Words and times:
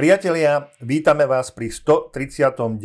Priatelia, 0.00 0.72
vítame 0.80 1.28
vás 1.28 1.52
pri 1.52 1.68
139. 1.68 2.80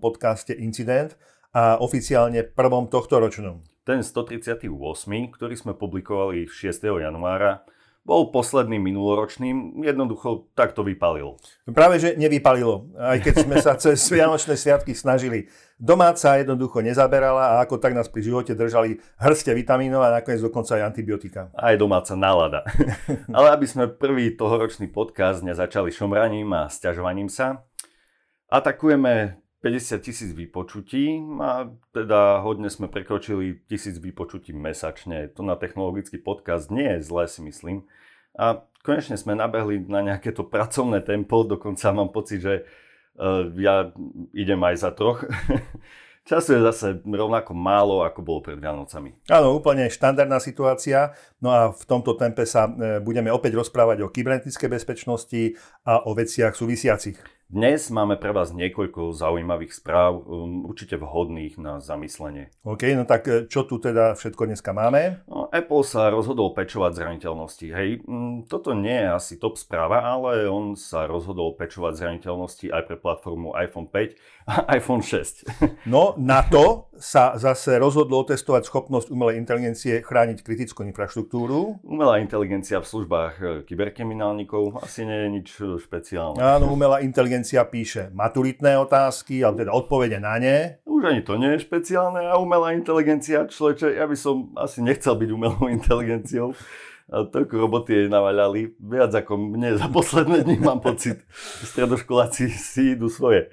podcaste 0.00 0.56
Incident 0.56 1.12
a 1.52 1.76
oficiálne 1.76 2.40
prvom 2.40 2.88
tohto 2.88 3.20
ročnom. 3.20 3.60
Ten 3.84 4.00
138., 4.00 4.72
ktorý 5.28 5.54
sme 5.60 5.76
publikovali 5.76 6.48
6. 6.48 6.88
januára, 6.88 7.68
bol 8.04 8.28
posledným 8.28 8.84
minuloročným, 8.84 9.80
jednoducho 9.80 10.52
tak 10.52 10.76
to 10.76 10.84
vypalilo. 10.84 11.40
Práve, 11.72 11.96
že 11.96 12.20
nevypalilo, 12.20 12.92
aj 13.00 13.18
keď 13.24 13.34
sme 13.48 13.56
sa 13.64 13.72
cez 13.80 13.96
Vianočné 14.12 14.60
sviatky 14.60 14.92
snažili. 14.92 15.48
Domáca 15.80 16.36
jednoducho 16.36 16.84
nezaberala 16.84 17.56
a 17.56 17.64
ako 17.64 17.80
tak 17.80 17.96
nás 17.96 18.06
pri 18.06 18.28
živote 18.28 18.52
držali 18.52 19.00
hrste 19.18 19.50
vitamínov 19.56 20.04
a 20.04 20.20
nakoniec 20.20 20.44
dokonca 20.44 20.76
aj 20.76 20.86
antibiotika. 20.94 21.48
Aj 21.56 21.74
domáca 21.80 22.12
nálada. 22.14 22.62
Ale 23.36 23.56
aby 23.56 23.66
sme 23.66 23.88
prvý 23.88 24.36
tohoročný 24.36 24.92
podcast 24.92 25.40
nezačali 25.40 25.88
šomraním 25.88 26.52
a 26.52 26.68
sťažovaním 26.68 27.32
sa, 27.32 27.64
atakujeme 28.52 29.43
50 29.64 30.04
tisíc 30.04 30.30
vypočutí 30.36 31.24
a 31.40 31.72
teda 31.96 32.44
hodne 32.44 32.68
sme 32.68 32.84
prekročili 32.84 33.64
tisíc 33.64 33.96
vypočutí 33.96 34.52
mesačne. 34.52 35.32
To 35.32 35.40
na 35.40 35.56
technologický 35.56 36.20
podcast 36.20 36.68
nie 36.68 36.84
je 36.84 37.08
zlé 37.08 37.24
si 37.24 37.40
myslím. 37.40 37.88
A 38.36 38.60
konečne 38.84 39.16
sme 39.16 39.32
nabehli 39.32 39.80
na 39.88 40.04
nejaké 40.04 40.36
to 40.36 40.44
pracovné 40.44 41.00
tempo, 41.00 41.48
dokonca 41.48 41.96
mám 41.96 42.12
pocit, 42.12 42.44
že 42.44 42.68
uh, 43.16 43.48
ja 43.56 43.88
idem 44.36 44.60
aj 44.60 44.84
za 44.84 44.90
troch. 44.92 45.24
Času 46.28 46.56
je 46.56 46.60
zase 46.64 46.86
rovnako 47.04 47.52
málo, 47.52 48.00
ako 48.00 48.20
bolo 48.24 48.40
pred 48.40 48.56
Vianocami. 48.56 49.12
Áno, 49.28 49.60
úplne 49.60 49.92
štandardná 49.92 50.40
situácia. 50.40 51.12
No 51.36 51.52
a 51.52 51.68
v 51.68 51.84
tomto 51.84 52.16
tempe 52.16 52.48
sa 52.48 52.64
e, 52.64 52.96
budeme 53.04 53.28
opäť 53.28 53.60
rozprávať 53.60 54.00
o 54.00 54.08
kybernetickej 54.08 54.72
bezpečnosti 54.72 55.60
a 55.84 56.00
o 56.08 56.16
veciach 56.16 56.56
súvisiacich. 56.56 57.20
Dnes 57.44 57.92
máme 57.92 58.16
pre 58.16 58.32
vás 58.32 58.56
niekoľko 58.56 59.12
zaujímavých 59.12 59.76
správ, 59.76 60.16
um, 60.24 60.64
určite 60.64 60.96
vhodných 60.96 61.60
na 61.60 61.76
zamyslenie. 61.76 62.48
OK, 62.64 62.96
no 62.96 63.04
tak 63.04 63.28
e, 63.28 63.44
čo 63.52 63.68
tu 63.68 63.76
teda 63.76 64.16
všetko 64.16 64.48
dneska 64.48 64.72
máme? 64.72 65.20
No, 65.28 65.52
Apple 65.52 65.84
sa 65.84 66.08
rozhodol 66.08 66.56
pečovať 66.56 66.96
zraniteľnosti. 66.96 67.66
Hej, 67.68 68.00
mm, 68.00 68.48
toto 68.48 68.72
nie 68.72 68.96
je 68.96 69.08
asi 69.12 69.36
top 69.36 69.60
správa, 69.60 70.00
ale 70.08 70.48
on 70.48 70.72
sa 70.72 71.04
rozhodol 71.04 71.52
pečovať 71.60 71.92
zraniteľnosti 72.00 72.72
aj 72.72 72.82
pre 72.88 72.96
platformu 72.96 73.52
iPhone 73.60 73.92
5 73.92 74.48
a 74.48 74.54
iPhone 74.80 75.04
6. 75.04 75.44
No, 75.84 76.16
na 76.16 76.40
to 76.48 76.88
sa 76.96 77.36
zase 77.36 77.76
rozhodlo 77.76 78.24
testovať 78.24 78.72
schopnosť 78.72 79.12
umelej 79.12 79.36
inteligencie 79.36 80.00
chrániť 80.00 80.40
kritickú 80.40 80.80
infraštruktúru. 80.88 81.76
Umelá 81.84 82.24
inteligencia 82.24 82.80
v 82.80 82.88
službách 82.88 83.32
e, 83.36 83.44
kyberkriminálnikov 83.68 84.80
asi 84.80 85.04
nie 85.04 85.18
je 85.20 85.28
nič 85.28 85.48
e, 85.60 85.76
špeciálne. 85.76 86.40
Áno, 86.40 86.72
umelá 86.72 87.04
inteligencia 87.04 87.33
inteligencia 87.34 87.66
píše 87.66 88.14
maturitné 88.14 88.78
otázky, 88.78 89.42
alebo 89.42 89.58
teda 89.58 89.72
odpovede 89.74 90.22
na 90.22 90.38
ne. 90.38 90.78
Už 90.86 91.10
ani 91.10 91.26
to 91.26 91.34
nie 91.34 91.50
je 91.58 91.66
špeciálne 91.66 92.22
a 92.30 92.38
umelá 92.38 92.70
inteligencia, 92.78 93.50
človeče, 93.50 93.98
ja 93.98 94.06
by 94.06 94.14
som 94.14 94.54
asi 94.54 94.86
nechcel 94.86 95.18
byť 95.18 95.30
umelou 95.34 95.66
inteligenciou. 95.76 96.54
A 97.10 97.26
toľko 97.26 97.58
roboty 97.58 97.90
jej 97.92 98.08
navaľali, 98.08 98.78
viac 98.78 99.10
ako 99.12 99.36
mne 99.36 99.74
za 99.76 99.90
posledné 99.90 100.46
dni 100.46 100.62
mám 100.62 100.78
pocit. 100.78 101.26
Stredoškoláci 101.66 102.48
si 102.54 102.94
idú 102.94 103.10
svoje. 103.10 103.50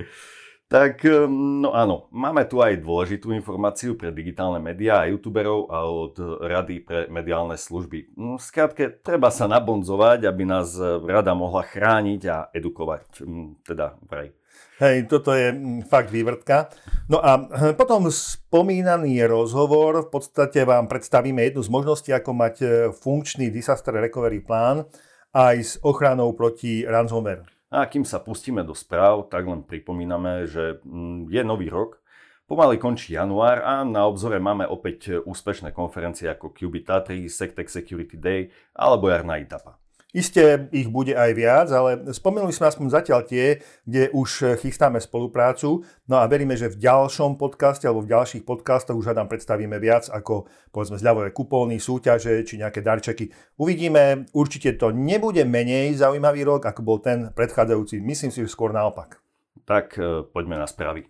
Tak 0.72 1.04
no 1.28 1.76
áno, 1.76 2.08
máme 2.16 2.48
tu 2.48 2.64
aj 2.64 2.80
dôležitú 2.80 3.36
informáciu 3.36 4.00
pre 4.00 4.16
digitálne 4.16 4.64
médiá 4.64 5.04
a 5.04 5.12
youtuberov 5.12 5.68
a 5.68 5.84
od 5.84 6.16
Rady 6.40 6.78
pre 6.88 7.00
mediálne 7.12 7.60
služby. 7.60 8.16
No, 8.16 8.40
Skrátke, 8.40 8.88
treba 9.04 9.28
sa 9.36 9.52
nabonzovať, 9.52 10.24
aby 10.24 10.48
nás 10.48 10.80
rada 11.04 11.36
mohla 11.36 11.68
chrániť 11.68 12.22
a 12.32 12.48
edukovať. 12.56 13.20
Teda 13.68 14.00
vraj. 14.08 14.32
Hej, 14.80 15.12
toto 15.12 15.36
je 15.36 15.52
hm, 15.52 15.86
fakt 15.92 16.08
vývrtka. 16.08 16.72
No 17.12 17.20
a 17.20 17.36
hm, 17.36 17.76
potom 17.76 18.08
spomínaný 18.08 19.28
rozhovor, 19.28 20.08
v 20.08 20.10
podstate 20.10 20.64
vám 20.64 20.88
predstavíme 20.88 21.52
jednu 21.52 21.62
z 21.62 21.70
možností, 21.70 22.10
ako 22.16 22.32
mať 22.32 22.56
e, 22.64 22.68
funkčný 22.96 23.52
disaster 23.52 23.92
recovery 23.92 24.40
plán 24.40 24.88
aj 25.36 25.56
s 25.60 25.74
ochranou 25.84 26.32
proti 26.32 26.88
ransomware. 26.88 27.51
A 27.72 27.88
kým 27.88 28.04
sa 28.04 28.20
pustíme 28.20 28.68
do 28.68 28.76
správ, 28.76 29.32
tak 29.32 29.48
len 29.48 29.64
pripomíname, 29.66 30.46
že 30.46 30.84
mm, 30.84 31.32
je 31.32 31.42
nový 31.42 31.72
rok, 31.72 32.04
pomaly 32.46 32.78
končí 32.78 33.16
január 33.18 33.64
a 33.64 33.88
na 33.88 34.06
obzore 34.06 34.38
máme 34.44 34.68
opäť 34.68 35.24
úspešné 35.24 35.72
konferencie 35.72 36.28
ako 36.28 36.52
Qubit 36.52 36.92
3, 36.92 37.32
Sectec 37.32 37.72
Security 37.72 38.20
Day 38.20 38.52
alebo 38.76 39.08
jarná 39.08 39.40
ITAPA. 39.40 39.81
Isté 40.12 40.68
ich 40.76 40.92
bude 40.92 41.16
aj 41.16 41.32
viac, 41.32 41.68
ale 41.72 42.12
spomenuli 42.12 42.52
sme 42.52 42.68
aspoň 42.68 42.88
zatiaľ 42.92 43.24
tie, 43.24 43.64
kde 43.88 44.12
už 44.12 44.60
chystáme 44.60 45.00
spoluprácu. 45.00 45.88
No 46.12 46.20
a 46.20 46.28
veríme, 46.28 46.60
že 46.60 46.68
v 46.68 46.84
ďalšom 46.84 47.40
podcaste 47.40 47.88
alebo 47.88 48.04
v 48.04 48.12
ďalších 48.12 48.44
podcastoch 48.44 49.00
už 49.00 49.16
nám 49.16 49.32
predstavíme 49.32 49.80
viac 49.80 50.12
ako 50.12 50.52
povedzme 50.76 51.00
zľavové 51.00 51.32
kupóny, 51.32 51.80
súťaže 51.80 52.44
či 52.44 52.60
nejaké 52.60 52.84
darčeky. 52.84 53.32
Uvidíme, 53.56 54.28
určite 54.36 54.76
to 54.76 54.92
nebude 54.92 55.48
menej 55.48 55.96
zaujímavý 55.96 56.44
rok, 56.44 56.68
ako 56.68 56.82
bol 56.84 57.00
ten 57.00 57.32
predchádzajúci. 57.32 58.04
Myslím 58.04 58.36
si, 58.36 58.44
že 58.44 58.52
skôr 58.52 58.76
naopak. 58.76 59.24
Tak 59.64 59.96
e, 59.96 60.28
poďme 60.28 60.60
na 60.60 60.68
správy. 60.68 61.08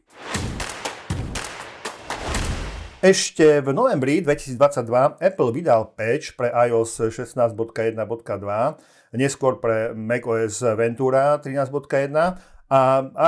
Ešte 3.01 3.65
v 3.65 3.73
novembri 3.73 4.21
2022 4.21 4.61
Apple 5.17 5.49
vydal 5.49 5.89
patch 5.97 6.37
pre 6.37 6.53
iOS 6.53 7.09
16.1.2, 7.09 7.97
neskôr 9.17 9.57
pre 9.57 9.89
macOS 9.97 10.61
Ventura 10.77 11.41
13.1 11.41 11.81
a 12.69 12.81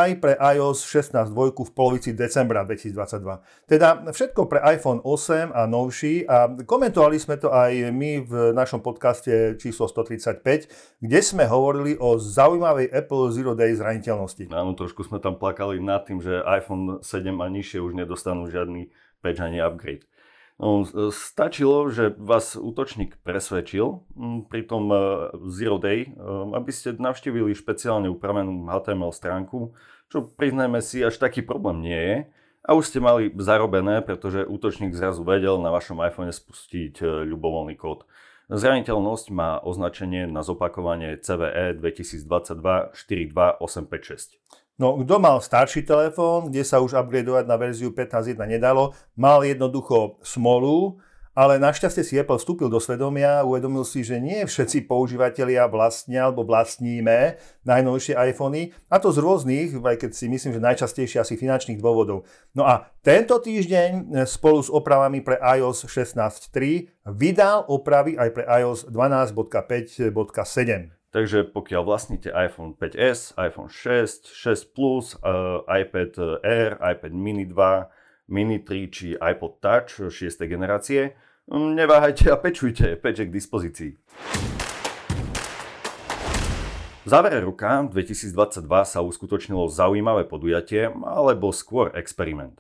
aj 0.06 0.10
pre 0.22 0.38
iOS 0.38 0.86
16.2 0.86 1.34
v 1.58 1.72
polovici 1.74 2.14
decembra 2.14 2.62
2022. 2.70 3.66
Teda 3.66 3.98
všetko 4.14 4.46
pre 4.46 4.62
iPhone 4.62 5.02
8 5.02 5.50
a 5.50 5.66
novší 5.66 6.30
a 6.30 6.54
komentovali 6.54 7.18
sme 7.18 7.42
to 7.42 7.50
aj 7.50 7.90
my 7.90 8.22
v 8.30 8.54
našom 8.54 8.86
podcaste 8.86 9.58
číslo 9.58 9.90
135, 9.90 11.02
kde 11.02 11.20
sme 11.26 11.50
hovorili 11.50 11.98
o 11.98 12.22
zaujímavej 12.22 12.94
Apple 12.94 13.34
Zero 13.34 13.58
Day 13.58 13.74
zraniteľnosti. 13.74 14.54
Áno, 14.54 14.78
trošku 14.78 15.02
sme 15.02 15.18
tam 15.18 15.34
plakali 15.42 15.82
nad 15.82 16.06
tým, 16.06 16.22
že 16.22 16.46
iPhone 16.46 17.02
7 17.02 17.26
a 17.42 17.48
nižšie 17.50 17.82
už 17.82 17.98
nedostanú 17.98 18.46
žiadny 18.54 18.94
patch 19.24 19.40
ani 19.40 19.64
upgrade. 19.64 20.04
No, 20.62 20.86
stačilo, 21.10 21.90
že 21.90 22.14
vás 22.14 22.54
útočník 22.54 23.18
presvedčil 23.26 24.06
pri 24.54 24.62
tom 24.70 24.86
e, 24.94 24.98
Zero 25.50 25.82
Day, 25.82 26.08
e, 26.08 26.10
aby 26.54 26.70
ste 26.70 26.94
navštívili 26.94 27.58
špeciálne 27.58 28.06
upravenú 28.06 28.70
HTML 28.70 29.10
stránku, 29.10 29.74
čo 30.14 30.30
priznajme 30.30 30.78
si 30.78 31.02
až 31.02 31.18
taký 31.18 31.42
problém 31.42 31.82
nie 31.82 31.98
je. 31.98 32.18
A 32.64 32.78
už 32.78 32.94
ste 32.94 33.04
mali 33.04 33.34
zarobené, 33.34 34.00
pretože 34.06 34.48
útočník 34.48 34.96
zrazu 34.96 35.26
vedel 35.26 35.60
na 35.60 35.74
vašom 35.74 36.00
iPhone 36.06 36.30
spustiť 36.30 37.02
e, 37.02 37.28
ľubovoľný 37.34 37.74
kód. 37.74 38.06
Zraniteľnosť 38.54 39.34
má 39.34 39.58
označenie 39.58 40.30
na 40.30 40.46
zopakovanie 40.46 41.18
CVE 41.18 41.82
2022 41.82 42.94
42856. 42.94 44.38
No, 44.82 44.98
kto 44.98 45.22
mal 45.22 45.38
starší 45.38 45.86
telefón, 45.86 46.50
kde 46.50 46.66
sa 46.66 46.82
už 46.82 46.98
upgradeovať 46.98 47.46
na 47.46 47.62
verziu 47.62 47.94
15.1 47.94 48.34
nedalo, 48.50 48.98
mal 49.14 49.46
jednoducho 49.46 50.18
smolu, 50.26 50.98
ale 51.34 51.58
našťastie 51.58 52.06
si 52.06 52.14
Apple 52.18 52.38
vstúpil 52.38 52.70
do 52.70 52.78
svedomia 52.78 53.42
uvedomil 53.42 53.82
si, 53.86 54.06
že 54.06 54.22
nie 54.22 54.46
všetci 54.46 54.86
používateľia 54.86 55.66
vlastnia 55.66 56.30
alebo 56.30 56.46
vlastníme 56.46 57.42
najnovšie 57.66 58.14
iPhony, 58.34 58.70
a 58.90 59.02
to 59.02 59.10
z 59.10 59.18
rôznych, 59.18 59.74
aj 59.78 59.98
keď 59.98 60.12
si 60.14 60.30
myslím, 60.30 60.54
že 60.58 60.62
najčastejšie 60.62 61.22
asi 61.22 61.38
finančných 61.38 61.82
dôvodov. 61.82 62.26
No 62.54 62.70
a 62.70 62.86
tento 63.02 63.42
týždeň 63.42 64.26
spolu 64.30 64.62
s 64.62 64.70
opravami 64.70 65.26
pre 65.26 65.42
iOS 65.42 65.90
16.3 65.90 67.10
vydal 67.14 67.66
opravy 67.66 68.14
aj 68.14 68.30
pre 68.30 68.46
iOS 68.46 68.86
12.5.7. 68.94 71.03
Takže 71.14 71.46
pokiaľ 71.54 71.82
vlastníte 71.86 72.34
iPhone 72.34 72.74
5s, 72.74 73.38
iPhone 73.38 73.70
6, 73.70 74.34
6 74.34 74.74
Plus, 74.74 75.14
uh, 75.22 75.62
iPad 75.70 76.42
Air, 76.42 76.82
iPad 76.82 77.14
Mini 77.14 77.46
2, 77.46 78.34
Mini 78.34 78.58
3 78.66 78.90
či 78.90 79.08
iPod 79.22 79.62
Touch 79.62 80.10
6. 80.10 80.10
generácie, 80.50 81.14
um, 81.46 81.78
neváhajte 81.78 82.34
a 82.34 82.38
pečujte, 82.42 82.98
peče 82.98 83.30
k 83.30 83.36
dispozícii. 83.36 83.92
V 87.06 87.08
závere 87.08 87.46
roka 87.46 87.86
2022 87.86 88.66
sa 88.82 89.06
uskutočnilo 89.06 89.70
zaujímavé 89.70 90.26
podujatie, 90.26 90.90
alebo 91.06 91.54
skôr 91.54 91.94
experiment. 91.94 92.58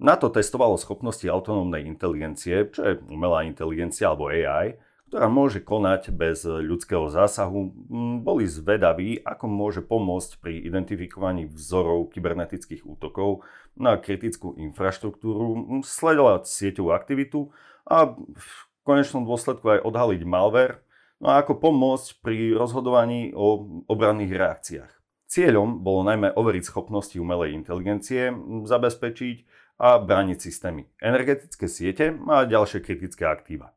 Na 0.00 0.16
to 0.16 0.32
testovalo 0.32 0.80
schopnosti 0.80 1.28
autonómnej 1.28 1.84
inteligencie, 1.84 2.64
čo 2.72 2.80
je 2.80 2.92
umelá 3.12 3.44
inteligencia 3.44 4.08
alebo 4.08 4.32
AI, 4.32 4.80
ktorá 5.10 5.26
môže 5.26 5.58
konať 5.58 6.14
bez 6.14 6.46
ľudského 6.46 7.10
zásahu, 7.10 7.74
boli 8.22 8.46
zvedaví, 8.46 9.18
ako 9.26 9.50
môže 9.50 9.82
pomôcť 9.82 10.38
pri 10.38 10.62
identifikovaní 10.62 11.50
vzorov 11.50 12.14
kybernetických 12.14 12.86
útokov 12.86 13.42
na 13.74 13.98
kritickú 13.98 14.54
infraštruktúru, 14.54 15.82
sledovať 15.82 16.46
sieťovú 16.46 16.94
aktivitu 16.94 17.50
a 17.90 18.14
v 18.14 18.48
konečnom 18.86 19.26
dôsledku 19.26 19.82
aj 19.82 19.82
odhaliť 19.82 20.22
malware, 20.22 20.78
no 21.18 21.34
a 21.34 21.42
ako 21.42 21.58
pomôcť 21.58 22.22
pri 22.22 22.54
rozhodovaní 22.54 23.34
o 23.34 23.82
obranných 23.90 24.30
reakciách. 24.30 24.92
Cieľom 25.26 25.82
bolo 25.82 26.06
najmä 26.06 26.38
overiť 26.38 26.70
schopnosti 26.70 27.18
umelej 27.18 27.58
inteligencie, 27.58 28.30
zabezpečiť 28.62 29.36
a 29.82 29.98
brániť 29.98 30.38
systémy, 30.38 30.86
energetické 31.02 31.66
siete 31.66 32.14
a 32.14 32.46
ďalšie 32.46 32.78
kritické 32.78 33.26
aktíva. 33.26 33.74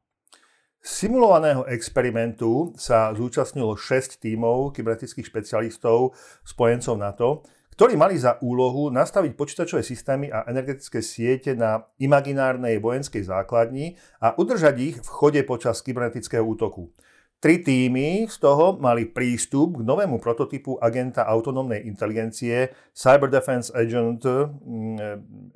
Simulovaného 0.84 1.64
experimentu 1.72 2.76
sa 2.76 3.16
zúčastnilo 3.16 3.80
6 3.80 4.20
tímov 4.20 4.76
kybernetických 4.76 5.32
špecialistov 5.32 6.12
spojencov 6.44 7.00
NATO, 7.00 7.30
ktorí 7.72 7.96
mali 7.96 8.20
za 8.20 8.36
úlohu 8.44 8.92
nastaviť 8.92 9.32
počítačové 9.32 9.80
systémy 9.80 10.28
a 10.28 10.44
energetické 10.44 11.00
siete 11.00 11.56
na 11.56 11.88
imaginárnej 12.04 12.84
vojenskej 12.84 13.24
základni 13.24 13.96
a 14.20 14.36
udržať 14.36 14.76
ich 14.84 15.00
v 15.00 15.08
chode 15.08 15.40
počas 15.48 15.80
kybernetického 15.80 16.44
útoku. 16.44 16.92
Tri 17.40 17.64
týmy 17.64 18.28
z 18.28 18.36
toho 18.44 18.76
mali 18.76 19.08
prístup 19.08 19.80
k 19.80 19.88
novému 19.88 20.20
prototypu 20.20 20.84
agenta 20.84 21.24
autonómnej 21.24 21.88
inteligencie 21.88 22.76
Cyber 22.92 23.32
Defense 23.32 23.72
Agent 23.72 24.28
mm, 24.28 25.56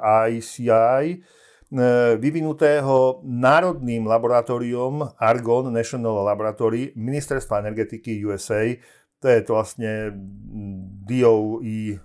AICI, 0.00 1.04
e, 1.12 1.41
vyvinutého 2.20 3.24
Národným 3.24 4.04
laboratórium 4.04 5.08
Argonne 5.16 5.72
National 5.72 6.20
Laboratory 6.20 6.92
Ministerstva 6.92 7.64
energetiky 7.64 8.20
USA. 8.28 8.76
To 9.22 9.26
je 9.30 9.40
to 9.40 9.50
vlastne 9.56 10.12
mm, 10.12 11.08
DOE 11.08 11.80
e, 11.94 11.96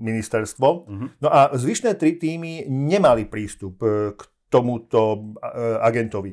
ministerstvo. 0.00 0.68
Uh-huh. 0.86 1.08
No 1.20 1.28
a 1.28 1.52
zvyšné 1.52 1.98
tri 1.98 2.16
týmy 2.16 2.70
nemali 2.70 3.28
prístup 3.28 3.82
e, 3.84 4.14
k 4.16 4.20
tomuto 4.48 5.34
agentovi. 5.82 6.30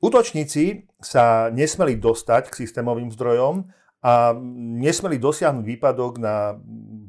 Útočníci 0.00 0.88
sa 1.02 1.52
nesmeli 1.52 2.00
dostať 2.00 2.48
k 2.48 2.64
systémovým 2.64 3.12
zdrojom 3.12 3.68
a 3.98 4.30
nesmeli 4.78 5.18
dosiahnuť 5.18 5.64
výpadok 5.66 6.22
na 6.22 6.54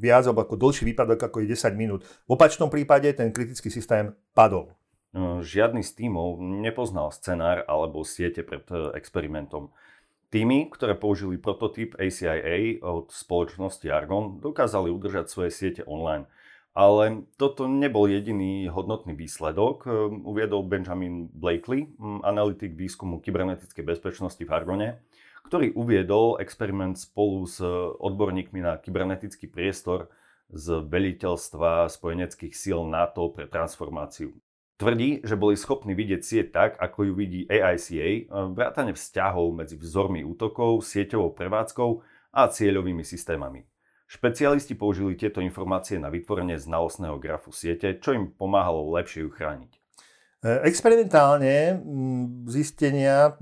viac 0.01 0.25
alebo 0.25 0.41
ako 0.41 0.57
dlhší 0.57 0.89
výpadok 0.89 1.29
ako 1.29 1.45
je 1.45 1.53
10 1.53 1.77
minút. 1.77 2.01
V 2.25 2.33
opačnom 2.33 2.73
prípade 2.73 3.09
ten 3.13 3.29
kritický 3.29 3.69
systém 3.69 4.15
padol. 4.33 4.73
No, 5.13 5.41
žiadny 5.41 5.81
z 5.81 6.05
tímov 6.05 6.37
nepoznal 6.41 7.09
scenár 7.13 7.65
alebo 7.65 8.05
siete 8.05 8.45
pred 8.45 8.61
e, 8.69 8.93
experimentom. 8.93 9.73
Týmy, 10.29 10.69
ktoré 10.69 10.93
použili 10.93 11.41
prototyp 11.41 11.97
ACIA 11.97 12.77
od 12.85 13.09
spoločnosti 13.09 13.89
Argon, 13.89 14.37
dokázali 14.37 14.93
udržať 14.93 15.25
svoje 15.29 15.49
siete 15.49 15.81
online– 15.85 16.29
ale 16.79 17.25
toto 17.35 17.65
nebol 17.65 18.05
jediný 18.05 18.69
hodnotný 18.69 19.17
výsledok, 19.17 19.83
ehm, 19.83 20.23
uviedol 20.23 20.63
Benjamin 20.63 21.27
Blakely, 21.33 21.91
analytik 22.21 22.77
výskumu 22.77 23.19
kybernetickej 23.19 23.83
bezpečnosti 23.83 24.39
v 24.39 24.53
Argone, 24.53 25.03
ktorý 25.49 25.73
uviedol 25.73 26.37
experiment 26.37 26.93
spolu 26.93 27.49
s 27.49 27.57
odborníkmi 27.97 28.61
na 28.61 28.77
kybernetický 28.77 29.49
priestor 29.49 30.13
z 30.53 30.85
veliteľstva 30.85 31.89
spojeneckých 31.89 32.53
síl 32.53 32.85
NATO 32.85 33.33
pre 33.33 33.49
transformáciu. 33.49 34.29
Tvrdí, 34.77 35.25
že 35.25 35.33
boli 35.33 35.57
schopní 35.57 35.97
vidieť 35.97 36.21
sieť 36.21 36.47
tak, 36.53 36.71
ako 36.77 37.09
ju 37.09 37.13
vidí 37.17 37.41
AICA, 37.49 38.29
ehm, 38.29 38.53
vrátane 38.53 38.93
vzťahov 38.93 39.57
medzi 39.57 39.73
vzormi 39.75 40.21
útokov, 40.21 40.85
sieťovou 40.85 41.33
prevádzkou 41.33 41.89
a 42.37 42.45
cieľovými 42.45 43.01
systémami. 43.01 43.65
Špecialisti 44.05 44.77
použili 44.77 45.17
tieto 45.17 45.41
informácie 45.41 45.97
na 45.97 46.13
vytvorenie 46.13 46.61
znalostného 46.61 47.17
grafu 47.17 47.49
siete, 47.49 47.97
čo 47.97 48.13
im 48.13 48.29
pomáhalo 48.29 48.93
lepšie 48.93 49.25
ju 49.25 49.33
chrániť. 49.33 49.78
E, 50.39 50.63
experimentálne 50.63 51.83
zistenia 52.47 53.35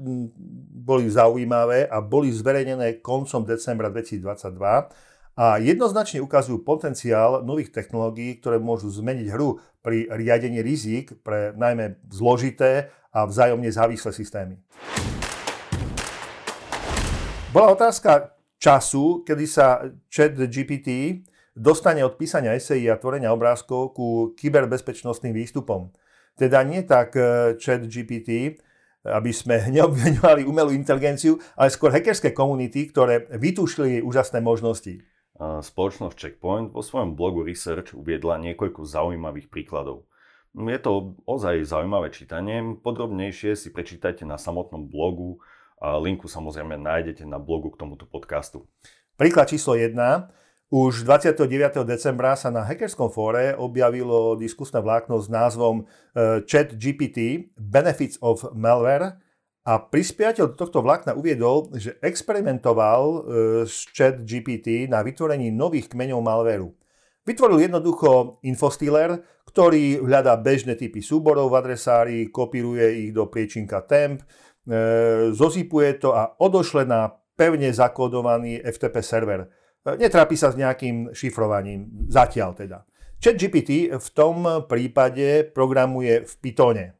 boli 0.73 1.05
zaujímavé 1.13 1.85
a 1.85 2.01
boli 2.01 2.33
zverejnené 2.33 3.05
koncom 3.05 3.45
decembra 3.45 3.93
2022 3.93 5.37
a 5.37 5.61
jednoznačne 5.61 6.25
ukazujú 6.25 6.65
potenciál 6.65 7.45
nových 7.45 7.69
technológií, 7.69 8.41
ktoré 8.41 8.57
môžu 8.57 8.89
zmeniť 8.89 9.29
hru 9.29 9.61
pri 9.85 10.09
riadení 10.09 10.57
rizík 10.65 11.21
pre 11.21 11.53
najmä 11.53 12.01
zložité 12.09 12.89
a 13.13 13.29
vzájomne 13.29 13.69
závislé 13.69 14.09
systémy. 14.09 14.57
Bola 17.53 17.77
otázka, 17.77 18.33
času, 18.57 19.21
kedy 19.21 19.45
sa 19.45 19.85
chat 20.09 20.33
GPT 20.33 21.21
dostane 21.53 22.01
od 22.01 22.17
písania 22.17 22.57
esejí 22.57 22.89
a 22.89 22.97
tvorenia 22.97 23.29
obrázkov 23.29 23.93
ku 23.93 24.33
kyberbezpečnostným 24.33 25.37
výstupom. 25.37 25.93
Teda 26.37 26.61
nie 26.61 26.85
tak 26.85 27.17
e, 27.17 27.57
chat 27.57 27.81
GPT, 27.89 28.61
aby 29.01 29.31
sme 29.33 29.65
neobviňovali 29.75 30.45
umelú 30.45 30.71
inteligenciu, 30.71 31.41
ale 31.57 31.73
skôr 31.73 31.89
hackerské 31.89 32.31
komunity, 32.31 32.87
ktoré 32.93 33.25
vytušili 33.33 34.05
úžasné 34.05 34.39
možnosti. 34.39 35.01
Spoločnosť 35.37 36.17
Checkpoint 36.17 36.73
vo 36.73 36.81
svojom 36.81 37.13
blogu 37.13 37.45
Research 37.45 37.93
uviedla 37.93 38.41
niekoľko 38.41 38.81
zaujímavých 38.81 39.53
príkladov. 39.53 40.09
Je 40.57 40.79
to 40.81 41.13
ozaj 41.29 41.61
zaujímavé 41.61 42.09
čítanie, 42.09 42.57
podrobnejšie 42.81 43.53
si 43.53 43.69
prečítajte 43.69 44.25
na 44.25 44.41
samotnom 44.41 44.89
blogu 44.89 45.37
a 45.77 46.01
linku 46.01 46.25
samozrejme 46.25 46.81
nájdete 46.81 47.21
na 47.29 47.37
blogu 47.37 47.69
k 47.69 47.85
tomuto 47.85 48.09
podcastu. 48.09 48.65
Príklad 49.13 49.53
číslo 49.53 49.77
1. 49.77 49.93
Už 50.67 51.07
29. 51.07 51.47
decembra 51.87 52.35
sa 52.35 52.51
na 52.51 52.67
hackerskom 52.67 53.07
fóre 53.07 53.55
objavilo 53.55 54.35
diskusné 54.35 54.83
vlákno 54.83 55.15
s 55.23 55.31
názvom 55.31 55.87
e, 55.87 56.43
Chat 56.43 56.75
GPT 56.75 57.51
Benefits 57.55 58.19
of 58.19 58.51
Malware 58.51 59.15
a 59.63 59.79
prispiateľ 59.79 60.59
tohto 60.59 60.83
vlákna 60.83 61.15
uviedol, 61.15 61.71
že 61.71 61.95
experimentoval 62.03 63.01
e, 63.03 63.19
s 63.63 63.87
Chat 63.95 64.27
GPT 64.27 64.91
na 64.91 65.07
vytvorení 65.07 65.55
nových 65.55 65.87
kmeňov 65.95 66.19
malvéru. 66.19 66.75
Vytvoril 67.23 67.71
jednoducho 67.71 68.43
infostealer, 68.43 69.23
ktorý 69.47 70.03
hľadá 70.03 70.35
bežné 70.35 70.75
typy 70.75 70.99
súborov 70.99 71.47
v 71.47 71.63
adresári, 71.63 72.27
kopíruje 72.27 73.07
ich 73.07 73.11
do 73.15 73.27
priečinka 73.31 73.87
temp, 73.87 74.23
E, 74.67 75.31
zozipuje 75.31 75.93
to 75.93 76.11
a 76.11 76.35
odošle 76.43 76.83
na 76.83 77.07
pevne 77.39 77.71
zakódovaný 77.71 78.59
FTP 78.59 78.99
server. 78.99 79.47
E, 79.87 79.95
netrápi 79.95 80.35
sa 80.35 80.51
s 80.51 80.59
nejakým 80.59 81.15
šifrovaním, 81.15 81.87
zatiaľ 82.11 82.51
teda. 82.51 82.83
ChatGPT 83.23 83.95
v 83.95 84.07
tom 84.11 84.67
prípade 84.67 85.47
programuje 85.55 86.27
v 86.27 86.33
Pythone. 86.43 86.85
E, 86.91 86.93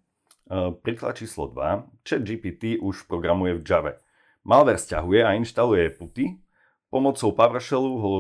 príklad 0.80 1.20
číslo 1.20 1.52
2. 1.52 2.08
ChatGPT 2.08 2.80
už 2.80 3.12
programuje 3.12 3.60
v 3.60 3.62
Java. 3.68 4.00
Malware 4.48 4.80
stiahuje 4.80 5.20
a 5.28 5.36
inštaluje 5.36 5.92
puty, 6.00 6.40
pomocou 6.88 7.36
PowerShellu 7.36 7.94
ho 8.00 8.12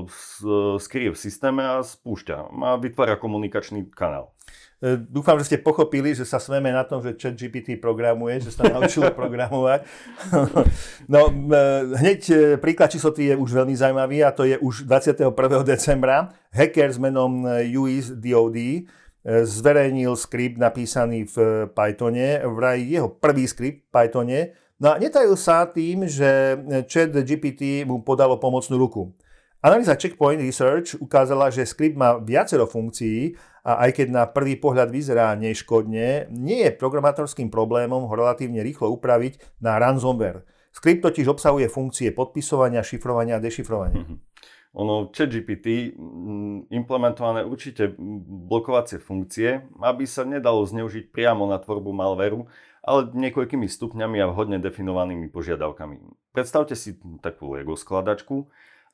skrie 0.76 1.08
v 1.08 1.16
systéme 1.16 1.64
a 1.64 1.80
spúšťa 1.80 2.52
a 2.52 2.76
vytvára 2.76 3.16
komunikačný 3.16 3.88
kanál. 3.96 4.36
E, 4.78 4.94
dúfam, 5.10 5.34
že 5.42 5.50
ste 5.50 5.58
pochopili, 5.58 6.14
že 6.14 6.22
sa 6.22 6.38
smeme 6.38 6.70
na 6.70 6.86
tom, 6.86 7.02
že 7.02 7.18
chat 7.18 7.34
GPT 7.34 7.82
programuje, 7.82 8.38
že 8.38 8.54
sa 8.54 8.70
naučilo 8.70 9.10
programovať. 9.20 9.82
No, 11.08 11.32
e, 11.32 11.58
hneď 11.98 12.22
e, 12.30 12.36
príklad 12.62 12.94
číslo 12.94 13.10
3 13.10 13.34
je 13.34 13.36
už 13.40 13.50
veľmi 13.58 13.74
zaujímavý 13.74 14.22
a 14.22 14.30
to 14.30 14.46
je 14.46 14.60
už 14.62 14.86
21. 14.86 15.34
decembra. 15.66 16.30
Hacker 16.54 16.90
s 16.94 17.00
menom 17.02 17.48
UIS 17.64 18.14
DOD 18.18 18.86
zverejnil 19.28 20.16
skript 20.16 20.56
napísaný 20.56 21.28
v 21.28 21.68
Pythone, 21.76 22.44
vraj 22.48 22.80
jeho 22.80 23.12
prvý 23.12 23.44
skript 23.44 23.88
v 23.88 23.92
Pythone. 23.92 24.40
No 24.78 24.94
a 24.94 25.02
netajil 25.02 25.36
sa 25.36 25.68
tým, 25.68 26.06
že 26.06 26.56
chat 26.88 27.12
GPT 27.12 27.84
mu 27.84 28.06
podalo 28.06 28.38
pomocnú 28.38 28.78
ruku. 28.78 29.12
Analýza 29.58 29.98
Checkpoint 29.98 30.38
Research 30.38 31.02
ukázala, 31.02 31.50
že 31.50 31.66
skript 31.66 31.98
má 31.98 32.22
viacero 32.22 32.70
funkcií 32.70 33.34
a 33.68 33.84
aj 33.84 34.00
keď 34.00 34.08
na 34.16 34.24
prvý 34.24 34.56
pohľad 34.56 34.88
vyzerá 34.88 35.36
neškodne, 35.36 36.32
nie 36.32 36.60
je 36.64 36.72
programátorským 36.72 37.52
problémom 37.52 38.08
ho 38.08 38.14
relatívne 38.16 38.64
rýchlo 38.64 38.88
upraviť 38.96 39.60
na 39.60 39.76
ransomware. 39.76 40.48
Skript 40.72 41.04
totiž 41.04 41.28
obsahuje 41.28 41.68
funkcie 41.68 42.16
podpisovania, 42.16 42.80
šifrovania 42.80 43.36
a 43.36 43.44
dešifrovania. 43.44 44.08
Mm-hmm. 44.08 44.18
Ono, 44.78 45.10
ChatGPT 45.10 45.98
implementované 46.70 47.42
určite 47.44 47.98
blokovacie 48.48 49.02
funkcie, 49.02 49.66
aby 49.82 50.06
sa 50.06 50.22
nedalo 50.22 50.62
zneužiť 50.64 51.10
priamo 51.10 51.50
na 51.50 51.58
tvorbu 51.58 51.92
malveru, 51.92 52.46
ale 52.86 53.10
niekoľkými 53.10 53.66
stupňami 53.66 54.22
a 54.22 54.30
vhodne 54.30 54.62
definovanými 54.62 55.34
požiadavkami. 55.34 55.98
Predstavte 56.32 56.78
si 56.78 56.96
takú 57.26 57.58
Lego 57.58 57.74
skladačku, 57.74 58.48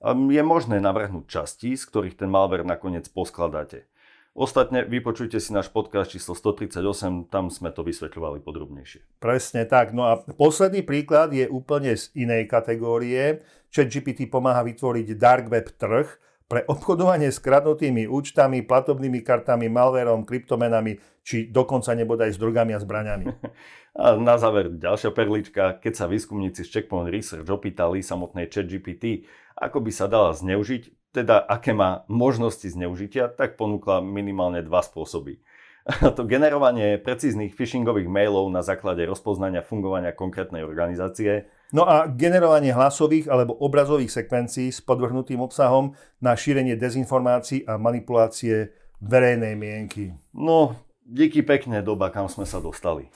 je 0.08 0.42
možné 0.42 0.80
navrhnúť 0.80 1.28
časti, 1.28 1.76
z 1.76 1.84
ktorých 1.84 2.16
ten 2.16 2.32
malware 2.32 2.64
nakoniec 2.64 3.06
poskladáte. 3.12 3.86
Ostatne 4.34 4.82
vypočujte 4.82 5.38
si 5.38 5.54
náš 5.54 5.70
podcast 5.70 6.10
číslo 6.10 6.34
138, 6.34 7.30
tam 7.30 7.54
sme 7.54 7.70
to 7.70 7.86
vysvetľovali 7.86 8.42
podrobnejšie. 8.42 9.22
Presne 9.22 9.70
tak. 9.70 9.94
No 9.94 10.10
a 10.10 10.26
posledný 10.26 10.82
príklad 10.82 11.38
je 11.38 11.46
úplne 11.46 11.94
z 11.94 12.10
inej 12.18 12.50
kategórie. 12.50 13.46
ChatGPT 13.70 14.26
pomáha 14.26 14.66
vytvoriť 14.66 15.08
dark 15.22 15.54
web 15.54 15.70
trh 15.78 16.10
pre 16.50 16.66
obchodovanie 16.66 17.30
s 17.30 17.38
kradnutými 17.38 18.10
účtami, 18.10 18.66
platobnými 18.66 19.22
kartami, 19.22 19.70
malverom, 19.70 20.26
kryptomenami, 20.26 20.98
či 21.22 21.54
dokonca 21.54 21.94
nebodaj 21.94 22.34
s 22.34 22.42
drogami 22.42 22.74
a 22.74 22.82
zbraňami. 22.82 23.26
A 23.94 24.18
na 24.18 24.42
záver 24.42 24.74
ďalšia 24.74 25.14
perlička, 25.14 25.78
keď 25.78 25.94
sa 25.94 26.10
výskumníci 26.10 26.66
z 26.66 26.74
Checkpoint 26.74 27.14
Research 27.14 27.46
opýtali 27.46 28.02
samotnej 28.02 28.50
ChatGPT, 28.50 29.30
ako 29.54 29.86
by 29.86 29.94
sa 29.94 30.10
dala 30.10 30.34
zneužiť, 30.34 31.03
teda 31.14 31.46
aké 31.46 31.78
má 31.78 32.04
možnosti 32.10 32.66
zneužitia, 32.66 33.30
tak 33.30 33.56
ponúkla 33.56 34.02
minimálne 34.02 34.66
dva 34.66 34.82
spôsoby. 34.82 35.38
to 36.18 36.24
generovanie 36.24 36.96
precíznych 36.96 37.52
phishingových 37.52 38.08
mailov 38.08 38.48
na 38.48 38.64
základe 38.64 39.04
rozpoznania 39.04 39.62
fungovania 39.62 40.16
konkrétnej 40.16 40.64
organizácie. 40.64 41.46
No 41.76 41.84
a 41.84 42.08
generovanie 42.08 42.72
hlasových 42.72 43.28
alebo 43.28 43.58
obrazových 43.60 44.14
sekvencií 44.14 44.72
s 44.72 44.80
podvrhnutým 44.80 45.44
obsahom 45.44 45.94
na 46.24 46.34
šírenie 46.34 46.80
dezinformácií 46.80 47.68
a 47.68 47.76
manipulácie 47.76 48.72
verejnej 49.04 49.60
mienky. 49.60 50.16
No, 50.32 50.78
díky 51.04 51.44
pekne 51.44 51.84
doba, 51.84 52.10
kam 52.10 52.32
sme 52.32 52.48
sa 52.48 52.64
dostali. 52.64 53.12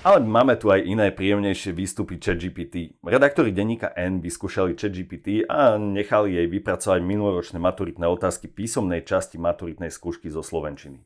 Ale 0.00 0.24
máme 0.24 0.56
tu 0.56 0.72
aj 0.72 0.80
iné 0.80 1.12
príjemnejšie 1.12 1.76
výstupy 1.76 2.16
ChatGPT. 2.16 2.96
Redaktori 3.04 3.52
denníka 3.52 3.92
N 3.92 4.24
vyskúšali 4.24 4.72
ChatGPT 4.72 5.44
a 5.44 5.76
nechali 5.76 6.40
jej 6.40 6.48
vypracovať 6.48 7.04
minuloročné 7.04 7.60
maturitné 7.60 8.08
otázky 8.08 8.48
písomnej 8.48 9.04
časti 9.04 9.36
maturitnej 9.36 9.92
skúšky 9.92 10.32
zo 10.32 10.40
Slovenčiny. 10.40 11.04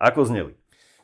Ako 0.00 0.24
zneli? 0.24 0.56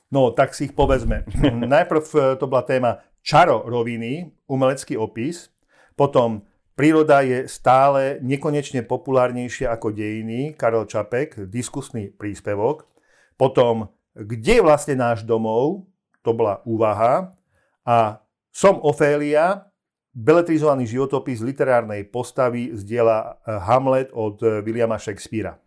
No, 0.09 0.33
tak 0.33 0.57
si 0.57 0.73
ich 0.73 0.73
povedzme. 0.73 1.29
Najprv 1.77 2.05
e, 2.17 2.21
to 2.41 2.49
bola 2.49 2.65
téma 2.65 3.05
čaro 3.21 3.69
roviny, 3.69 4.33
umelecký 4.49 4.97
opis, 4.97 5.53
potom 5.93 6.41
príroda 6.73 7.21
je 7.21 7.45
stále 7.53 8.17
nekonečne 8.25 8.81
populárnejšia 8.89 9.77
ako 9.77 9.93
dejiny, 9.93 10.57
Karel 10.57 10.89
Čapek, 10.89 11.53
diskusný 11.53 12.09
príspevok, 12.17 12.89
potom 13.37 13.93
kde 14.17 14.57
je 14.57 14.65
vlastne 14.65 14.97
náš 14.97 15.21
domov, 15.21 15.85
to 16.27 16.35
bola 16.35 16.59
úvaha. 16.67 17.31
A 17.87 18.19
som 18.51 18.83
Ofélia, 18.83 19.71
beletrizovaný 20.17 20.89
životopis 20.89 21.45
literárnej 21.45 22.09
postavy 22.09 22.73
z 22.73 22.83
diela 22.83 23.39
eh, 23.45 23.55
Hamlet 23.63 24.11
od 24.17 24.43
eh, 24.43 24.65
Williama 24.65 24.99
Shakespearea. 24.99 25.61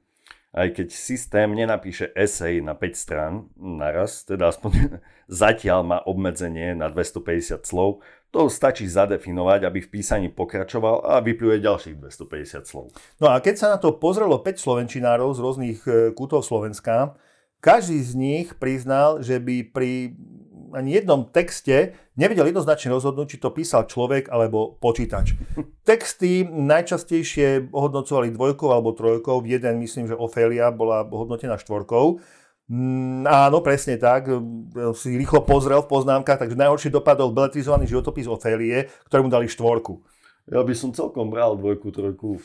Aj 0.50 0.66
keď 0.74 0.90
systém 0.90 1.46
nenapíše 1.54 2.10
esej 2.18 2.66
na 2.66 2.74
5 2.74 2.98
strán 2.98 3.54
naraz, 3.54 4.26
teda 4.26 4.50
aspoň 4.50 4.98
zatiaľ 5.30 5.86
má 5.86 5.98
obmedzenie 6.02 6.74
na 6.74 6.90
250 6.90 7.62
slov, 7.70 8.02
to 8.34 8.50
stačí 8.50 8.90
zadefinovať, 8.90 9.70
aby 9.70 9.86
v 9.86 9.90
písaní 9.90 10.30
pokračoval 10.34 11.06
a 11.06 11.22
vypluje 11.22 11.62
ďalších 11.62 12.02
250 12.02 12.66
slov. 12.66 12.90
No 13.22 13.30
a 13.30 13.38
keď 13.38 13.56
sa 13.58 13.68
na 13.74 13.78
to 13.78 13.94
pozrelo 14.02 14.42
5 14.42 14.58
slovenčinárov 14.58 15.30
z 15.38 15.40
rôznych 15.40 15.80
eh, 15.86 15.94
kútov 16.18 16.42
Slovenska, 16.42 17.14
každý 17.62 18.02
z 18.02 18.12
nich 18.18 18.48
priznal, 18.58 19.22
že 19.22 19.38
by 19.38 19.70
pri 19.70 20.18
ani 20.74 21.00
jednom 21.00 21.28
texte 21.30 21.98
nevedel 22.20 22.50
jednoznačne 22.52 22.94
rozhodnúť, 22.94 23.36
či 23.36 23.42
to 23.42 23.50
písal 23.54 23.88
človek 23.88 24.30
alebo 24.30 24.76
počítač. 24.78 25.34
Texty 25.90 26.44
najčastejšie 26.46 27.72
ohodnocovali 27.74 28.34
dvojkou 28.34 28.70
alebo 28.70 28.94
trojkou, 28.94 29.42
jeden 29.46 29.82
myslím, 29.82 30.10
že 30.12 30.20
Ofélia 30.20 30.70
bola 30.70 31.06
hodnotená 31.08 31.58
štvorkou. 31.58 32.20
Mm, 32.70 33.26
áno, 33.26 33.66
presne 33.66 33.98
tak. 33.98 34.30
Si 34.94 35.18
rýchlo 35.18 35.42
pozrel 35.42 35.82
v 35.82 35.90
poznámkach, 35.90 36.38
takže 36.38 36.54
najhoršie 36.54 36.94
dopadol 36.94 37.34
beletrizovaný 37.34 37.90
životopis 37.90 38.30
Ofélie, 38.30 38.86
ktorému 39.10 39.32
dali 39.34 39.50
štvorku. 39.50 40.06
Ja 40.50 40.66
by 40.66 40.74
som 40.74 40.90
celkom 40.98 41.30
bral 41.30 41.54
dvojku, 41.54 41.94
trojku. 41.94 42.42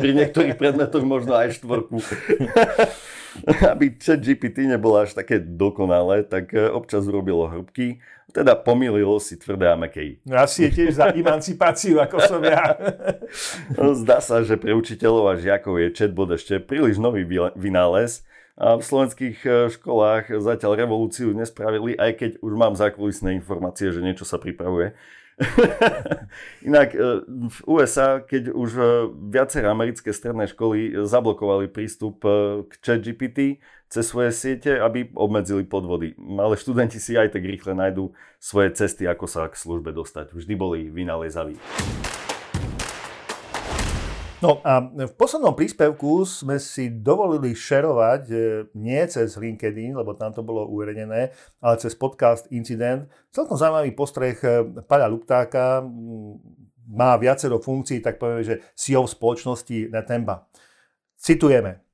Pri 0.00 0.16
niektorých 0.16 0.56
predmetoch 0.56 1.04
možno 1.04 1.36
aj 1.36 1.60
štvorku. 1.60 2.00
Aby 3.72 3.92
chat 4.00 4.24
GPT 4.24 4.64
nebolo 4.64 5.04
až 5.04 5.12
také 5.12 5.36
dokonalé, 5.36 6.24
tak 6.24 6.56
e, 6.56 6.72
občas 6.72 7.04
urobilo 7.04 7.44
hrbky. 7.44 8.00
Teda 8.32 8.56
pomýlilo 8.56 9.20
si 9.20 9.36
tvrdé 9.36 9.68
a 9.68 9.76
mekej. 9.76 10.24
Asi 10.24 10.68
je 10.68 10.70
tiež 10.72 10.96
za 10.96 11.12
emancipáciu, 11.12 12.00
ako 12.00 12.16
som 12.24 12.40
ja. 12.40 12.76
No, 13.76 13.92
zdá 13.92 14.24
sa, 14.24 14.40
že 14.40 14.56
pre 14.56 14.72
učiteľov 14.72 15.24
a 15.28 15.40
žiakov 15.40 15.76
je 15.80 15.92
chatbot 15.92 16.32
ešte 16.32 16.60
príliš 16.64 16.96
nový 16.96 17.28
vynález. 17.56 18.24
A 18.58 18.74
v 18.74 18.82
slovenských 18.82 19.38
e, 19.44 19.48
školách 19.70 20.32
zatiaľ 20.40 20.80
revolúciu 20.80 21.30
nespravili, 21.36 21.92
aj 21.94 22.12
keď 22.18 22.30
už 22.40 22.52
mám 22.56 22.72
zákulisné 22.74 23.36
informácie, 23.36 23.92
že 23.92 24.00
niečo 24.00 24.24
sa 24.24 24.40
pripravuje. 24.40 24.96
Inak 26.68 26.94
e, 26.94 27.22
v 27.26 27.58
USA, 27.70 28.18
keď 28.18 28.50
už 28.50 28.70
e, 28.74 28.82
viaceré 29.30 29.70
americké 29.70 30.10
stredné 30.10 30.50
školy 30.50 31.06
zablokovali 31.06 31.70
prístup 31.70 32.26
e, 32.26 32.66
k 32.66 32.72
ChatGPT 32.82 33.38
cez 33.86 34.04
svoje 34.04 34.34
siete, 34.34 34.82
aby 34.82 35.08
obmedzili 35.14 35.62
podvody. 35.64 36.18
Ale 36.18 36.58
študenti 36.58 36.98
si 36.98 37.14
aj 37.14 37.38
tak 37.38 37.46
rýchle 37.46 37.72
nájdú 37.72 38.12
svoje 38.42 38.74
cesty, 38.74 39.06
ako 39.06 39.30
sa 39.30 39.46
k 39.46 39.54
službe 39.54 39.94
dostať. 39.94 40.34
Vždy 40.34 40.54
boli 40.58 40.90
vynalezaví. 40.90 41.56
No 44.38 44.62
a 44.62 44.78
v 44.86 45.10
poslednom 45.18 45.50
príspevku 45.50 46.22
sme 46.22 46.62
si 46.62 46.94
dovolili 46.94 47.58
šerovať 47.58 48.22
e, 48.30 48.36
nie 48.78 49.02
cez 49.10 49.34
LinkedIn, 49.34 49.98
lebo 49.98 50.14
tam 50.14 50.30
to 50.30 50.46
bolo 50.46 50.62
uvedené, 50.70 51.34
ale 51.58 51.74
cez 51.82 51.98
podcast 51.98 52.46
Incident. 52.54 53.10
Celkom 53.34 53.58
zaujímavý 53.58 53.98
postreh 53.98 54.38
e, 54.46 54.62
Paľa 54.86 55.10
Luptáka, 55.10 55.82
má 56.88 57.18
viacero 57.18 57.58
funkcií, 57.58 57.98
tak 57.98 58.22
povieme, 58.22 58.46
že 58.46 58.62
CEO 58.78 59.10
spoločnosti 59.10 59.90
Netemba. 59.90 60.46
Citujeme. 61.18 61.87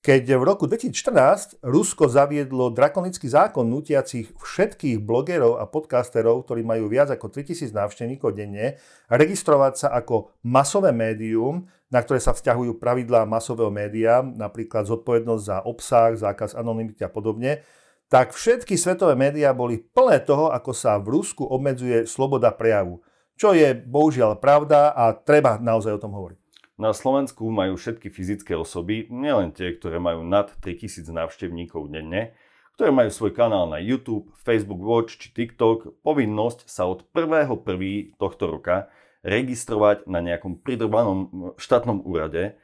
Keď 0.00 0.32
v 0.32 0.44
roku 0.48 0.64
2014 0.64 1.60
Rusko 1.60 2.08
zaviedlo 2.08 2.72
drakonický 2.72 3.28
zákon 3.28 3.68
nutiacich 3.68 4.32
všetkých 4.32 4.96
blogerov 4.96 5.60
a 5.60 5.68
podcasterov, 5.68 6.48
ktorí 6.48 6.64
majú 6.64 6.88
viac 6.88 7.12
ako 7.12 7.28
3000 7.28 7.68
návštevníkov 7.68 8.32
denne, 8.32 8.80
registrovať 9.12 9.72
sa 9.76 9.88
ako 9.92 10.32
masové 10.40 10.96
médium, 10.96 11.68
na 11.92 12.00
ktoré 12.00 12.16
sa 12.16 12.32
vzťahujú 12.32 12.80
pravidlá 12.80 13.28
masového 13.28 13.68
média, 13.68 14.24
napríklad 14.24 14.88
zodpovednosť 14.88 15.44
za 15.44 15.56
obsah, 15.68 16.16
zákaz 16.16 16.56
anonymity 16.56 17.04
a 17.04 17.12
podobne, 17.12 17.60
tak 18.08 18.32
všetky 18.32 18.80
svetové 18.80 19.12
médiá 19.20 19.52
boli 19.52 19.84
plné 19.84 20.24
toho, 20.24 20.48
ako 20.48 20.72
sa 20.72 20.96
v 20.96 21.20
Rusku 21.20 21.44
obmedzuje 21.44 22.08
sloboda 22.08 22.48
prejavu. 22.56 23.04
Čo 23.36 23.52
je 23.52 23.76
bohužiaľ 23.76 24.40
pravda 24.40 24.96
a 24.96 25.12
treba 25.12 25.60
naozaj 25.60 25.92
o 25.92 26.00
tom 26.00 26.16
hovoriť. 26.16 26.39
Na 26.80 26.96
Slovensku 26.96 27.44
majú 27.52 27.76
všetky 27.76 28.08
fyzické 28.08 28.56
osoby, 28.56 29.04
nielen 29.12 29.52
tie, 29.52 29.76
ktoré 29.76 30.00
majú 30.00 30.24
nad 30.24 30.48
3000 30.64 31.12
návštevníkov 31.12 31.92
denne, 31.92 32.32
ktoré 32.72 32.88
majú 32.88 33.12
svoj 33.12 33.36
kanál 33.36 33.68
na 33.68 33.76
YouTube, 33.76 34.32
Facebook 34.40 34.80
Watch 34.80 35.20
či 35.20 35.28
TikTok, 35.28 36.00
povinnosť 36.00 36.64
sa 36.64 36.88
od 36.88 37.04
1.1. 37.12 38.16
tohto 38.16 38.44
roka 38.48 38.88
registrovať 39.20 40.08
na 40.08 40.24
nejakom 40.24 40.56
pridrbanom 40.64 41.52
štátnom 41.60 42.00
úrade. 42.00 42.56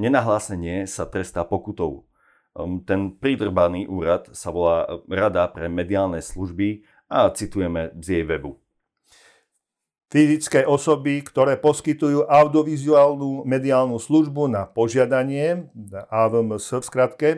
Nenahlásenie 0.00 0.88
sa 0.88 1.04
trestá 1.04 1.44
pokutou. 1.44 2.08
Ehm, 2.56 2.80
ten 2.88 3.12
pridrbaný 3.12 3.84
úrad 3.84 4.32
sa 4.32 4.48
volá 4.48 4.88
Rada 5.04 5.44
pre 5.52 5.68
mediálne 5.68 6.24
služby 6.24 6.88
a 7.12 7.28
citujeme 7.28 7.92
z 8.00 8.16
jej 8.16 8.24
webu 8.24 8.61
fyzické 10.12 10.68
osoby, 10.68 11.24
ktoré 11.24 11.56
poskytujú 11.56 12.28
audiovizuálnu 12.28 13.48
mediálnu 13.48 13.96
službu 13.96 14.44
na 14.44 14.68
požiadanie, 14.68 15.72
AVMS 16.12 16.68
v 16.68 16.84
skratke, 16.84 17.28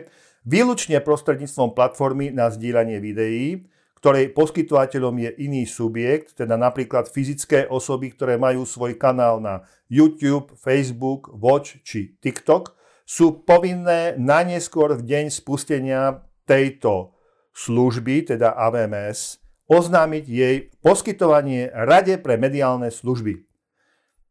výlučne 0.43 0.99
prostredníctvom 0.99 1.71
platformy 1.71 2.35
na 2.35 2.51
zdieľanie 2.51 2.99
videí, 2.99 3.63
ktorej 4.03 4.35
poskytovateľom 4.35 5.15
je 5.23 5.31
iný 5.47 5.63
subjekt, 5.63 6.35
teda 6.35 6.59
napríklad 6.59 7.07
fyzické 7.07 7.63
osoby, 7.71 8.11
ktoré 8.11 8.35
majú 8.35 8.67
svoj 8.67 8.99
kanál 8.99 9.39
na 9.39 9.63
YouTube, 9.87 10.51
Facebook, 10.59 11.31
Watch 11.31 11.79
či 11.87 12.19
TikTok, 12.19 12.75
sú 13.07 13.47
povinné 13.47 14.19
najneskôr 14.19 14.99
v 14.99 15.01
deň 15.07 15.25
spustenia 15.31 16.27
tejto 16.43 17.15
služby, 17.55 18.35
teda 18.35 18.51
AVMS, 18.51 19.44
oznámiť 19.67 20.25
jej 20.25 20.55
poskytovanie 20.79 21.69
Rade 21.73 22.21
pre 22.21 22.37
mediálne 22.37 22.93
služby. 22.93 23.45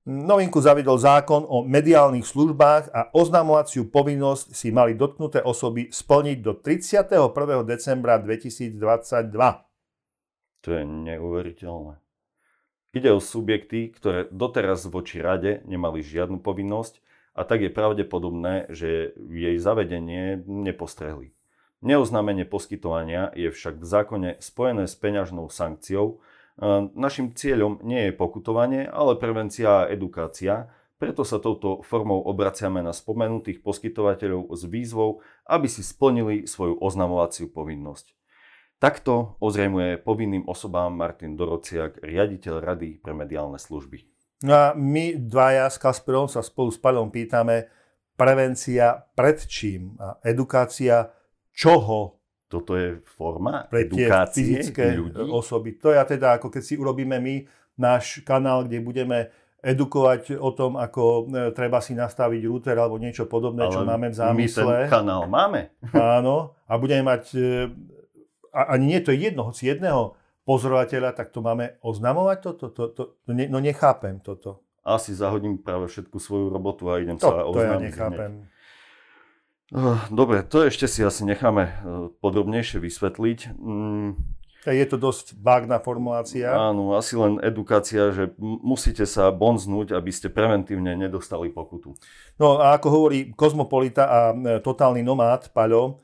Novinku 0.05 0.61
zavedol 0.61 1.01
zákon 1.01 1.49
o 1.49 1.65
mediálnych 1.65 2.29
službách 2.29 2.93
a 2.93 3.09
oznamovaciu 3.17 3.89
povinnosť 3.89 4.53
si 4.53 4.69
mali 4.69 4.93
dotknuté 4.93 5.41
osoby 5.41 5.89
splniť 5.89 6.39
do 6.45 6.53
31. 6.61 7.33
decembra 7.65 8.21
2022. 8.21 8.77
To 10.61 10.69
je 10.69 10.83
neuveriteľné. 10.85 12.05
Ide 12.95 13.11
o 13.11 13.19
subjekty, 13.19 13.91
ktoré 13.91 14.31
doteraz 14.31 14.87
voči 14.87 15.19
rade 15.19 15.67
nemali 15.67 15.99
žiadnu 15.99 16.39
povinnosť 16.39 17.03
a 17.35 17.43
tak 17.43 17.67
je 17.67 17.75
pravdepodobné, 17.75 18.71
že 18.71 19.19
jej 19.19 19.59
zavedenie 19.59 20.47
nepostrehli. 20.47 21.34
Neoznámenie 21.85 22.49
poskytovania 22.49 23.29
je 23.37 23.53
však 23.53 23.77
v 23.77 23.87
zákone 23.87 24.31
spojené 24.41 24.89
s 24.89 24.97
peňažnou 24.97 25.53
sankciou. 25.53 26.25
Našim 26.97 27.37
cieľom 27.37 27.85
nie 27.85 28.09
je 28.09 28.13
pokutovanie, 28.17 28.89
ale 28.89 29.21
prevencia 29.21 29.85
a 29.85 29.89
edukácia, 29.93 30.73
Preto 30.95 31.27
sa 31.27 31.43
touto 31.43 31.83
formou 31.83 32.23
obraciame 32.23 32.79
na 32.79 32.95
spomenutých 32.95 33.67
poskytovateľov 33.67 34.47
s 34.55 34.63
výzvou, 34.65 35.21
aby 35.45 35.67
si 35.67 35.83
splnili 35.83 36.47
svoju 36.47 36.79
oznamovaciu 36.79 37.51
povinnosť. 37.51 38.15
Takto 38.79 39.35
ozrejmuje 39.43 39.99
povinným 40.01 40.47
osobám 40.47 40.95
Martin 40.95 41.35
Dorociak, 41.35 41.99
riaditeľ 41.99 42.55
Rady 42.63 42.91
pre 43.03 43.13
mediálne 43.13 43.59
služby. 43.59 44.07
No 44.49 44.53
a 44.55 44.67
my 44.73 45.19
dvaja 45.19 45.67
s 45.69 45.77
Kasperom 45.77 46.31
sa 46.31 46.41
spolu 46.41 46.71
s 46.71 46.79
Palom 46.79 47.11
pýtame, 47.11 47.69
prevencia 48.15 49.05
pred 49.13 49.43
čím 49.45 49.99
a 49.99 50.23
edukácia 50.23 51.11
čoho 51.55 52.19
toto 52.51 52.77
je 52.79 53.01
forma 53.03 53.67
pre 53.67 53.89
edukácie 53.89 54.63
fyzické 54.63 54.95
ľudí? 54.95 55.27
osoby. 55.33 55.75
To 55.83 55.91
je 55.91 55.99
teda 56.05 56.39
ako 56.39 56.53
keď 56.53 56.63
si 56.63 56.75
urobíme 56.79 57.19
my 57.19 57.35
náš 57.75 58.23
kanál, 58.23 58.63
kde 58.69 58.79
budeme 58.79 59.19
edukovať 59.65 60.37
o 60.37 60.53
tom, 60.53 60.77
ako 60.77 61.03
e, 61.25 61.51
treba 61.57 61.81
si 61.81 61.97
nastaviť 61.97 62.41
router 62.45 62.77
alebo 62.77 63.01
niečo 63.01 63.25
podobné, 63.25 63.65
čo 63.73 63.81
máme 63.81 64.13
v 64.13 64.17
zámysle. 64.21 64.61
My 64.61 64.77
ten 64.87 64.93
kanál 64.93 65.25
máme. 65.25 65.73
Áno, 66.21 66.53
a 66.69 66.73
budeme 66.77 67.09
mať, 67.09 67.25
e, 67.33 67.73
a, 68.53 68.77
ani 68.77 68.93
nie 68.93 69.01
to 69.01 69.09
je 69.11 69.33
jedno, 69.33 69.49
hoci 69.49 69.73
jedného 69.73 70.21
pozorovateľa, 70.45 71.17
tak 71.17 71.33
to 71.33 71.41
máme 71.41 71.81
oznamovať 71.81 72.39
toto? 72.45 72.65
To, 72.77 72.83
to, 72.93 73.03
to, 73.25 73.33
ne, 73.33 73.49
no 73.49 73.57
nechápem 73.59 74.21
toto. 74.21 74.61
Asi 74.85 75.17
zahodím 75.17 75.57
práve 75.57 75.89
všetku 75.89 76.21
svoju 76.21 76.53
robotu 76.53 76.93
a 76.93 77.01
idem 77.01 77.17
to, 77.17 77.25
sa 77.25 77.49
oznámiť. 77.49 77.57
To 77.57 77.73
ja 77.73 77.81
nechápem. 77.81 78.33
Dobre, 80.13 80.45
to 80.45 80.69
ešte 80.69 80.85
si 80.85 81.01
asi 81.01 81.25
necháme 81.25 81.65
e, 81.65 81.73
podrobnejšie 82.21 82.85
vysvetliť. 82.85 83.57
Mm, 83.57 84.13
je 84.65 84.87
to 84.89 84.97
dosť 84.97 85.41
vágna 85.41 85.81
formulácia. 85.81 86.53
Áno, 86.53 86.97
asi 86.97 87.17
len 87.17 87.37
edukácia, 87.41 88.13
že 88.13 88.33
musíte 88.41 89.05
sa 89.05 89.29
bonznúť, 89.29 89.93
aby 89.93 90.09
ste 90.09 90.33
preventívne 90.33 90.97
nedostali 90.97 91.53
pokutu. 91.53 91.93
No 92.41 92.61
a 92.61 92.77
ako 92.77 92.89
hovorí 92.89 93.33
kozmopolita 93.33 94.05
a 94.05 94.19
e, 94.33 94.61
totálny 94.61 95.01
nomád 95.01 95.49
Paľo, 95.53 96.01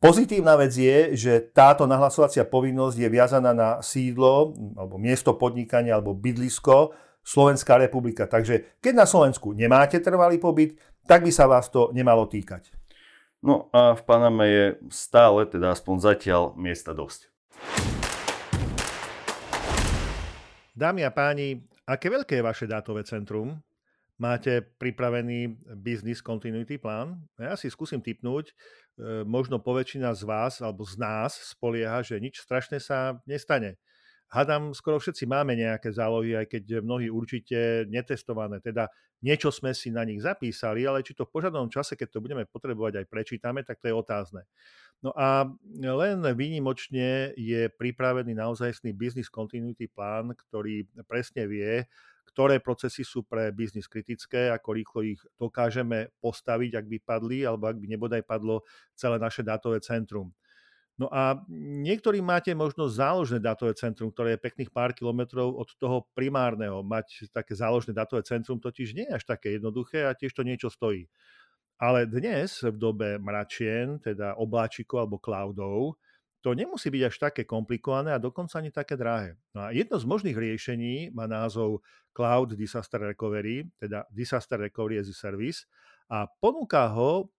pozitívna 0.00 0.56
vec 0.56 0.72
je, 0.72 1.12
že 1.12 1.32
táto 1.52 1.84
nahlasovacia 1.84 2.48
povinnosť 2.48 2.96
je 2.96 3.08
viazaná 3.08 3.52
na 3.52 3.70
sídlo, 3.84 4.56
alebo 4.76 4.96
miesto 4.96 5.36
podnikania, 5.36 6.00
alebo 6.00 6.16
bydlisko 6.16 6.96
Slovenská 7.22 7.78
republika. 7.78 8.24
Takže 8.28 8.80
keď 8.82 8.92
na 8.92 9.06
Slovensku 9.06 9.54
nemáte 9.56 10.00
trvalý 10.00 10.36
pobyt, 10.36 10.74
tak 11.06 11.22
by 11.22 11.30
sa 11.30 11.46
vás 11.46 11.70
to 11.70 11.94
nemalo 11.94 12.26
týkať. 12.26 12.81
No 13.42 13.66
a 13.74 13.98
v 13.98 14.02
Paname 14.06 14.46
je 14.46 14.66
stále, 14.94 15.42
teda 15.50 15.74
aspoň 15.74 15.98
zatiaľ, 15.98 16.54
miesta 16.54 16.94
dosť. 16.94 17.26
Dámy 20.78 21.02
a 21.02 21.10
páni, 21.10 21.66
aké 21.82 22.06
veľké 22.06 22.38
je 22.38 22.46
vaše 22.46 22.66
dátové 22.70 23.02
centrum? 23.02 23.58
Máte 24.14 24.62
pripravený 24.78 25.58
business 25.74 26.22
continuity 26.22 26.78
plán? 26.78 27.18
Ja 27.34 27.58
si 27.58 27.66
skúsim 27.66 27.98
typnúť, 27.98 28.54
e, 28.54 28.54
možno 29.26 29.58
poväčšina 29.58 30.14
z 30.14 30.22
vás 30.22 30.62
alebo 30.62 30.86
z 30.86 31.02
nás 31.02 31.34
spolieha, 31.34 31.98
že 32.06 32.22
nič 32.22 32.38
strašné 32.46 32.78
sa 32.78 33.18
nestane. 33.26 33.74
Hadám, 34.32 34.72
skoro 34.72 34.96
všetci 34.96 35.28
máme 35.28 35.52
nejaké 35.52 35.92
zálohy, 35.92 36.32
aj 36.40 36.46
keď 36.48 36.80
mnohí 36.80 37.12
určite 37.12 37.84
netestované. 37.92 38.64
Teda 38.64 38.88
niečo 39.20 39.52
sme 39.52 39.76
si 39.76 39.92
na 39.92 40.08
nich 40.08 40.24
zapísali, 40.24 40.88
ale 40.88 41.04
či 41.04 41.12
to 41.12 41.28
v 41.28 41.36
požadnom 41.36 41.68
čase, 41.68 42.00
keď 42.00 42.16
to 42.16 42.24
budeme 42.24 42.48
potrebovať, 42.48 43.04
aj 43.04 43.06
prečítame, 43.12 43.60
tak 43.60 43.84
to 43.84 43.92
je 43.92 43.94
otázne. 43.94 44.48
No 45.04 45.12
a 45.12 45.44
len 45.76 46.24
výnimočne 46.32 47.36
je 47.36 47.68
pripravený 47.76 48.32
naozajstný 48.32 48.96
business 48.96 49.28
continuity 49.28 49.92
plán, 49.92 50.32
ktorý 50.32 50.88
presne 51.04 51.44
vie, 51.44 51.84
ktoré 52.32 52.56
procesy 52.56 53.04
sú 53.04 53.28
pre 53.28 53.52
biznis 53.52 53.84
kritické, 53.84 54.48
ako 54.48 54.68
rýchlo 54.72 55.00
ich 55.04 55.20
dokážeme 55.36 56.08
postaviť, 56.24 56.80
ak 56.80 56.86
by 56.88 56.98
padli, 57.04 57.44
alebo 57.44 57.68
ak 57.68 57.76
by 57.76 57.84
nebodaj 57.84 58.24
padlo 58.24 58.64
celé 58.96 59.20
naše 59.20 59.44
dátové 59.44 59.84
centrum. 59.84 60.32
No 61.00 61.08
a 61.08 61.40
niektorí 61.82 62.20
máte 62.20 62.52
možno 62.52 62.84
záložné 62.84 63.40
dátové 63.40 63.72
centrum, 63.72 64.12
ktoré 64.12 64.36
je 64.36 64.44
pekných 64.44 64.68
pár 64.68 64.92
kilometrov 64.92 65.56
od 65.56 65.68
toho 65.80 66.04
primárneho. 66.12 66.84
Mať 66.84 67.32
také 67.32 67.56
záložné 67.56 67.96
dátové 67.96 68.20
centrum 68.28 68.60
totiž 68.60 68.92
nie 68.92 69.08
je 69.08 69.16
až 69.16 69.24
také 69.24 69.56
jednoduché 69.56 70.04
a 70.04 70.12
tiež 70.12 70.36
to 70.36 70.44
niečo 70.44 70.68
stojí. 70.68 71.08
Ale 71.80 72.06
dnes 72.06 72.60
v 72.62 72.76
dobe 72.76 73.16
mračien, 73.18 73.98
teda 73.98 74.36
obláčikov 74.38 75.08
alebo 75.08 75.16
cloudov, 75.18 75.96
to 76.42 76.58
nemusí 76.58 76.90
byť 76.90 77.02
až 77.06 77.16
také 77.30 77.42
komplikované 77.46 78.10
a 78.12 78.22
dokonca 78.22 78.58
ani 78.58 78.74
také 78.74 78.98
drahé. 78.98 79.38
No 79.54 79.66
a 79.66 79.68
jedno 79.70 79.94
z 79.94 80.04
možných 80.04 80.34
riešení 80.34 81.14
má 81.14 81.30
názov 81.30 81.86
Cloud 82.10 82.58
Disaster 82.58 82.98
Recovery, 82.98 83.64
teda 83.78 84.04
Disaster 84.10 84.58
Recovery 84.58 84.98
as 84.98 85.08
a 85.08 85.16
Service 85.16 85.64
a 86.10 86.26
ponúka 86.26 86.90
ho, 86.92 87.30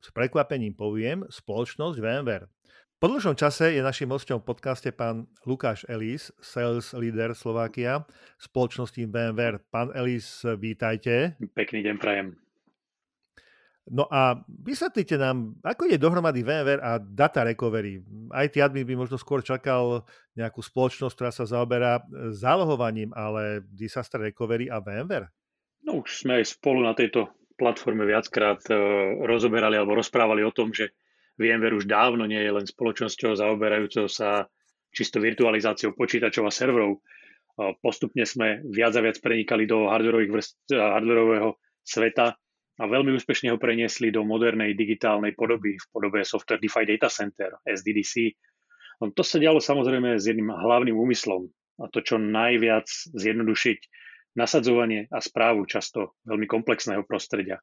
s 0.00 0.08
prekvapením 0.08 0.72
poviem, 0.72 1.28
spoločnosť 1.28 1.96
VMware. 2.00 2.48
Po 2.96 3.12
dlhšom 3.12 3.36
čase 3.36 3.76
je 3.76 3.84
našim 3.84 4.08
hostom 4.08 4.40
v 4.40 4.48
podcaste 4.48 4.88
pán 4.88 5.28
Lukáš 5.44 5.84
Elis, 5.84 6.32
sales 6.40 6.96
leader 6.96 7.36
Slovakia 7.36 8.08
spoločnosti 8.40 9.04
VMware. 9.04 9.60
Pán 9.68 9.92
Elis, 9.92 10.40
vítajte. 10.56 11.36
Pekný 11.52 11.84
deň 11.84 11.96
prajem. 12.00 12.40
No 13.92 14.08
a 14.08 14.40
vysvetlite 14.48 15.20
nám, 15.20 15.60
ako 15.60 15.92
ide 15.92 16.00
dohromady 16.00 16.40
VMware 16.40 16.80
a 16.80 16.96
Data 16.96 17.44
Recovery. 17.44 18.00
Ty 18.32 18.72
admin 18.72 18.88
by 18.88 18.96
možno 18.96 19.20
skôr 19.20 19.44
čakal 19.44 20.08
nejakú 20.32 20.64
spoločnosť, 20.64 21.12
ktorá 21.12 21.28
sa 21.28 21.44
zaoberá 21.44 22.00
zálohovaním, 22.32 23.12
ale 23.12 23.60
Disaster 23.76 24.24
Recovery 24.24 24.72
a 24.72 24.80
VMware? 24.80 25.28
No 25.84 26.00
už 26.00 26.24
sme 26.24 26.40
aj 26.40 26.48
spolu 26.48 26.80
na 26.80 26.96
tejto 26.96 27.28
platforme 27.60 28.08
viackrát 28.08 28.64
uh, 28.72 29.20
rozoberali 29.28 29.76
alebo 29.76 30.00
rozprávali 30.00 30.40
o 30.40 30.56
tom, 30.56 30.72
že 30.72 30.96
VMware 31.36 31.76
už 31.76 31.84
dávno 31.84 32.24
nie 32.24 32.40
je 32.40 32.52
len 32.52 32.66
spoločnosťou 32.66 33.36
zaoberajúcou 33.36 34.08
sa 34.08 34.48
čisto 34.92 35.20
virtualizáciou 35.20 35.92
počítačov 35.92 36.48
a 36.48 36.52
serverov. 36.52 37.04
Postupne 37.80 38.24
sme 38.24 38.64
viac 38.68 38.96
a 38.96 39.04
viac 39.04 39.20
prenikali 39.20 39.68
do 39.68 39.88
hardwareového 39.88 41.56
sveta 41.84 42.36
a 42.76 42.84
veľmi 42.84 43.16
úspešne 43.16 43.52
ho 43.52 43.60
preniesli 43.60 44.12
do 44.12 44.24
modernej 44.24 44.76
digitálnej 44.76 45.32
podoby 45.32 45.80
v 45.80 45.86
podobe 45.92 46.20
Software 46.24 46.60
Defined 46.60 46.92
Data 46.92 47.08
Center, 47.08 47.56
SDDC. 47.64 48.36
To 49.00 49.22
sa 49.24 49.36
dialo 49.40 49.60
samozrejme 49.60 50.20
s 50.20 50.28
jedným 50.28 50.52
hlavným 50.52 50.96
úmyslom 50.96 51.48
a 51.80 51.88
to 51.92 52.00
čo 52.00 52.16
najviac 52.16 52.88
zjednodušiť 53.12 53.78
nasadzovanie 54.36 55.08
a 55.08 55.20
správu 55.20 55.64
často 55.64 56.16
veľmi 56.28 56.44
komplexného 56.44 57.04
prostredia. 57.08 57.60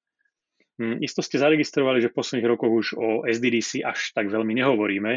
Hm, 0.82 1.06
isto 1.06 1.22
ste 1.22 1.38
zaregistrovali, 1.38 2.02
že 2.02 2.10
v 2.10 2.18
posledných 2.18 2.50
rokoch 2.50 2.72
už 2.74 2.88
o 2.98 3.10
SDDC 3.30 3.86
až 3.86 4.14
tak 4.18 4.34
veľmi 4.34 4.58
nehovoríme, 4.58 5.14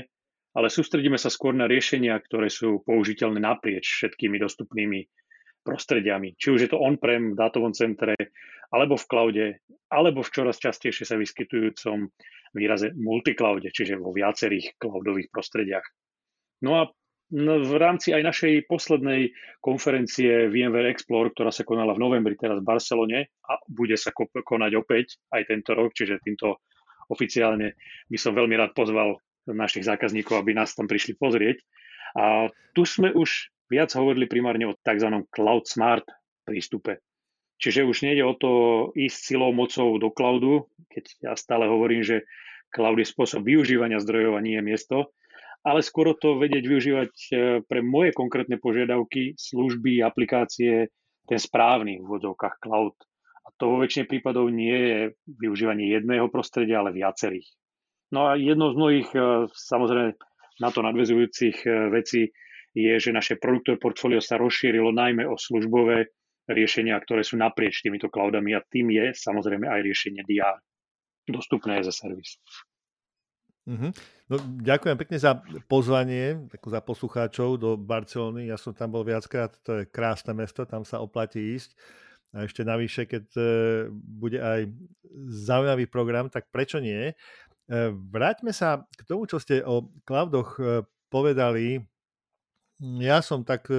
ale 0.56 0.68
sústredíme 0.68 1.16
sa 1.16 1.32
skôr 1.32 1.56
na 1.56 1.64
riešenia, 1.64 2.16
ktoré 2.20 2.52
sú 2.52 2.84
použiteľné 2.84 3.40
naprieč 3.40 3.88
všetkými 4.00 4.36
dostupnými 4.36 5.08
prostrediami. 5.64 6.36
Či 6.36 6.48
už 6.52 6.60
je 6.64 6.70
to 6.70 6.78
on-prem 6.80 7.32
v 7.32 7.38
dátovom 7.38 7.72
centre, 7.72 8.14
alebo 8.70 8.94
v 8.94 9.08
cloude, 9.08 9.46
alebo 9.88 10.22
v 10.22 10.32
čoraz 10.32 10.62
častejšie 10.62 11.08
sa 11.08 11.16
vyskytujúcom 11.18 12.08
výraze 12.54 12.94
multicloude, 12.96 13.68
čiže 13.68 14.00
vo 14.00 14.14
viacerých 14.14 14.80
cloudových 14.80 15.28
prostrediach. 15.32 15.84
No 16.64 16.80
a 16.80 16.82
v 17.30 17.74
rámci 17.74 18.14
aj 18.14 18.22
našej 18.22 18.54
poslednej 18.70 19.34
konferencie 19.58 20.46
VMware 20.46 20.94
Explore, 20.94 21.34
ktorá 21.34 21.50
sa 21.50 21.66
konala 21.66 21.90
v 21.98 22.02
novembri 22.06 22.38
teraz 22.38 22.62
v 22.62 22.68
Barcelone 22.68 23.34
a 23.50 23.58
bude 23.66 23.98
sa 23.98 24.14
konať 24.14 24.72
opäť 24.78 25.18
aj 25.34 25.50
tento 25.50 25.74
rok, 25.74 25.90
čiže 25.90 26.22
týmto 26.22 26.62
oficiálne 27.10 27.74
by 28.06 28.18
som 28.18 28.34
veľmi 28.34 28.54
rád 28.54 28.78
pozval 28.78 29.18
našich 29.46 29.86
zákazníkov, 29.86 30.38
aby 30.38 30.54
nás 30.54 30.74
tam 30.74 30.86
prišli 30.86 31.18
pozrieť. 31.18 31.62
A 32.18 32.50
tu 32.74 32.86
sme 32.86 33.10
už 33.10 33.50
viac 33.70 33.90
hovorili 33.94 34.30
primárne 34.30 34.70
o 34.70 34.78
tzv. 34.78 35.26
cloud 35.30 35.66
smart 35.66 36.06
prístupe. 36.46 37.02
Čiže 37.56 37.88
už 37.88 38.04
nejde 38.04 38.22
o 38.22 38.34
to 38.36 38.52
ísť 38.92 39.34
silou 39.34 39.50
mocou 39.50 39.96
do 39.98 40.12
cloudu, 40.12 40.68
keď 40.92 41.04
ja 41.24 41.32
stále 41.34 41.66
hovorím, 41.66 42.04
že 42.04 42.22
cloud 42.70 43.00
je 43.00 43.08
spôsob 43.08 43.42
využívania 43.48 43.98
zdrojov 43.98 44.36
a 44.36 44.44
nie 44.44 44.60
je 44.60 44.66
miesto, 44.66 44.96
ale 45.66 45.82
skôr 45.82 46.14
to 46.14 46.38
vedieť 46.38 46.62
využívať 46.62 47.12
e, 47.12 47.30
pre 47.66 47.82
moje 47.82 48.14
konkrétne 48.14 48.54
požiadavky, 48.62 49.34
služby, 49.34 49.98
aplikácie, 49.98 50.94
ten 51.26 51.40
správny 51.42 51.98
v 51.98 52.06
vodovkách 52.06 52.62
cloud. 52.62 52.94
A 53.42 53.50
to 53.58 53.74
vo 53.74 53.82
väčšine 53.82 54.06
prípadov 54.06 54.46
nie 54.54 54.78
je 54.78 54.98
využívanie 55.26 55.90
jedného 55.90 56.30
prostredia, 56.30 56.86
ale 56.86 56.94
viacerých. 56.94 57.50
No 58.14 58.30
a 58.30 58.38
jednou 58.38 58.70
z 58.70 58.78
mnohých, 58.78 59.08
e, 59.10 59.20
samozrejme, 59.50 60.14
na 60.62 60.68
to 60.70 60.86
nadvezujúcich 60.86 61.66
e, 61.66 61.90
vecí 61.90 62.30
je, 62.70 62.94
že 63.02 63.10
naše 63.10 63.34
produktové 63.34 63.82
portfólio 63.82 64.22
sa 64.22 64.38
rozšírilo 64.38 64.94
najmä 64.94 65.26
o 65.26 65.34
službové 65.34 66.14
riešenia, 66.46 66.94
ktoré 67.02 67.26
sú 67.26 67.34
naprieč 67.34 67.82
týmito 67.82 68.06
cloudami 68.06 68.54
a 68.54 68.62
tým 68.62 68.94
je 68.94 69.10
samozrejme 69.18 69.66
aj 69.66 69.80
riešenie 69.82 70.22
DR, 70.22 70.62
dostupné 71.26 71.82
za 71.82 71.90
servis. 71.90 72.38
Mm-hmm. 73.66 73.90
No, 74.30 74.34
ďakujem 74.62 74.94
pekne 74.94 75.18
za 75.18 75.42
pozvanie 75.66 76.46
ako 76.54 76.68
za 76.70 76.80
poslucháčov 76.82 77.58
do 77.58 77.74
Barcelony. 77.74 78.46
Ja 78.46 78.54
som 78.54 78.70
tam 78.70 78.94
bol 78.94 79.02
viackrát, 79.02 79.58
to 79.66 79.82
je 79.82 79.90
krásne 79.90 80.34
mesto, 80.38 80.62
tam 80.62 80.86
sa 80.86 81.02
oplatí 81.02 81.58
ísť. 81.58 81.74
a 82.36 82.44
ešte 82.44 82.68
navyše, 82.68 83.08
keď 83.08 83.24
bude 83.96 84.36
aj 84.36 84.68
zaujímavý 85.48 85.88
program, 85.88 86.28
tak 86.28 86.52
prečo 86.52 86.76
nie? 86.82 87.16
Vráťme 88.12 88.52
sa 88.52 88.84
k 88.92 89.02
tomu, 89.08 89.24
čo 89.24 89.40
ste 89.40 89.64
o 89.64 89.88
cloudoch 90.04 90.60
povedali. 91.08 91.80
Ja 93.00 93.24
som 93.24 93.40
tak 93.40 93.72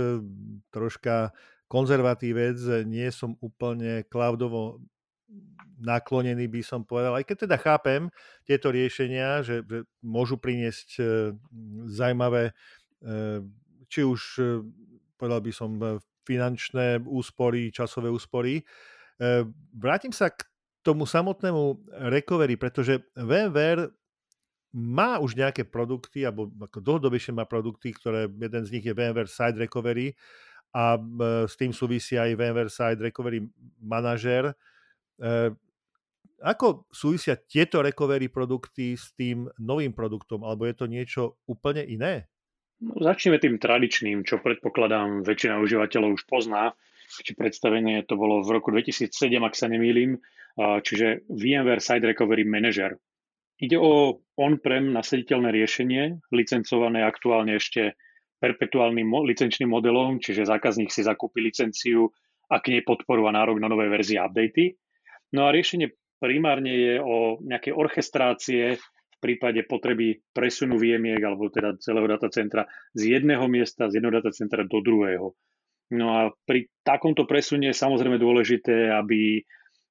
troška 0.73 1.29
konzervatívec, 1.69 2.87
nie 2.89 3.05
som 3.13 3.37
úplne 3.45 4.01
cloudovo 4.09 4.81
naklonený, 5.77 6.49
by 6.49 6.61
som 6.65 6.81
povedal, 6.81 7.13
aj 7.15 7.25
keď 7.25 7.37
teda 7.47 7.57
chápem 7.61 8.09
tieto 8.43 8.73
riešenia, 8.73 9.45
že, 9.45 9.61
že 9.63 9.85
môžu 10.01 10.35
priniesť 10.41 10.89
e, 10.97 11.03
zaujímavé, 11.93 12.49
e, 12.49 12.53
či 13.87 14.01
už, 14.01 14.21
e, 14.41 14.43
povedal 15.15 15.41
by 15.41 15.51
som, 15.53 15.71
finančné 16.27 17.07
úspory, 17.07 17.71
časové 17.71 18.11
úspory. 18.11 18.59
Vrátim 19.71 20.11
sa 20.11 20.27
k 20.27 20.43
tomu 20.83 21.07
samotnému 21.07 21.87
recovery, 22.11 22.59
pretože 22.59 22.99
VMware 23.15 23.95
má 24.75 25.23
už 25.23 25.39
nejaké 25.39 25.63
produkty, 25.63 26.27
alebo 26.27 26.51
ako 26.59 26.83
dlhodobejšie 26.83 27.31
má 27.31 27.47
produkty, 27.47 27.95
ktoré 27.95 28.27
jeden 28.27 28.63
z 28.67 28.71
nich 28.75 28.83
je 28.83 28.91
VMware 28.91 29.31
Side 29.31 29.55
Recovery 29.55 30.19
a 30.75 30.99
s 31.47 31.55
tým 31.55 31.71
súvisí 31.71 32.19
aj 32.19 32.35
VMware 32.35 32.67
Side 32.67 32.99
Recovery 32.99 33.47
Manager, 33.79 34.51
ako 36.41 36.85
súvisia 36.93 37.37
tieto 37.37 37.81
recovery 37.81 38.29
produkty 38.29 38.93
s 38.93 39.13
tým 39.17 39.49
novým 39.57 39.93
produktom, 39.93 40.45
alebo 40.45 40.69
je 40.69 40.75
to 40.77 40.85
niečo 40.85 41.21
úplne 41.49 41.81
iné? 41.85 42.29
No, 42.77 42.93
začneme 43.01 43.41
tým 43.41 43.57
tradičným, 43.57 44.21
čo 44.21 44.37
predpokladám 44.37 45.25
väčšina 45.25 45.57
užívateľov 45.57 46.13
už 46.13 46.23
pozná. 46.29 46.77
Či 47.07 47.39
predstavenie 47.39 48.03
to 48.03 48.19
bolo 48.19 48.43
v 48.43 48.53
roku 48.53 48.69
2007, 48.69 49.09
ak 49.39 49.55
sa 49.55 49.71
nemýlim, 49.71 50.19
čiže 50.59 51.23
VMware 51.31 51.79
Site 51.79 52.03
Recovery 52.03 52.43
Manager. 52.43 52.99
Ide 53.57 53.79
o 53.79 54.21
on-prem 54.37 54.91
nasaditeľné 54.93 55.49
riešenie, 55.49 56.03
licencované 56.29 57.01
aktuálne 57.01 57.57
ešte 57.57 57.95
perpetuálnym 58.37 59.09
licenčným 59.25 59.71
modelom, 59.71 60.21
čiže 60.21 60.45
zákazník 60.45 60.93
si 60.93 61.01
zakúpi 61.01 61.41
licenciu 61.41 62.11
a 62.51 62.61
k 62.61 62.77
nej 62.77 62.83
podporu 62.85 63.25
a 63.25 63.33
nárok 63.33 63.57
na 63.57 63.71
nové 63.71 63.89
verzie 63.89 64.21
updaty 64.21 64.77
No 65.35 65.47
a 65.47 65.51
riešenie 65.51 65.91
primárne 66.21 66.73
je 66.73 66.93
o 67.01 67.41
nejakej 67.41 67.73
orchestrácie 67.73 68.77
v 68.77 69.17
prípade 69.17 69.65
potreby 69.65 70.21
presunu 70.29 70.77
výjemiek 70.77 71.17
alebo 71.25 71.49
teda 71.49 71.81
celého 71.81 72.05
datacentra 72.05 72.69
z 72.93 73.17
jedného 73.17 73.45
miesta, 73.49 73.89
z 73.89 73.97
jedného 73.97 74.21
datacentra 74.21 74.61
do 74.65 74.79
druhého. 74.81 75.33
No 75.87 76.05
a 76.13 76.21
pri 76.45 76.67
takomto 76.83 77.23
presune 77.23 77.71
je 77.71 77.81
samozrejme 77.81 78.19
dôležité, 78.19 78.91
aby 78.91 79.41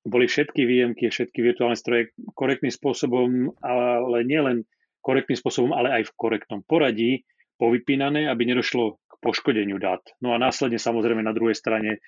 boli 0.06 0.30
všetky 0.30 0.62
výjemky, 0.62 1.10
všetky 1.10 1.42
virtuálne 1.42 1.74
stroje 1.74 2.14
korektným 2.38 2.70
spôsobom, 2.70 3.50
ale 3.58 4.22
nielen 4.22 4.62
korektným 5.02 5.38
spôsobom, 5.40 5.74
ale 5.74 6.02
aj 6.02 6.12
v 6.12 6.16
korektnom 6.18 6.60
poradí 6.62 7.26
povypínané, 7.58 8.30
aby 8.30 8.46
nedošlo 8.46 9.02
k 9.02 9.14
poškodeniu 9.18 9.80
dát. 9.82 10.04
No 10.22 10.36
a 10.36 10.38
následne 10.38 10.78
samozrejme 10.78 11.24
na 11.24 11.34
druhej 11.34 11.58
strane 11.58 11.98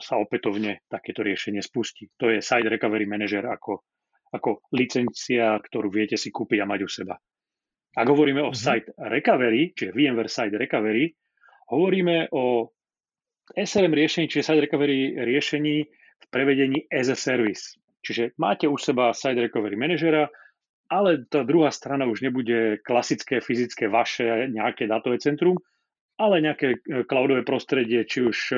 sa 0.00 0.18
opätovne 0.18 0.82
takéto 0.88 1.20
riešenie 1.20 1.60
spustí. 1.60 2.10
To 2.18 2.32
je 2.32 2.40
Site 2.42 2.68
Recovery 2.68 3.04
Manager 3.04 3.46
ako, 3.48 3.84
ako 4.32 4.64
licencia, 4.72 5.56
ktorú 5.60 5.92
viete 5.92 6.16
si 6.16 6.32
kúpiť 6.32 6.58
a 6.64 6.66
mať 6.68 6.80
u 6.82 6.88
seba. 6.90 7.14
Ak 7.90 8.06
hovoríme 8.06 8.40
o 8.42 8.50
mm-hmm. 8.50 8.64
Site 8.64 8.90
Recovery, 8.96 9.74
čiže 9.74 9.94
VMware 9.94 10.30
Site 10.30 10.56
Recovery, 10.56 11.10
hovoríme 11.70 12.30
o 12.34 12.70
SRM 13.50 13.92
riešení, 13.94 14.30
čiže 14.30 14.46
Site 14.46 14.62
Recovery 14.70 15.18
riešení 15.18 15.76
v 16.20 16.26
prevedení 16.30 16.86
as 16.90 17.10
a 17.10 17.18
service. 17.18 17.78
Čiže 18.00 18.38
máte 18.40 18.70
u 18.70 18.78
seba 18.80 19.12
Site 19.12 19.50
Recovery 19.50 19.76
Managera, 19.76 20.30
ale 20.90 21.26
tá 21.30 21.46
druhá 21.46 21.70
strana 21.70 22.06
už 22.06 22.26
nebude 22.26 22.82
klasické 22.82 23.38
fyzické 23.38 23.86
vaše 23.86 24.50
nejaké 24.50 24.90
datové 24.90 25.22
centrum, 25.22 25.54
ale 26.18 26.42
nejaké 26.42 26.76
e, 26.76 27.06
cloudové 27.06 27.46
prostredie, 27.46 28.02
či 28.04 28.26
už 28.26 28.38
e, 28.52 28.56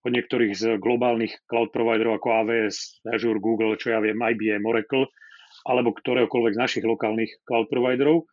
od 0.00 0.10
niektorých 0.16 0.52
z 0.56 0.64
globálnych 0.80 1.44
cloud 1.44 1.72
providerov 1.72 2.20
ako 2.20 2.28
AWS, 2.44 3.04
Azure, 3.12 3.42
Google, 3.42 3.76
čo 3.76 3.92
ja 3.92 4.00
viem, 4.00 4.16
IBM, 4.16 4.64
Oracle, 4.64 5.08
alebo 5.68 5.92
ktoréhokoľvek 5.92 6.56
z 6.56 6.62
našich 6.62 6.84
lokálnych 6.84 7.44
cloud 7.44 7.68
providerov. 7.68 8.24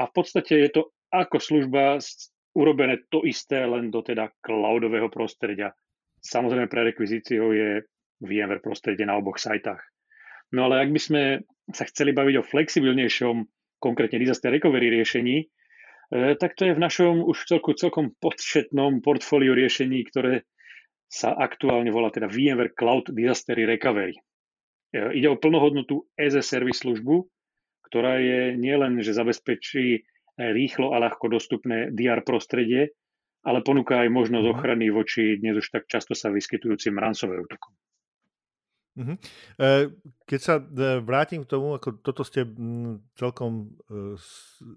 A 0.00 0.08
v 0.08 0.12
podstate 0.16 0.56
je 0.56 0.70
to 0.72 0.82
ako 1.12 1.36
služba 1.36 2.00
urobené 2.56 3.04
to 3.12 3.24
isté, 3.28 3.64
len 3.64 3.92
do 3.92 4.00
teda 4.00 4.32
cloudového 4.40 5.12
prostredia. 5.12 5.76
Samozrejme 6.24 6.68
pre 6.68 6.92
rekvizíciou 6.92 7.52
je 7.52 7.84
VMware 8.22 8.64
prostredie 8.64 9.04
na 9.04 9.18
oboch 9.18 9.36
sajtách. 9.36 9.82
No 10.52 10.68
ale 10.68 10.84
ak 10.84 10.90
by 10.92 11.00
sme 11.00 11.22
sa 11.72 11.84
chceli 11.88 12.12
baviť 12.12 12.34
o 12.40 12.46
flexibilnejšom, 12.46 13.36
konkrétne 13.82 14.20
disaster 14.20 14.52
recovery 14.52 14.92
riešení, 14.92 15.36
eh, 15.42 16.34
tak 16.38 16.54
to 16.54 16.68
je 16.68 16.76
v 16.76 16.80
našom 16.80 17.24
už 17.24 17.50
celku 17.50 17.74
celkom 17.74 18.14
podšetnom 18.20 19.02
portfóliu 19.02 19.56
riešení, 19.56 20.06
ktoré 20.12 20.46
sa 21.12 21.36
aktuálne 21.36 21.92
volá 21.92 22.08
teda 22.08 22.24
VMware 22.24 22.72
Cloud 22.72 23.12
Disaster 23.12 23.60
Recovery. 23.60 24.16
E, 24.16 24.20
ide 25.12 25.28
o 25.28 25.36
plnohodnotú 25.36 26.08
as 26.16 26.32
a 26.32 26.40
service 26.40 26.80
službu, 26.80 27.28
ktorá 27.92 28.16
je 28.16 28.56
nielen, 28.56 28.96
že 29.04 29.12
zabezpečí 29.12 30.08
rýchlo 30.40 30.96
a 30.96 31.04
ľahko 31.04 31.28
dostupné 31.28 31.92
DR 31.92 32.24
prostredie, 32.24 32.96
ale 33.44 33.60
ponúka 33.60 34.00
aj 34.00 34.08
možnosť 34.08 34.46
mhm. 34.48 34.52
ochrany 34.56 34.86
voči 34.88 35.36
dnes 35.36 35.60
už 35.60 35.68
tak 35.68 35.84
často 35.84 36.16
sa 36.16 36.32
vyskytujúcim 36.32 36.96
ransomware 36.96 37.44
útokom. 37.44 37.76
Uh-huh. 38.92 39.16
Keď 40.28 40.40
sa 40.40 40.60
e, 40.60 41.00
vrátim 41.00 41.40
k 41.44 41.48
tomu, 41.48 41.72
ako 41.80 42.04
toto 42.04 42.20
ste 42.28 42.44
mm, 42.44 43.16
celkom 43.16 43.72
e, 43.88 44.20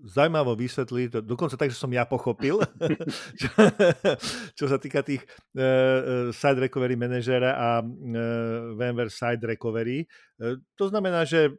zaujímavo 0.07 0.55
vysvetli, 0.55 1.11
dokonca 1.11 1.59
tak, 1.59 1.67
že 1.67 1.79
som 1.79 1.91
ja 1.91 2.07
pochopil, 2.07 2.63
čo, 3.39 3.51
čo 4.55 4.65
sa 4.71 4.79
týka 4.79 5.03
tých 5.03 5.23
Side 6.31 6.59
Recovery 6.63 6.95
Managera 6.95 7.59
a 7.59 7.69
VMware 8.75 9.11
Side 9.11 9.43
Recovery. 9.43 10.07
To 10.79 10.85
znamená, 10.87 11.27
že 11.27 11.55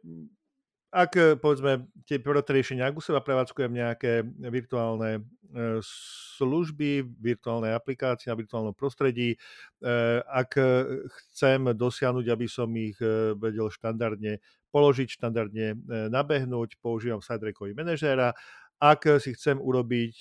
ak 0.91 1.11
eh, 1.19 1.35
povedzme 1.35 1.87
tie 2.07 2.23
prvé 2.23 2.39
riešenia, 2.43 2.87
ak 2.87 2.99
u 2.99 3.03
seba 3.03 3.19
prevádzkujem 3.19 3.71
nejaké 3.71 4.23
virtuálne 4.47 5.19
eh, 5.19 5.79
služby, 6.39 7.03
virtuálne 7.19 7.75
aplikácie 7.75 8.31
na 8.31 8.39
virtuálnom 8.39 8.71
prostredí, 8.71 9.35
eh, 9.35 10.19
ak 10.23 10.55
chcem 11.31 11.75
dosiahnuť, 11.75 12.25
aby 12.31 12.47
som 12.47 12.71
ich 12.79 12.97
vedel 13.37 13.67
štandardne 13.67 14.39
položiť, 14.71 15.07
štandardne 15.07 15.79
nabehnúť, 16.11 16.79
používam 16.83 17.23
SiteRecovery 17.23 17.73
manažéra. 17.75 18.35
Ak 18.77 19.09
si 19.23 19.33
chcem 19.33 19.57
urobiť 19.57 20.15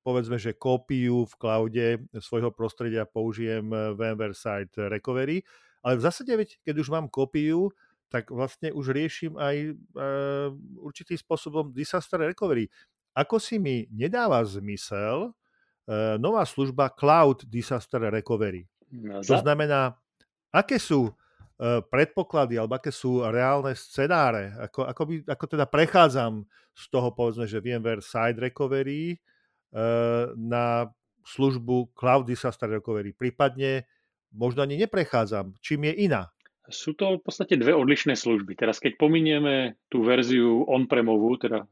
povedzme, 0.00 0.40
že 0.40 0.56
kópiu 0.56 1.28
v 1.28 1.34
cloude 1.36 1.88
svojho 2.18 2.50
prostredia 2.50 3.04
použijem 3.04 3.68
VMware 3.70 4.32
Site 4.32 4.88
Recovery, 4.88 5.44
ale 5.84 6.00
v 6.00 6.04
zásade, 6.04 6.32
keď 6.64 6.74
už 6.80 6.88
mám 6.88 7.06
kópiu, 7.12 7.68
tak 8.10 8.34
vlastne 8.34 8.74
už 8.74 8.90
riešim 8.90 9.38
aj 9.38 9.56
e, 9.70 9.72
určitým 10.82 11.14
spôsobom 11.14 11.70
disaster 11.70 12.18
recovery. 12.18 12.66
Ako 13.14 13.38
si 13.38 13.62
mi 13.62 13.86
nedáva 13.94 14.42
zmysel 14.42 15.30
e, 15.30 16.18
nová 16.18 16.42
služba 16.42 16.90
Cloud 16.90 17.46
Disaster 17.46 18.02
Recovery. 18.02 18.66
No, 18.90 19.22
to 19.22 19.38
znamená, 19.38 19.94
aké 20.50 20.82
sú 20.82 21.06
e, 21.06 21.12
predpoklady 21.86 22.58
alebo 22.58 22.74
aké 22.74 22.90
sú 22.90 23.22
reálne 23.22 23.78
scenáre, 23.78 24.58
ako, 24.58 24.90
ako, 24.90 25.02
by, 25.06 25.14
ako 25.30 25.44
teda 25.46 25.66
prechádzam 25.70 26.42
z 26.74 26.84
toho, 26.90 27.14
povedzme, 27.14 27.46
že 27.46 27.62
VMware 27.62 28.02
Side 28.02 28.42
Recovery 28.42 29.22
na 30.34 30.90
službu 31.22 31.94
Cloud 31.94 32.26
Disaster 32.26 32.66
Recovery. 32.66 33.14
Prípadne 33.14 33.86
možno 34.34 34.66
ani 34.66 34.74
neprechádzam, 34.82 35.54
čím 35.62 35.86
je 35.90 36.10
iná. 36.10 36.30
Sú 36.70 36.94
to 36.94 37.18
v 37.18 37.22
podstate 37.22 37.58
dve 37.58 37.74
odlišné 37.74 38.14
služby. 38.14 38.54
Teraz 38.54 38.78
keď 38.78 38.96
pominieme 38.96 39.76
tú 39.90 40.06
verziu 40.06 40.64
on-premovú, 40.64 41.36
teda 41.36 41.66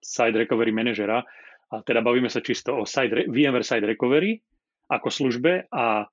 Side 0.00 0.38
Recovery 0.38 0.70
Managera, 0.70 1.26
a 1.74 1.82
teda 1.82 2.00
bavíme 2.06 2.30
sa 2.30 2.38
čisto 2.38 2.78
o 2.78 2.86
side, 2.86 3.26
VMware 3.26 3.66
Side 3.66 3.84
Recovery 3.84 4.38
ako 4.86 5.08
službe 5.10 5.66
a 5.74 6.06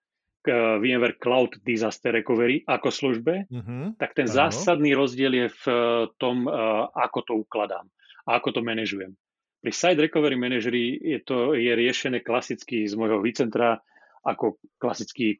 VMware 0.82 1.22
Cloud 1.22 1.62
Disaster 1.62 2.10
Recovery 2.18 2.66
ako 2.66 2.90
službe, 2.90 3.46
uh-huh. 3.46 3.94
tak 4.02 4.18
ten 4.18 4.26
uh-huh. 4.26 4.50
zásadný 4.50 4.98
rozdiel 4.98 5.46
je 5.46 5.48
v 5.54 5.66
tom, 6.18 6.50
ako 6.98 7.20
to 7.22 7.34
ukladám 7.46 7.86
a 8.26 8.42
ako 8.42 8.58
to 8.58 8.62
manažujem. 8.66 9.14
Pri 9.62 9.70
Side 9.70 10.02
Recovery 10.02 10.34
Manageri 10.34 10.98
je 10.98 11.22
to 11.22 11.54
je 11.54 11.70
riešené 11.70 12.26
klasicky 12.26 12.90
z 12.90 12.98
môjho 12.98 13.22
vCentra 13.22 13.78
ako 14.26 14.58
klasický 14.82 15.38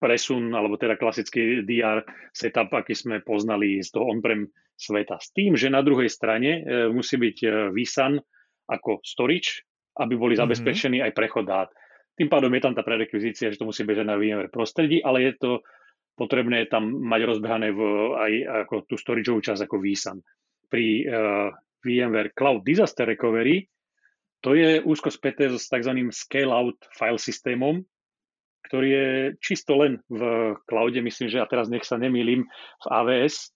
presun, 0.00 0.56
alebo 0.56 0.80
teda 0.80 0.96
klasický 0.96 1.62
DR 1.62 2.02
setup, 2.32 2.72
aký 2.72 2.96
sme 2.96 3.20
poznali 3.20 3.84
z 3.84 3.92
toho 3.92 4.08
on-prem 4.08 4.48
sveta. 4.74 5.20
S 5.20 5.30
tým, 5.36 5.54
že 5.54 5.68
na 5.68 5.84
druhej 5.84 6.08
strane 6.08 6.64
e, 6.64 6.88
musí 6.88 7.20
byť 7.20 7.36
e, 7.44 7.48
vSAN 7.76 8.16
ako 8.64 9.04
storage, 9.04 9.68
aby 10.00 10.16
boli 10.16 10.34
mm-hmm. 10.34 10.48
zabezpečení 10.48 10.98
aj 11.04 11.12
prechod 11.12 11.44
dát. 11.44 11.68
tým 12.16 12.32
pádom 12.32 12.48
je 12.56 12.64
tam 12.64 12.72
tá 12.72 12.80
prerekvizícia, 12.80 13.52
že 13.52 13.60
to 13.60 13.68
musí 13.68 13.84
bežať 13.84 14.08
na 14.08 14.16
VMware 14.16 14.48
prostredí, 14.48 15.04
ale 15.04 15.28
je 15.28 15.32
to 15.36 15.50
potrebné 16.16 16.68
tam 16.68 16.88
mať 16.88 17.20
rozbehané 17.28 17.68
v, 17.72 17.80
aj 18.16 18.32
ako 18.64 18.74
tú 18.88 18.94
storageovú 18.96 19.40
časť 19.40 19.64
ako 19.64 19.76
vSAN. 19.80 20.20
Pri 20.68 21.08
uh, 21.08 21.48
VMware 21.80 22.36
Cloud 22.36 22.60
Disaster 22.60 23.08
Recovery 23.08 23.64
to 24.40 24.56
je 24.56 24.80
úzko 24.84 25.12
späté 25.12 25.52
s 25.52 25.68
tzv. 25.68 25.92
scale-out 26.12 26.80
file 26.96 27.20
systémom, 27.20 27.84
ktorý 28.66 28.88
je 28.88 29.08
čisto 29.40 29.78
len 29.80 30.02
v 30.10 30.54
cloude, 30.68 31.00
myslím, 31.00 31.28
že 31.32 31.40
a 31.40 31.48
teraz 31.48 31.72
nech 31.72 31.84
sa 31.84 31.96
nemýlim, 31.96 32.44
v 32.82 32.86
AWS, 32.86 33.54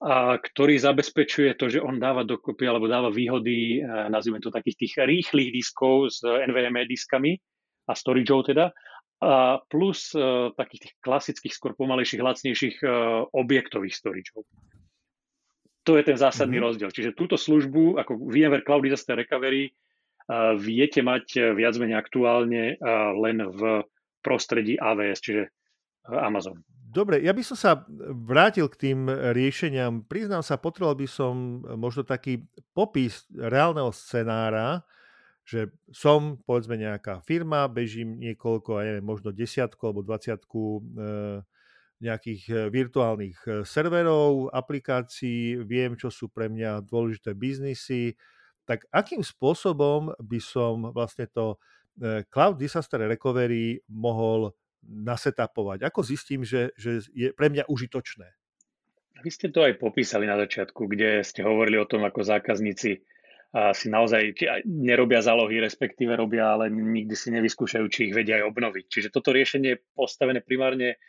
a 0.00 0.40
ktorý 0.40 0.80
zabezpečuje 0.80 1.60
to, 1.60 1.68
že 1.68 1.84
on 1.84 2.00
dáva 2.00 2.24
dokopy 2.24 2.64
alebo 2.64 2.88
dáva 2.88 3.12
výhody, 3.12 3.84
e, 3.84 4.08
nazvime 4.08 4.40
to 4.40 4.48
takých 4.48 4.80
tých 4.80 4.94
rýchlych 5.04 5.52
diskov 5.52 6.08
s 6.08 6.24
NVMe 6.24 6.88
diskami 6.88 7.36
a 7.84 7.92
storageov 7.92 8.48
teda, 8.48 8.72
a 9.20 9.60
plus 9.68 10.16
uh, 10.16 10.48
takých 10.56 10.88
tých 10.88 10.94
klasických, 11.04 11.52
skôr 11.52 11.76
pomalejších, 11.76 12.24
lacnejších 12.24 12.76
uh, 12.80 13.28
objektových 13.36 13.92
storageov. 13.92 14.48
To 15.84 15.92
je 16.00 16.04
ten 16.08 16.16
zásadný 16.16 16.56
mm-hmm. 16.56 16.64
rozdiel. 16.64 16.88
Čiže 16.88 17.12
túto 17.12 17.36
službu, 17.36 18.00
ako 18.00 18.16
VMware 18.16 18.64
Cloud 18.64 18.80
Disaster 18.80 19.20
Recovery, 19.20 19.68
uh, 19.68 20.56
viete 20.56 21.04
mať 21.04 21.52
viac 21.52 21.76
menej 21.76 22.00
aktuálne 22.00 22.80
len 23.20 23.36
v 23.44 23.84
prostredí 24.20 24.76
AWS, 24.76 25.18
čiže 25.20 25.42
Amazon. 26.08 26.60
Dobre, 26.90 27.22
ja 27.22 27.30
by 27.30 27.42
som 27.46 27.54
sa 27.54 27.86
vrátil 28.10 28.66
k 28.66 28.90
tým 28.90 29.06
riešeniam. 29.06 30.02
Priznám 30.02 30.42
sa, 30.42 30.58
potreboval 30.58 30.98
by 30.98 31.06
som 31.06 31.62
možno 31.78 32.02
taký 32.02 32.42
popis 32.74 33.30
reálneho 33.30 33.94
scenára, 33.94 34.82
že 35.46 35.70
som, 35.94 36.38
povedzme, 36.42 36.78
nejaká 36.78 37.22
firma, 37.22 37.70
bežím 37.70 38.18
niekoľko, 38.18 38.82
ja 38.82 38.84
neviem, 38.90 39.06
možno 39.06 39.30
desiatku 39.30 39.82
alebo 39.86 40.06
dvaciatku 40.06 40.62
e, 40.62 40.80
nejakých 42.02 42.42
e, 42.46 42.54
virtuálnych 42.70 43.38
e, 43.46 43.50
serverov, 43.66 44.50
aplikácií, 44.50 45.58
viem, 45.62 45.94
čo 45.94 46.10
sú 46.10 46.30
pre 46.30 46.46
mňa 46.46 46.86
dôležité 46.86 47.34
biznisy, 47.34 48.14
tak 48.62 48.86
akým 48.94 49.26
spôsobom 49.26 50.14
by 50.22 50.38
som 50.38 50.94
vlastne 50.94 51.26
to 51.26 51.58
Cloud 52.32 52.56
Disaster 52.56 53.04
Recovery 53.04 53.76
mohol 53.92 54.56
nasetapovať? 54.84 55.84
Ako 55.84 56.00
zistím, 56.00 56.42
že, 56.42 56.72
že 56.74 57.04
je 57.12 57.30
pre 57.36 57.52
mňa 57.52 57.68
užitočné? 57.68 58.28
Vy 59.20 59.30
ste 59.30 59.52
to 59.52 59.60
aj 59.60 59.76
popísali 59.76 60.24
na 60.24 60.40
začiatku, 60.40 60.88
kde 60.88 61.20
ste 61.20 61.44
hovorili 61.44 61.76
o 61.76 61.84
tom, 61.84 62.08
ako 62.08 62.24
zákazníci 62.24 63.04
si 63.50 63.86
naozaj 63.90 64.38
nerobia 64.64 65.20
zálohy, 65.20 65.58
respektíve 65.58 66.14
robia, 66.14 66.54
ale 66.54 66.70
nikdy 66.70 67.12
si 67.18 67.34
nevyskúšajú, 67.34 67.84
či 67.90 68.08
ich 68.08 68.14
vedia 68.14 68.40
aj 68.40 68.48
obnoviť. 68.48 68.84
Čiže 68.86 69.08
toto 69.10 69.34
riešenie 69.34 69.74
je 69.74 69.82
postavené 69.92 70.40
primárne 70.40 71.02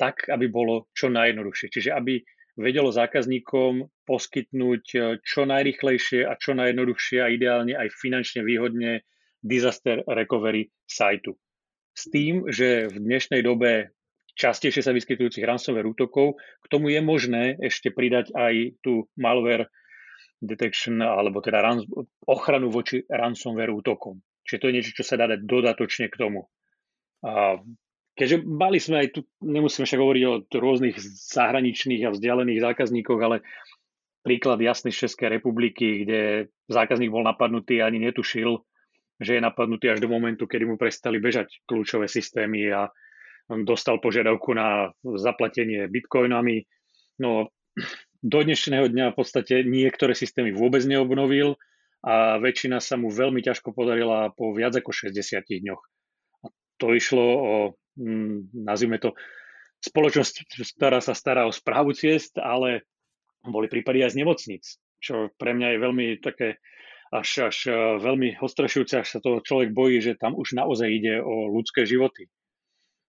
tak, 0.00 0.26
aby 0.32 0.48
bolo 0.48 0.88
čo 0.96 1.12
najjednoduchšie. 1.12 1.68
Čiže 1.68 1.90
aby 1.92 2.24
vedelo 2.58 2.90
zákazníkom 2.92 4.04
poskytnúť 4.04 4.84
e, 4.92 4.98
čo 5.24 5.48
najrychlejšie 5.48 6.28
a 6.28 6.36
čo 6.36 6.52
najjednoduchšie 6.52 7.18
a 7.22 7.32
ideálne 7.32 7.72
aj 7.72 7.88
finančne 7.94 8.44
výhodne 8.44 9.06
disaster 9.40 10.04
recovery 10.06 10.68
sajtu 10.86 11.36
s 11.94 12.08
tým, 12.08 12.46
že 12.48 12.88
v 12.88 12.96
dnešnej 12.96 13.42
dobe 13.42 13.92
častejšie 14.38 14.80
sa 14.80 14.96
vyskytujúcich 14.96 15.44
ransomware 15.44 15.90
útokov, 15.90 16.38
k 16.64 16.66
tomu 16.70 16.88
je 16.88 17.00
možné 17.02 17.58
ešte 17.60 17.92
pridať 17.92 18.32
aj 18.32 18.80
tú 18.80 19.10
malware 19.18 19.68
detection 20.40 21.04
alebo 21.04 21.44
teda 21.44 21.60
rans- 21.60 21.90
ochranu 22.24 22.72
voči 22.72 23.04
ransomware 23.04 23.74
útokom. 23.74 24.22
Čiže 24.48 24.58
to 24.58 24.66
je 24.70 24.74
niečo, 24.80 24.96
čo 24.96 25.04
sa 25.04 25.20
dá 25.20 25.28
dať 25.28 25.44
dodatočne 25.44 26.08
k 26.08 26.16
tomu. 26.16 26.48
A 27.20 27.60
keďže 28.16 28.40
mali 28.48 28.80
sme 28.80 29.04
aj 29.04 29.08
tu, 29.12 29.20
nemusíme 29.44 29.84
však 29.84 30.00
hovoriť 30.00 30.22
o 30.24 30.40
rôznych 30.48 30.96
zahraničných 31.36 32.08
a 32.08 32.14
vzdialených 32.16 32.64
zákazníkoch, 32.64 33.20
ale 33.20 33.44
príklad 34.24 34.56
jasný 34.64 34.88
z 34.88 35.04
Českej 35.04 35.36
republiky, 35.36 36.08
kde 36.08 36.48
zákazník 36.72 37.12
bol 37.12 37.28
napadnutý 37.28 37.84
a 37.84 37.92
ani 37.92 38.00
netušil, 38.08 38.64
že 39.20 39.36
je 39.36 39.44
napadnutý 39.44 39.92
až 39.92 40.00
do 40.00 40.08
momentu, 40.08 40.48
kedy 40.48 40.64
mu 40.64 40.80
prestali 40.80 41.20
bežať 41.20 41.60
kľúčové 41.68 42.08
systémy 42.08 42.72
a 42.72 42.88
on 43.52 43.68
dostal 43.68 44.00
požiadavku 44.00 44.56
na 44.56 44.94
zaplatenie 45.04 45.84
bitcoinami. 45.90 46.64
No, 47.20 47.52
do 48.24 48.38
dnešného 48.40 48.88
dňa 48.88 49.12
v 49.12 49.16
podstate 49.16 49.60
niektoré 49.66 50.16
systémy 50.16 50.56
vôbec 50.56 50.80
neobnovil 50.88 51.60
a 52.00 52.40
väčšina 52.40 52.80
sa 52.80 52.96
mu 52.96 53.12
veľmi 53.12 53.44
ťažko 53.44 53.76
podarila 53.76 54.32
po 54.32 54.56
viac 54.56 54.72
ako 54.80 54.92
60 54.92 55.12
dňoch. 55.44 55.82
A 56.44 56.46
to 56.80 56.96
išlo 56.96 57.24
o, 57.24 57.54
hm, 58.00 58.56
nazvime 58.56 58.96
to, 58.96 59.12
spoločnosť, 59.80 60.60
ktorá 60.76 61.00
sa 61.00 61.16
stará 61.16 61.48
o 61.48 61.52
správu 61.52 61.96
ciest, 61.96 62.36
ale 62.36 62.84
boli 63.40 63.66
prípady 63.66 64.04
aj 64.04 64.12
z 64.12 64.18
nemocnic, 64.20 64.64
čo 65.00 65.32
pre 65.40 65.56
mňa 65.56 65.68
je 65.76 65.78
veľmi 65.80 66.06
také 66.20 66.60
až, 67.10 67.50
až 67.50 67.56
e, 67.66 67.74
veľmi 67.98 68.38
ostrašujúce, 68.38 69.02
až 69.02 69.08
sa 69.10 69.18
toho 69.18 69.42
človek 69.42 69.74
bojí, 69.74 69.98
že 69.98 70.14
tam 70.14 70.38
už 70.38 70.54
naozaj 70.54 70.86
ide 70.86 71.18
o 71.18 71.50
ľudské 71.50 71.82
životy. 71.82 72.30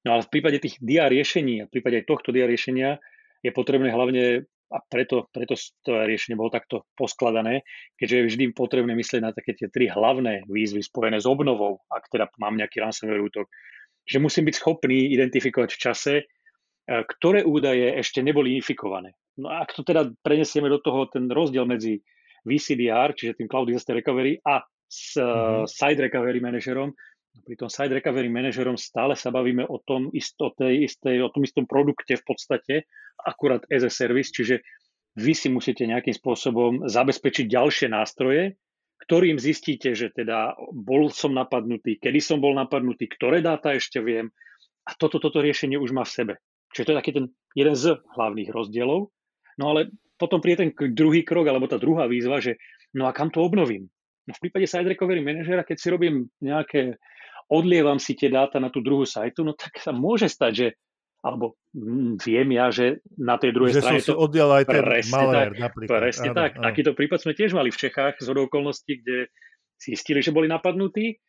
No 0.02 0.18
ale 0.18 0.26
v 0.26 0.32
prípade 0.34 0.58
tých 0.58 0.82
dia 0.82 1.06
riešení, 1.06 1.62
a 1.62 1.68
v 1.70 1.74
prípade 1.78 2.02
aj 2.02 2.10
tohto 2.10 2.34
dia 2.34 2.50
riešenia 2.50 2.98
je 3.46 3.52
potrebné 3.54 3.94
hlavne, 3.94 4.50
a 4.72 4.78
preto, 4.88 5.30
preto 5.30 5.54
to 5.86 5.94
riešenie 5.94 6.34
bolo 6.34 6.50
takto 6.50 6.88
poskladané, 6.98 7.62
keďže 8.00 8.16
je 8.18 8.28
vždy 8.34 8.44
potrebné 8.56 8.96
myslieť 8.98 9.22
na 9.22 9.36
také 9.36 9.54
tie 9.54 9.68
tri 9.70 9.92
hlavné 9.92 10.48
výzvy 10.50 10.82
spojené 10.82 11.22
s 11.22 11.28
obnovou, 11.30 11.84
ak 11.92 12.10
teda 12.10 12.32
mám 12.42 12.58
nejaký 12.58 12.82
ransomware 12.82 13.22
útok, 13.22 13.46
že 14.08 14.18
musím 14.18 14.50
byť 14.50 14.56
schopný 14.58 15.14
identifikovať 15.14 15.70
v 15.78 15.82
čase, 15.82 16.14
e, 16.18 16.24
ktoré 16.90 17.46
údaje 17.46 17.94
ešte 18.02 18.26
neboli 18.26 18.58
infikované. 18.58 19.14
No 19.38 19.54
a 19.54 19.62
ak 19.62 19.78
to 19.78 19.86
teda 19.86 20.10
prenesieme 20.26 20.72
do 20.74 20.82
toho 20.82 21.06
ten 21.06 21.30
rozdiel 21.30 21.70
medzi 21.70 22.02
VCDR, 22.46 23.14
čiže 23.14 23.38
tým 23.38 23.48
Cloud 23.50 23.70
Disaster 23.70 23.98
Recovery 23.98 24.42
a 24.42 24.66
s 24.92 25.16
mm-hmm. 25.16 25.70
Side 25.70 26.02
Recovery 26.02 26.40
Managerom. 26.44 26.92
Pri 27.48 27.56
tom 27.56 27.72
Side 27.72 27.96
Recovery 27.96 28.28
Managerom 28.28 28.76
stále 28.76 29.16
sa 29.16 29.32
bavíme 29.32 29.64
o 29.64 29.80
tom, 29.80 30.12
istotej, 30.12 30.84
istej, 30.84 31.24
o 31.24 31.32
tom 31.32 31.48
istom 31.48 31.64
produkte 31.64 32.20
v 32.20 32.24
podstate, 32.28 32.74
akurát 33.24 33.64
as 33.72 33.88
a 33.88 33.92
service, 33.92 34.36
čiže 34.36 34.60
vy 35.16 35.32
si 35.36 35.48
musíte 35.48 35.88
nejakým 35.88 36.16
spôsobom 36.16 36.88
zabezpečiť 36.88 37.46
ďalšie 37.48 37.88
nástroje, 37.92 38.56
ktorým 39.08 39.40
zistíte, 39.40 39.92
že 39.96 40.14
teda 40.14 40.56
bol 40.72 41.10
som 41.10 41.34
napadnutý, 41.34 41.98
kedy 41.98 42.20
som 42.22 42.38
bol 42.40 42.54
napadnutý, 42.54 43.10
ktoré 43.10 43.40
dáta 43.40 43.76
ešte 43.76 44.00
viem 44.00 44.32
a 44.88 44.92
toto, 44.96 45.18
toto 45.20 45.42
riešenie 45.42 45.78
už 45.78 45.92
má 45.92 46.06
v 46.06 46.16
sebe. 46.16 46.34
Čiže 46.72 46.86
to 46.88 46.92
je 46.94 47.00
taký 47.00 47.12
ten 47.12 47.26
jeden 47.58 47.76
z 47.76 48.00
hlavných 48.16 48.50
rozdielov. 48.50 49.12
No 49.60 49.76
ale 49.76 49.92
potom 50.22 50.38
príde 50.38 50.70
ten 50.70 50.70
druhý 50.94 51.26
krok, 51.26 51.50
alebo 51.50 51.66
tá 51.66 51.82
druhá 51.82 52.06
výzva, 52.06 52.38
že 52.38 52.62
no 52.94 53.10
a 53.10 53.12
kam 53.12 53.34
to 53.34 53.42
obnovím? 53.42 53.90
No 54.30 54.38
v 54.38 54.42
prípade 54.46 54.70
Site 54.70 54.94
Recovery 54.94 55.26
Managera, 55.26 55.66
keď 55.66 55.78
si 55.82 55.88
robím 55.90 56.30
nejaké, 56.38 57.02
odlievam 57.50 57.98
si 57.98 58.14
tie 58.14 58.30
dáta 58.30 58.62
na 58.62 58.70
tú 58.70 58.86
druhú 58.86 59.10
sajtu, 59.10 59.42
no 59.42 59.58
tak 59.58 59.82
sa 59.82 59.90
môže 59.90 60.30
stať, 60.30 60.54
že 60.54 60.68
alebo 61.22 61.54
mm, 61.78 62.18
viem 62.22 62.50
ja, 62.58 62.74
že 62.74 62.98
na 63.14 63.38
tej 63.38 63.54
druhej 63.54 63.78
že 63.78 63.82
strane 63.86 64.02
som 64.02 64.18
to 64.18 64.22
oddial 64.26 64.50
aj 64.58 64.66
ten 64.66 64.82
malware, 65.14 65.54
tak, 65.54 65.62
napríklad. 65.62 66.00
Presne 66.02 66.30
áno, 66.34 66.38
tak. 66.38 66.52
Áno. 66.58 66.64
Takýto 66.66 66.92
prípad 66.98 67.20
sme 67.22 67.34
tiež 67.38 67.54
mali 67.54 67.70
v 67.70 67.78
Čechách 67.78 68.18
z 68.18 68.28
okolností, 68.34 69.06
kde 69.06 69.30
zistili, 69.78 70.26
že 70.26 70.34
boli 70.34 70.50
napadnutí 70.50 71.22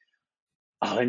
ale 0.83 1.07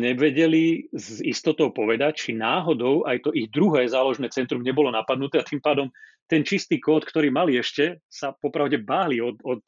nevedeli 0.00 0.88
s 0.88 1.20
istotou 1.20 1.68
povedať, 1.68 2.12
či 2.16 2.30
náhodou 2.32 3.04
aj 3.04 3.28
to 3.28 3.30
ich 3.36 3.52
druhé 3.52 3.84
záložné 3.84 4.32
centrum 4.32 4.64
nebolo 4.64 4.88
napadnuté 4.88 5.36
a 5.36 5.44
tým 5.44 5.60
pádom 5.60 5.92
ten 6.24 6.40
čistý 6.48 6.80
kód, 6.80 7.04
ktorý 7.04 7.28
mali 7.28 7.60
ešte, 7.60 8.00
sa 8.08 8.32
popravde 8.32 8.80
báli 8.80 9.20
od, 9.20 9.36
od, 9.44 9.60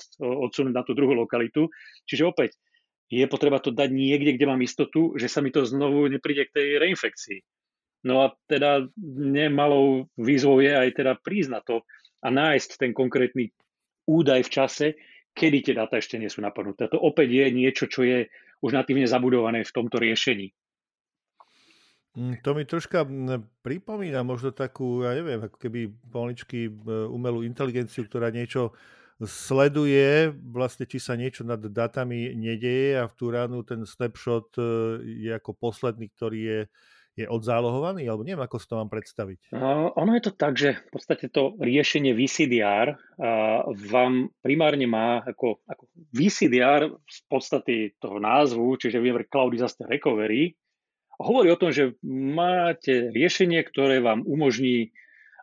odsunúť 0.48 0.72
na 0.72 0.80
tú 0.80 0.96
druhú 0.96 1.12
lokalitu. 1.12 1.68
Čiže 2.08 2.24
opäť, 2.24 2.56
je 3.12 3.20
potreba 3.28 3.60
to 3.60 3.68
dať 3.68 3.92
niekde, 3.92 4.32
kde 4.32 4.48
mám 4.48 4.64
istotu, 4.64 5.12
že 5.20 5.28
sa 5.28 5.44
mi 5.44 5.52
to 5.52 5.68
znovu 5.68 6.08
nepríde 6.08 6.48
k 6.48 6.54
tej 6.56 6.68
reinfekcii. 6.80 7.38
No 8.08 8.24
a 8.24 8.32
teda 8.48 8.88
nemalou 9.12 10.08
výzvou 10.16 10.64
je 10.64 10.72
aj 10.72 11.04
teda 11.04 11.20
prísť 11.20 11.50
na 11.52 11.60
to 11.60 11.84
a 12.24 12.32
nájsť 12.32 12.80
ten 12.80 12.96
konkrétny 12.96 13.52
údaj 14.08 14.48
v 14.48 14.52
čase, 14.52 14.86
kedy 15.36 15.68
tie 15.68 15.74
dáta 15.76 16.00
ešte 16.00 16.16
nie 16.16 16.32
sú 16.32 16.40
napadnuté. 16.40 16.88
To 16.88 16.96
opäť 16.96 17.28
je 17.28 17.46
niečo, 17.52 17.84
čo 17.92 18.08
je 18.08 18.24
už 18.64 18.72
natívne 18.72 19.04
zabudované 19.04 19.60
v 19.60 19.74
tomto 19.76 20.00
riešení. 20.00 20.48
Mm, 22.14 22.40
to 22.40 22.50
mi 22.54 22.64
troška 22.64 23.04
mm, 23.04 23.60
pripomína 23.60 24.24
možno 24.24 24.54
takú, 24.54 25.04
ja 25.04 25.12
neviem, 25.12 25.44
ako 25.44 25.58
keby 25.58 25.90
pomaličky 26.08 26.70
e, 26.70 26.72
umelú 27.10 27.42
inteligenciu, 27.42 28.06
ktorá 28.06 28.30
niečo 28.30 28.72
sleduje, 29.22 30.30
vlastne 30.50 30.86
či 30.86 30.98
sa 31.02 31.18
niečo 31.18 31.42
nad 31.42 31.58
datami 31.58 32.34
nedeje 32.34 32.98
a 33.02 33.10
v 33.10 33.14
tú 33.14 33.34
ránu 33.34 33.66
ten 33.66 33.82
snapshot 33.82 34.56
e, 34.58 34.62
je 35.26 35.30
ako 35.34 35.58
posledný, 35.58 36.06
ktorý 36.14 36.40
je 36.40 36.60
je 37.14 37.30
odzálohovaný, 37.30 38.10
alebo 38.10 38.26
neviem, 38.26 38.42
ako 38.42 38.58
si 38.58 38.66
to 38.66 38.74
mám 38.74 38.90
predstaviť. 38.90 39.38
Uh, 39.54 39.94
ono 39.94 40.18
je 40.18 40.22
to 40.26 40.32
tak, 40.34 40.58
že 40.58 40.74
v 40.74 40.90
podstate 40.90 41.30
to 41.30 41.54
riešenie 41.62 42.10
VCDR 42.10 42.98
uh, 42.98 43.66
vám 43.70 44.34
primárne 44.42 44.90
má 44.90 45.22
ako, 45.22 45.62
ako 45.62 45.84
VCDR 46.10 46.90
z 47.06 47.20
podstate 47.30 47.74
toho 48.02 48.18
názvu, 48.18 48.74
čiže 48.82 48.98
VMware 48.98 49.30
Cloud 49.30 49.54
Disaster 49.54 49.86
Recovery, 49.86 50.58
hovorí 51.22 51.54
o 51.54 51.60
tom, 51.60 51.70
že 51.70 51.94
máte 52.34 53.14
riešenie, 53.14 53.62
ktoré 53.62 54.02
vám 54.02 54.26
umožní 54.26 54.90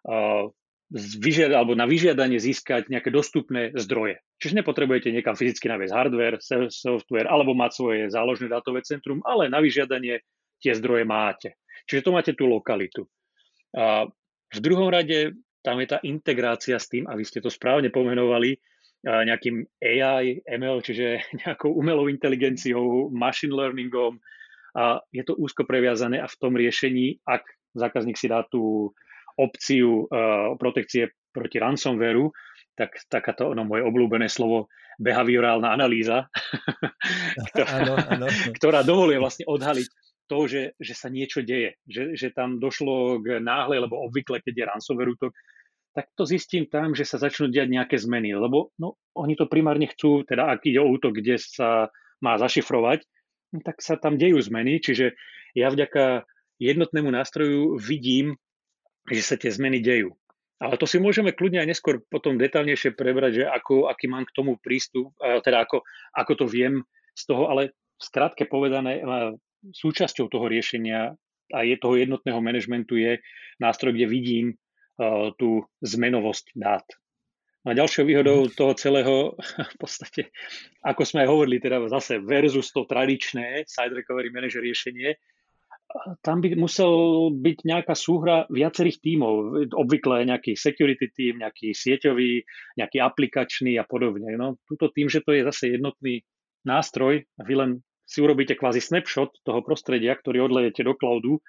uh, 0.03 0.51
vyžiada, 0.91 1.55
alebo 1.55 1.71
na 1.71 1.87
vyžiadanie 1.87 2.35
získať 2.35 2.91
nejaké 2.91 3.15
dostupné 3.15 3.71
zdroje. 3.79 4.19
Čiže 4.43 4.59
nepotrebujete 4.59 5.15
niekam 5.15 5.39
fyzicky 5.39 5.71
naviesť 5.71 5.95
hardware, 5.95 6.37
software 6.67 7.31
alebo 7.31 7.55
mať 7.55 7.71
svoje 7.71 8.01
záložné 8.11 8.51
dátové 8.51 8.83
centrum, 8.83 9.23
ale 9.23 9.47
na 9.47 9.63
vyžiadanie 9.63 10.19
tie 10.59 10.75
zdroje 10.75 11.07
máte. 11.07 11.55
Čiže 11.89 12.03
to 12.05 12.15
máte 12.15 12.31
tú 12.33 12.49
lokalitu. 12.49 13.07
A 13.77 14.05
v 14.51 14.59
druhom 14.59 14.91
rade 14.91 15.37
tam 15.61 15.77
je 15.77 15.87
tá 15.87 15.97
integrácia 16.01 16.75
s 16.81 16.89
tým, 16.89 17.05
a 17.05 17.13
vy 17.13 17.23
ste 17.23 17.39
to 17.39 17.53
správne 17.53 17.93
pomenovali, 17.93 18.57
nejakým 19.01 19.65
AI, 19.81 20.45
ML, 20.45 20.85
čiže 20.85 21.21
nejakou 21.45 21.73
umelou 21.73 22.05
inteligenciou, 22.05 23.09
machine 23.09 23.53
learningom. 23.53 24.21
A 24.77 25.03
je 25.11 25.23
to 25.27 25.35
úzko 25.35 25.67
previazané 25.67 26.21
a 26.21 26.31
v 26.31 26.39
tom 26.39 26.55
riešení, 26.55 27.19
ak 27.27 27.43
zákazník 27.75 28.15
si 28.15 28.31
dá 28.31 28.45
tú 28.47 28.93
opciu 29.35 30.07
uh, 30.07 30.55
protekcie 30.55 31.11
proti 31.31 31.59
ransomwareu, 31.59 32.31
tak 32.75 32.95
takáto 33.11 33.51
no, 33.51 33.67
moje 33.67 33.83
obľúbené 33.83 34.31
slovo 34.31 34.71
behaviorálna 34.95 35.75
analýza, 35.75 36.31
ktorá, 37.51 37.71
ano, 37.83 37.93
ano. 37.99 38.25
ktorá 38.55 38.79
dovoluje 38.87 39.19
vlastne 39.19 39.43
odhaliť 39.47 39.87
to, 40.31 40.47
že, 40.47 40.61
že 40.79 40.95
sa 40.95 41.11
niečo 41.11 41.43
deje, 41.43 41.75
že, 41.83 42.15
že 42.15 42.31
tam 42.31 42.55
došlo 42.63 43.19
k 43.19 43.43
náhle, 43.43 43.83
lebo 43.83 43.99
obvykle, 44.07 44.39
keď 44.39 44.53
je 44.55 44.69
ransomware 44.71 45.11
útok, 45.11 45.35
tak 45.91 46.07
to 46.15 46.23
zistím 46.23 46.71
tam, 46.71 46.95
že 46.95 47.03
sa 47.03 47.19
začnú 47.19 47.51
diať 47.51 47.67
nejaké 47.67 47.99
zmeny, 47.99 48.31
lebo 48.31 48.71
no, 48.79 48.95
oni 49.11 49.35
to 49.35 49.51
primárne 49.51 49.91
chcú, 49.91 50.23
teda 50.23 50.47
ak 50.47 50.63
ide 50.63 50.79
o 50.79 50.87
útok, 50.87 51.19
kde 51.19 51.35
sa 51.35 51.91
má 52.23 52.39
zašifrovať, 52.39 53.03
no, 53.51 53.59
tak 53.59 53.83
sa 53.83 53.99
tam 53.99 54.15
dejú 54.15 54.39
zmeny, 54.39 54.79
čiže 54.79 55.19
ja 55.51 55.67
vďaka 55.67 56.23
jednotnému 56.63 57.11
nástroju 57.11 57.75
vidím, 57.75 58.39
že 59.11 59.19
sa 59.19 59.35
tie 59.35 59.51
zmeny 59.51 59.83
dejú. 59.83 60.15
Ale 60.61 60.77
to 60.77 60.87
si 60.87 61.01
môžeme 61.01 61.35
kľudne 61.35 61.59
aj 61.59 61.75
neskôr 61.75 61.99
potom 62.07 62.39
detálnejšie 62.39 62.95
prebrať, 62.95 63.43
že 63.43 63.45
ako, 63.49 63.91
aký 63.91 64.07
mám 64.07 64.23
k 64.29 64.35
tomu 64.37 64.61
prístup, 64.61 65.11
teda 65.19 65.67
ako, 65.67 65.83
ako 66.15 66.31
to 66.37 66.45
viem 66.47 66.85
z 67.17 67.23
toho, 67.27 67.49
ale 67.51 67.75
skrátke 67.97 68.45
povedané, 68.45 69.01
súčasťou 69.69 70.25
toho 70.27 70.45
riešenia 70.49 71.13
a 71.51 71.59
je 71.61 71.75
toho 71.77 71.99
jednotného 71.99 72.41
manažmentu 72.41 72.97
je 72.97 73.21
nástroj, 73.61 73.93
kde 73.93 74.07
vidím 74.07 74.45
uh, 74.55 75.29
tú 75.37 75.67
zmenovosť 75.85 76.57
dát. 76.57 76.85
A 77.61 77.77
ďalšou 77.77 78.09
výhodou 78.09 78.49
mhm. 78.49 78.57
toho 78.57 78.73
celého, 78.73 79.15
v 79.75 79.77
podstate, 79.77 80.33
ako 80.81 81.05
sme 81.05 81.25
aj 81.25 81.29
hovorili, 81.29 81.61
teda 81.61 81.85
zase 81.93 82.17
versus 82.17 82.73
to 82.73 82.89
tradičné 82.89 83.69
Side 83.69 83.93
Recovery 83.93 84.33
Manager 84.33 84.65
riešenie, 84.65 85.13
tam 86.23 86.39
by 86.39 86.55
musel 86.55 87.27
byť 87.35 87.57
nejaká 87.67 87.91
súhra 87.91 88.47
viacerých 88.47 89.03
tímov, 89.03 89.33
obvykle 89.75 90.23
nejaký 90.23 90.55
security 90.55 91.11
tým, 91.11 91.43
nejaký 91.43 91.75
sieťový, 91.75 92.47
nejaký 92.79 92.97
aplikačný 93.03 93.75
a 93.75 93.83
podobne. 93.83 94.31
No, 94.39 94.55
tuto 94.63 94.87
tým, 94.87 95.11
že 95.11 95.19
to 95.19 95.35
je 95.35 95.43
zase 95.43 95.75
jednotný 95.75 96.23
nástroj 96.63 97.25
vy 97.43 97.53
len 97.57 97.71
si 98.11 98.19
urobíte 98.19 98.59
kvázi 98.59 98.83
snapshot 98.83 99.39
toho 99.47 99.63
prostredia, 99.63 100.11
ktorý 100.19 100.51
odlejete 100.51 100.83
do 100.83 100.99
cloudu 100.99 101.39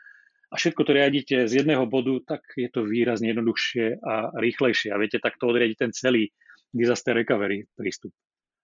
a 0.47 0.55
všetko 0.55 0.87
to 0.87 0.93
riadíte 0.95 1.37
z 1.51 1.53
jedného 1.65 1.91
bodu, 1.91 2.23
tak 2.23 2.47
je 2.55 2.71
to 2.71 2.87
výrazne 2.87 3.35
jednoduchšie 3.35 3.99
a 3.99 4.31
rýchlejšie 4.39 4.95
a 4.95 5.01
viete 5.03 5.19
takto 5.19 5.51
odriadiť 5.51 5.77
ten 5.83 5.91
celý 5.91 6.31
disaster 6.71 7.19
recovery 7.19 7.67
prístup. 7.75 8.15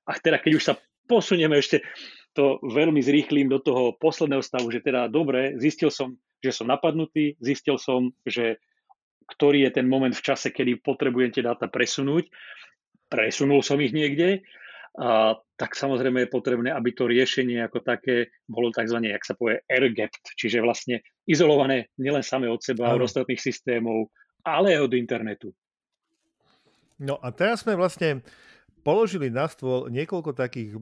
A 0.07 0.15
teda 0.15 0.39
keď 0.39 0.53
už 0.55 0.63
sa 0.63 0.75
posunieme 1.11 1.59
ešte 1.59 1.83
to 2.37 2.63
veľmi 2.63 3.03
zrýchlim 3.03 3.51
do 3.51 3.59
toho 3.59 3.99
posledného 3.99 4.47
stavu, 4.47 4.71
že 4.71 4.85
teda 4.85 5.11
dobre, 5.11 5.59
zistil 5.59 5.91
som, 5.91 6.15
že 6.39 6.55
som 6.55 6.71
napadnutý, 6.71 7.35
zistil 7.43 7.81
som, 7.81 8.15
že 8.23 8.63
ktorý 9.29 9.69
je 9.69 9.81
ten 9.83 9.91
moment 9.91 10.15
v 10.15 10.25
čase, 10.25 10.55
kedy 10.55 10.81
potrebujete 10.81 11.45
dáta 11.45 11.67
presunúť. 11.69 12.31
Presunul 13.09 13.65
som 13.65 13.81
ich 13.81 13.97
niekde 13.97 14.45
a 14.97 15.37
tak 15.59 15.75
samozrejme 15.75 16.25
je 16.25 16.31
potrebné, 16.33 16.71
aby 16.73 16.95
to 16.95 17.11
riešenie 17.11 17.61
ako 17.61 17.85
také 17.85 18.31
bolo 18.49 18.71
tzv. 18.73 19.03
jak 19.05 19.27
sa 19.27 19.35
povie, 19.35 19.61
air-gapped, 19.69 20.33
čiže 20.39 20.63
vlastne 20.65 21.05
izolované 21.29 21.91
nielen 21.99 22.23
same 22.25 22.49
od 22.49 22.63
seba, 22.63 22.95
od 22.95 23.05
ostatných 23.05 23.43
systémov, 23.43 24.09
ale 24.47 24.79
aj 24.79 24.89
od 24.89 24.93
internetu. 24.97 25.49
No 26.99 27.21
a 27.21 27.31
teraz 27.35 27.63
sme 27.67 27.79
vlastne 27.79 28.27
položili 28.87 29.29
na 29.29 29.47
stôl 29.51 29.91
niekoľko 29.93 30.35
takých 30.35 30.75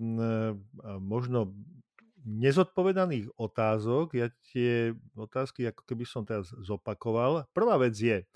možno 1.02 1.52
nezodpovedaných 2.26 3.30
otázok. 3.38 4.18
Ja 4.18 4.32
tie 4.50 4.96
otázky 5.14 5.68
ako 5.70 5.82
keby 5.86 6.04
som 6.08 6.26
teraz 6.26 6.50
zopakoval. 6.64 7.46
Prvá 7.54 7.78
vec 7.78 7.94
je, 7.94 8.26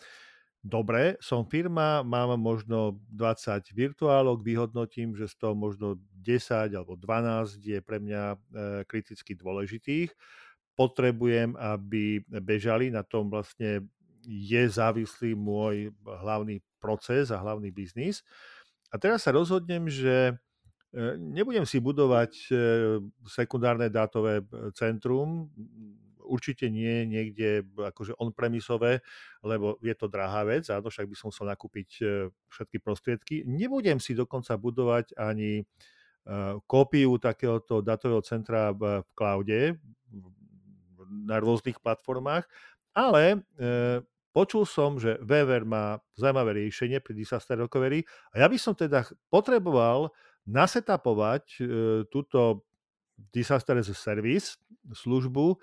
dobre, 0.60 1.16
som 1.24 1.48
firma, 1.48 2.04
mám 2.04 2.36
možno 2.36 3.00
20 3.12 3.72
virtuálok, 3.72 4.44
vyhodnotím, 4.44 5.16
že 5.16 5.28
z 5.28 5.34
toho 5.40 5.54
možno 5.56 5.96
10 6.20 6.76
alebo 6.76 6.96
12 6.96 7.60
je 7.64 7.78
pre 7.80 7.98
mňa 8.00 8.22
e, 8.32 8.38
kriticky 8.84 9.32
dôležitých. 9.32 10.12
Potrebujem, 10.76 11.56
aby 11.56 12.24
bežali, 12.40 12.92
na 12.92 13.04
tom 13.04 13.32
vlastne 13.32 13.88
je 14.24 14.62
závislý 14.68 15.32
môj 15.32 15.96
hlavný 16.04 16.60
proces 16.76 17.32
a 17.32 17.40
hlavný 17.40 17.72
biznis. 17.72 18.20
A 18.92 19.00
teraz 19.00 19.24
sa 19.24 19.32
rozhodnem, 19.32 19.88
že 19.88 20.32
e, 20.32 20.34
nebudem 21.16 21.64
si 21.64 21.80
budovať 21.80 22.32
e, 22.36 22.52
sekundárne 23.24 23.88
dátové 23.88 24.44
centrum, 24.76 25.48
určite 26.30 26.70
nie 26.70 27.02
niekde 27.10 27.66
akože 27.74 28.14
on-premisové, 28.22 29.02
lebo 29.42 29.74
je 29.82 29.94
to 29.98 30.06
drahá 30.06 30.46
vec, 30.46 30.70
áno, 30.70 30.86
však 30.86 31.10
by 31.10 31.16
som 31.18 31.34
chcel 31.34 31.50
nakúpiť 31.50 31.88
e, 31.98 32.02
všetky 32.30 32.78
prostriedky. 32.78 33.34
Nebudem 33.42 33.98
si 33.98 34.14
dokonca 34.14 34.54
budovať 34.54 35.18
ani 35.18 35.60
e, 35.60 35.64
kópiu 36.70 37.18
takéhoto 37.18 37.82
datového 37.82 38.22
centra 38.22 38.70
v 38.70 39.02
cloude 39.18 39.74
na 41.26 41.42
rôznych 41.42 41.82
platformách, 41.82 42.46
ale 42.94 43.34
e, 43.34 43.38
počul 44.30 44.62
som, 44.62 45.02
že 45.02 45.18
VMware 45.26 45.66
má 45.66 45.98
zaujímavé 46.14 46.62
riešenie 46.62 47.02
pri 47.02 47.18
disaster 47.18 47.58
recovery 47.58 48.06
a 48.30 48.40
ja 48.40 48.46
by 48.46 48.54
som 48.54 48.78
teda 48.78 49.02
potreboval 49.26 50.14
nasetapovať 50.46 51.60
túto 52.08 52.64
disaster 53.28 53.76
as 53.76 53.92
a 53.92 53.94
service 53.94 54.56
službu 54.92 55.60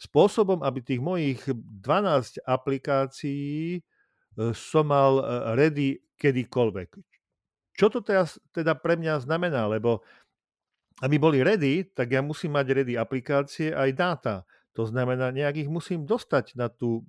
spôsobom, 0.00 0.64
aby 0.64 0.80
tých 0.80 1.02
mojich 1.04 1.44
12 1.44 2.40
aplikácií 2.48 3.76
e, 3.76 3.80
som 4.56 4.88
mal 4.88 5.20
e, 5.20 5.24
ready 5.60 5.88
kedykoľvek. 6.16 6.88
Čo 7.76 7.86
to 7.92 8.00
teraz 8.00 8.40
teda 8.56 8.72
pre 8.80 8.96
mňa 8.96 9.28
znamená? 9.28 9.68
Lebo 9.68 10.00
aby 11.04 11.16
boli 11.20 11.44
ready, 11.44 11.84
tak 11.92 12.12
ja 12.16 12.24
musím 12.24 12.56
mať 12.56 12.66
ready 12.72 12.94
aplikácie 12.96 13.72
aj 13.72 13.90
dáta. 13.92 14.34
To 14.76 14.88
znamená, 14.88 15.32
nejak 15.32 15.64
ich 15.64 15.70
musím 15.70 16.04
dostať 16.08 16.56
na 16.56 16.68
tú 16.68 17.04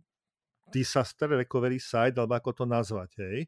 disaster 0.72 1.28
recovery 1.28 1.80
site, 1.80 2.16
alebo 2.16 2.40
ako 2.40 2.64
to 2.64 2.66
nazvať. 2.68 3.20
Hej. 3.20 3.40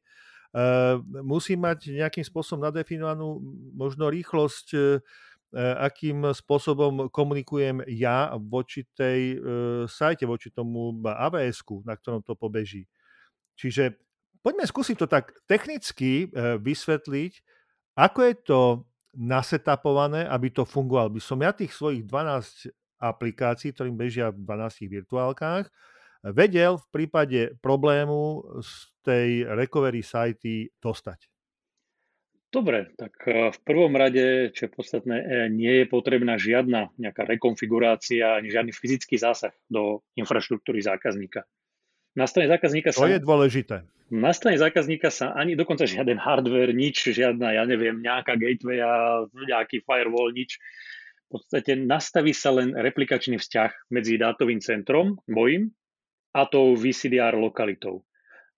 Uh, 0.54 1.00
musím 1.24 1.64
mať 1.64 1.96
nejakým 1.96 2.22
spôsobom 2.28 2.62
nadefinovanú 2.62 3.40
možno 3.74 4.12
rýchlosť 4.12 4.68
E, 4.76 4.80
akým 5.58 6.34
spôsobom 6.34 7.14
komunikujem 7.14 7.86
ja 7.94 8.34
voči 8.42 8.90
tej 8.98 9.22
e, 9.34 9.38
sajte, 9.86 10.26
voči 10.26 10.50
tomu 10.50 10.98
avs 11.06 11.62
na 11.86 11.94
ktorom 11.94 12.26
to 12.26 12.34
pobeží. 12.34 12.90
Čiže 13.54 14.02
poďme 14.42 14.66
skúsiť 14.66 14.98
to 14.98 15.06
tak 15.06 15.30
technicky 15.46 16.26
e, 16.26 16.58
vysvetliť, 16.58 17.34
ako 17.94 18.20
je 18.26 18.36
to 18.42 18.62
nasetapované, 19.14 20.26
aby 20.26 20.50
to 20.50 20.66
fungovalo. 20.66 21.14
By 21.14 21.22
som 21.22 21.38
ja 21.38 21.54
tých 21.54 21.70
svojich 21.70 22.02
12 22.10 22.74
aplikácií, 22.98 23.70
ktorým 23.78 23.94
bežia 23.94 24.34
v 24.34 24.42
12 24.42 24.90
virtuálkach, 24.90 25.70
vedel 26.34 26.80
v 26.80 26.88
prípade 26.90 27.42
problému 27.60 28.42
z 28.64 28.74
tej 29.04 29.30
recovery 29.54 30.02
sajty 30.02 30.72
dostať. 30.80 31.33
Dobre, 32.54 32.94
tak 32.94 33.18
e, 33.26 33.50
v 33.50 33.60
prvom 33.66 33.98
rade, 33.98 34.54
čo 34.54 34.70
je 34.70 34.76
podstatné, 34.78 35.18
e, 35.18 35.26
nie 35.50 35.82
je 35.82 35.86
potrebná 35.90 36.38
žiadna 36.38 36.94
nejaká 37.02 37.26
rekonfigurácia 37.26 38.38
ani 38.38 38.54
žiadny 38.54 38.70
fyzický 38.70 39.18
zásah 39.18 39.58
do 39.66 40.06
infraštruktúry 40.14 40.78
zákazníka. 40.86 41.50
Na 42.14 42.30
strane 42.30 42.54
zákazníka 42.54 42.94
sa... 42.94 43.10
To 43.10 43.10
je 43.10 43.18
dôležité. 43.18 43.90
Na 44.14 44.30
strane 44.38 44.62
zákazníka 44.62 45.10
sa 45.10 45.34
ani 45.34 45.58
dokonca 45.58 45.90
žiaden 45.90 46.22
hardware, 46.22 46.78
nič, 46.78 47.10
žiadna, 47.10 47.58
ja 47.58 47.66
neviem, 47.66 47.98
nejaká 47.98 48.38
gateway 48.38 48.78
nejaký 49.34 49.82
firewall, 49.82 50.30
nič. 50.30 50.62
V 51.34 51.42
podstate 51.42 51.74
nastaví 51.74 52.38
sa 52.38 52.54
len 52.54 52.78
replikačný 52.78 53.42
vzťah 53.42 53.90
medzi 53.90 54.22
dátovým 54.22 54.62
centrom, 54.62 55.18
mojim, 55.26 55.74
a 56.38 56.46
tou 56.46 56.78
VCDR 56.78 57.34
lokalitou. 57.34 58.06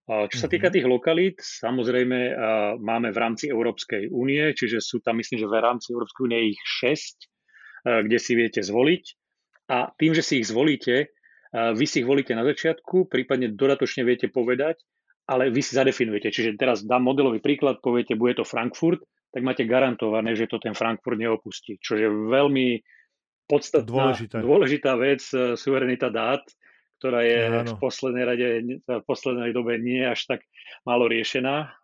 Čo 0.06 0.38
sa 0.38 0.46
týka 0.46 0.70
mhm. 0.70 0.74
tých 0.78 0.86
lokalít, 0.86 1.38
samozrejme 1.42 2.38
máme 2.78 3.10
v 3.10 3.18
rámci 3.18 3.50
Európskej 3.50 4.14
únie, 4.14 4.54
čiže 4.54 4.78
sú 4.78 5.02
tam, 5.02 5.18
myslím, 5.18 5.42
že 5.42 5.50
v 5.50 5.58
rámci 5.58 5.98
Európskej 5.98 6.22
únie 6.30 6.54
ich 6.54 6.62
6, 6.62 8.06
kde 8.06 8.18
si 8.22 8.38
viete 8.38 8.62
zvoliť. 8.62 9.04
A 9.74 9.90
tým, 9.98 10.14
že 10.14 10.22
si 10.22 10.46
ich 10.46 10.48
zvolíte, 10.54 11.10
vy 11.56 11.86
si 11.90 12.06
ich 12.06 12.08
volíte 12.08 12.38
na 12.38 12.46
začiatku, 12.46 13.10
prípadne 13.10 13.50
dodatočne 13.50 14.06
viete 14.06 14.30
povedať, 14.30 14.78
ale 15.26 15.50
vy 15.50 15.62
si 15.66 15.74
zadefinujete. 15.74 16.30
Čiže 16.30 16.60
teraz 16.60 16.86
dám 16.86 17.02
modelový 17.02 17.42
príklad, 17.42 17.82
poviete, 17.82 18.14
bude 18.14 18.38
to 18.38 18.46
Frankfurt, 18.46 19.02
tak 19.34 19.42
máte 19.42 19.66
garantované, 19.66 20.38
že 20.38 20.46
to 20.46 20.62
ten 20.62 20.78
Frankfurt 20.78 21.18
neopustí. 21.18 21.82
Čo 21.82 21.98
je 21.98 22.08
veľmi 22.08 22.80
podstatná, 23.50 24.16
dôležitá, 24.16 24.38
dôležitá 24.42 24.92
vec, 24.96 25.22
e, 25.34 25.58
suverenita 25.58 26.14
dát, 26.14 26.46
ktorá 27.00 27.22
je 27.24 27.38
ja, 27.38 27.64
v 27.68 27.76
poslednej 27.78 28.24
rade, 28.24 28.48
v 28.84 29.04
poslednej 29.06 29.52
dobe 29.52 29.78
nie 29.78 30.02
až 30.02 30.26
tak 30.26 30.42
málo 30.88 31.12
riešená. 31.12 31.76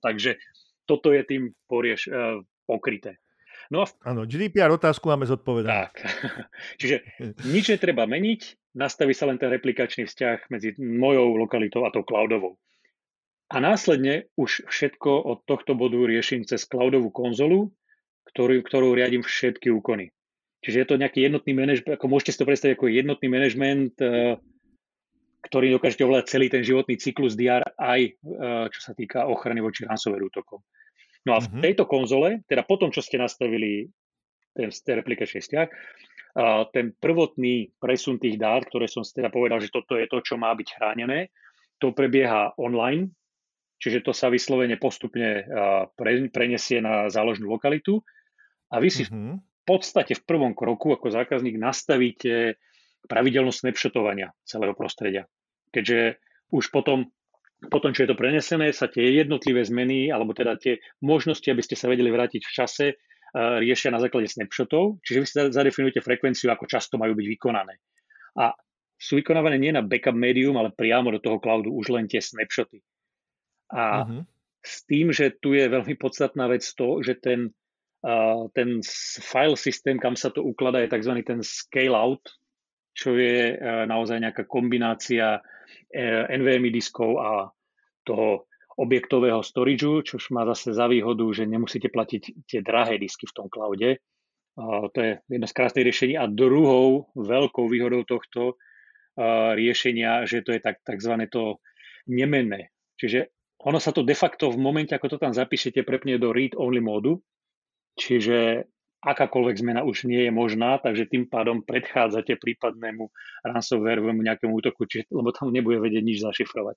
Takže 0.00 0.38
toto 0.86 1.14
je 1.14 1.22
tým 1.22 1.42
porieš, 1.70 2.10
uh, 2.10 2.42
pokryté. 2.66 3.22
No 3.70 3.82
a 3.82 3.86
v... 3.86 3.94
Áno, 4.02 4.26
GDPR 4.26 4.74
otázku 4.74 5.06
máme 5.06 5.30
zodpovedať. 5.30 5.70
Tak. 5.70 5.94
Čiže 6.82 7.06
nič 7.46 7.70
netreba 7.70 8.02
meniť, 8.10 8.74
nastaví 8.74 9.14
sa 9.14 9.30
len 9.30 9.38
ten 9.38 9.46
replikačný 9.46 10.10
vzťah 10.10 10.50
medzi 10.50 10.74
mojou 10.78 11.38
lokalitou 11.38 11.86
a 11.86 11.94
tou 11.94 12.02
cloudovou. 12.02 12.58
A 13.50 13.58
následne 13.58 14.30
už 14.38 14.66
všetko 14.70 15.10
od 15.26 15.38
tohto 15.46 15.74
bodu 15.74 15.98
riešim 16.06 16.46
cez 16.46 16.66
cloudovú 16.66 17.10
konzolu, 17.10 17.74
ktorú, 18.30 18.62
ktorú 18.62 18.94
riadím 18.94 19.26
všetky 19.26 19.70
úkony. 19.74 20.14
Čiže 20.62 20.78
je 20.78 20.86
to 20.86 21.00
nejaký 21.00 21.26
jednotný 21.26 21.52
manažment, 21.56 21.98
ako 21.98 22.06
môžete 22.06 22.30
si 22.36 22.38
to 22.42 22.46
predstaviť 22.46 22.74
ako 22.78 22.86
jednotný 22.92 23.28
manažment, 23.32 23.94
ktorý 25.40 25.72
dokážete 25.72 26.04
ovládať 26.04 26.26
celý 26.28 26.46
ten 26.52 26.60
životný 26.60 27.00
cyklus 27.00 27.36
DR 27.36 27.64
aj 27.76 28.00
eh, 28.06 28.66
čo 28.70 28.80
sa 28.80 28.92
týka 28.92 29.26
ochrany 29.28 29.64
voči 29.64 29.88
ransomware 29.88 30.26
útokom. 30.26 30.60
No 31.28 31.36
a 31.36 31.44
v 31.44 31.52
mm-hmm. 31.52 31.62
tejto 31.64 31.84
konzole, 31.84 32.40
teda 32.48 32.64
potom, 32.64 32.88
čo 32.88 33.04
ste 33.04 33.20
nastavili 33.20 33.84
ten, 34.56 34.72
ten 34.72 34.94
replikačný 35.04 35.44
vzťah, 35.44 35.68
a 36.30 36.62
ten 36.70 36.94
prvotný 36.94 37.74
presun 37.82 38.22
tých 38.22 38.38
dát, 38.38 38.62
ktoré 38.62 38.86
som 38.86 39.02
si 39.02 39.18
teda 39.18 39.34
povedal, 39.34 39.58
že 39.58 39.74
toto 39.74 39.98
je 39.98 40.06
to, 40.06 40.22
čo 40.22 40.38
má 40.38 40.54
byť 40.54 40.78
chránené, 40.78 41.34
to 41.82 41.90
prebieha 41.90 42.54
online 42.54 43.10
Čiže 43.80 44.04
to 44.04 44.12
sa 44.12 44.28
vyslovene 44.28 44.76
postupne 44.76 45.48
prenesie 46.36 46.84
na 46.84 47.08
záložnú 47.08 47.48
lokalitu 47.48 48.04
a 48.68 48.76
vy 48.76 48.92
si 48.92 49.08
mm-hmm. 49.08 49.34
v 49.40 49.62
podstate 49.64 50.12
v 50.12 50.22
prvom 50.28 50.52
kroku 50.52 50.92
ako 50.92 51.08
zákazník 51.08 51.56
nastavíte 51.56 52.60
pravidelnosť 53.08 53.68
snapshotovania 53.68 54.34
celého 54.44 54.74
prostredia. 54.76 55.24
Keďže 55.70 56.18
už 56.50 56.74
potom, 56.74 57.08
potom, 57.70 57.94
čo 57.94 58.04
je 58.04 58.10
to 58.10 58.18
prenesené, 58.18 58.74
sa 58.74 58.90
tie 58.90 59.14
jednotlivé 59.14 59.62
zmeny, 59.62 60.10
alebo 60.10 60.34
teda 60.34 60.58
tie 60.58 60.82
možnosti, 61.00 61.46
aby 61.46 61.62
ste 61.62 61.78
sa 61.78 61.86
vedeli 61.86 62.10
vrátiť 62.10 62.42
v 62.42 62.54
čase, 62.54 62.86
riešia 63.34 63.94
na 63.94 64.02
základe 64.02 64.26
snapshotov, 64.26 64.98
čiže 65.06 65.18
vy 65.22 65.26
si 65.26 65.34
zadefinujete 65.54 66.02
frekvenciu, 66.02 66.50
ako 66.50 66.66
často 66.66 66.98
majú 66.98 67.14
byť 67.14 67.26
vykonané. 67.30 67.78
A 68.34 68.50
sú 68.98 69.16
vykonávané 69.16 69.56
nie 69.56 69.72
na 69.72 69.86
backup 69.86 70.18
médium, 70.18 70.58
ale 70.58 70.74
priamo 70.74 71.14
do 71.14 71.22
toho 71.22 71.38
cloudu 71.38 71.70
už 71.72 71.94
len 71.94 72.10
tie 72.10 72.20
snapshoty. 72.20 72.82
A 73.70 74.02
uh-huh. 74.04 74.22
s 74.60 74.82
tým, 74.84 75.14
že 75.14 75.30
tu 75.38 75.54
je 75.54 75.70
veľmi 75.70 75.94
podstatná 75.94 76.50
vec 76.50 76.66
to, 76.74 77.00
že 77.06 77.22
ten, 77.22 77.54
uh, 78.02 78.50
ten 78.52 78.82
file 79.22 79.54
systém, 79.54 79.96
kam 79.96 80.18
sa 80.18 80.34
to 80.34 80.42
ukladá, 80.42 80.82
je 80.82 80.90
tzv. 80.90 81.22
ten 81.22 81.40
scale 81.40 81.94
out, 81.94 82.20
čo 82.94 83.14
je 83.16 83.54
uh, 83.54 83.84
naozaj 83.86 84.18
nejaká 84.20 84.44
kombinácia 84.44 85.40
uh, 85.40 86.24
NVMe 86.30 86.70
diskov 86.74 87.20
a 87.20 87.30
toho 88.06 88.50
objektového 88.80 89.44
storageu, 89.44 90.00
čo 90.00 90.16
má 90.32 90.48
zase 90.48 90.72
za 90.72 90.88
výhodu, 90.88 91.28
že 91.36 91.44
nemusíte 91.44 91.92
platiť 91.92 92.48
tie 92.48 92.60
drahé 92.64 92.96
disky 92.96 93.28
v 93.28 93.36
tom 93.36 93.46
cloude. 93.52 94.00
To 94.56 94.96
je 94.96 95.20
jedno 95.28 95.44
z 95.44 95.52
krásnych 95.52 95.84
riešení. 95.84 96.16
A 96.16 96.24
druhou 96.24 97.12
veľkou 97.12 97.68
výhodou 97.68 98.08
tohto 98.08 98.56
uh, 98.56 99.52
riešenia, 99.52 100.24
že 100.24 100.40
to 100.40 100.56
je 100.56 100.64
tak, 100.64 100.80
takzvané 100.80 101.28
to 101.28 101.60
nemenné. 102.08 102.72
Čiže 102.96 103.28
ono 103.60 103.76
sa 103.76 103.92
to 103.92 104.00
de 104.00 104.16
facto 104.16 104.48
v 104.48 104.56
momente, 104.56 104.96
ako 104.96 105.16
to 105.16 105.18
tam 105.20 105.36
zapíšete, 105.36 105.84
prepne 105.84 106.16
do 106.16 106.32
read-only 106.32 106.80
módu, 106.80 107.20
čiže 108.00 108.64
akákoľvek 109.00 109.56
zmena 109.64 109.80
už 109.80 110.04
nie 110.04 110.28
je 110.28 110.32
možná, 110.32 110.76
takže 110.76 111.08
tým 111.08 111.24
pádom 111.24 111.64
predchádzate 111.64 112.36
prípadnému 112.36 113.08
ransomwareovému 113.48 114.20
nejakému 114.20 114.52
útoku, 114.52 114.84
čiže, 114.84 115.08
lebo 115.08 115.32
tam 115.32 115.48
nebude 115.48 115.80
vedieť 115.80 116.04
nič 116.04 116.18
zašifrovať. 116.20 116.76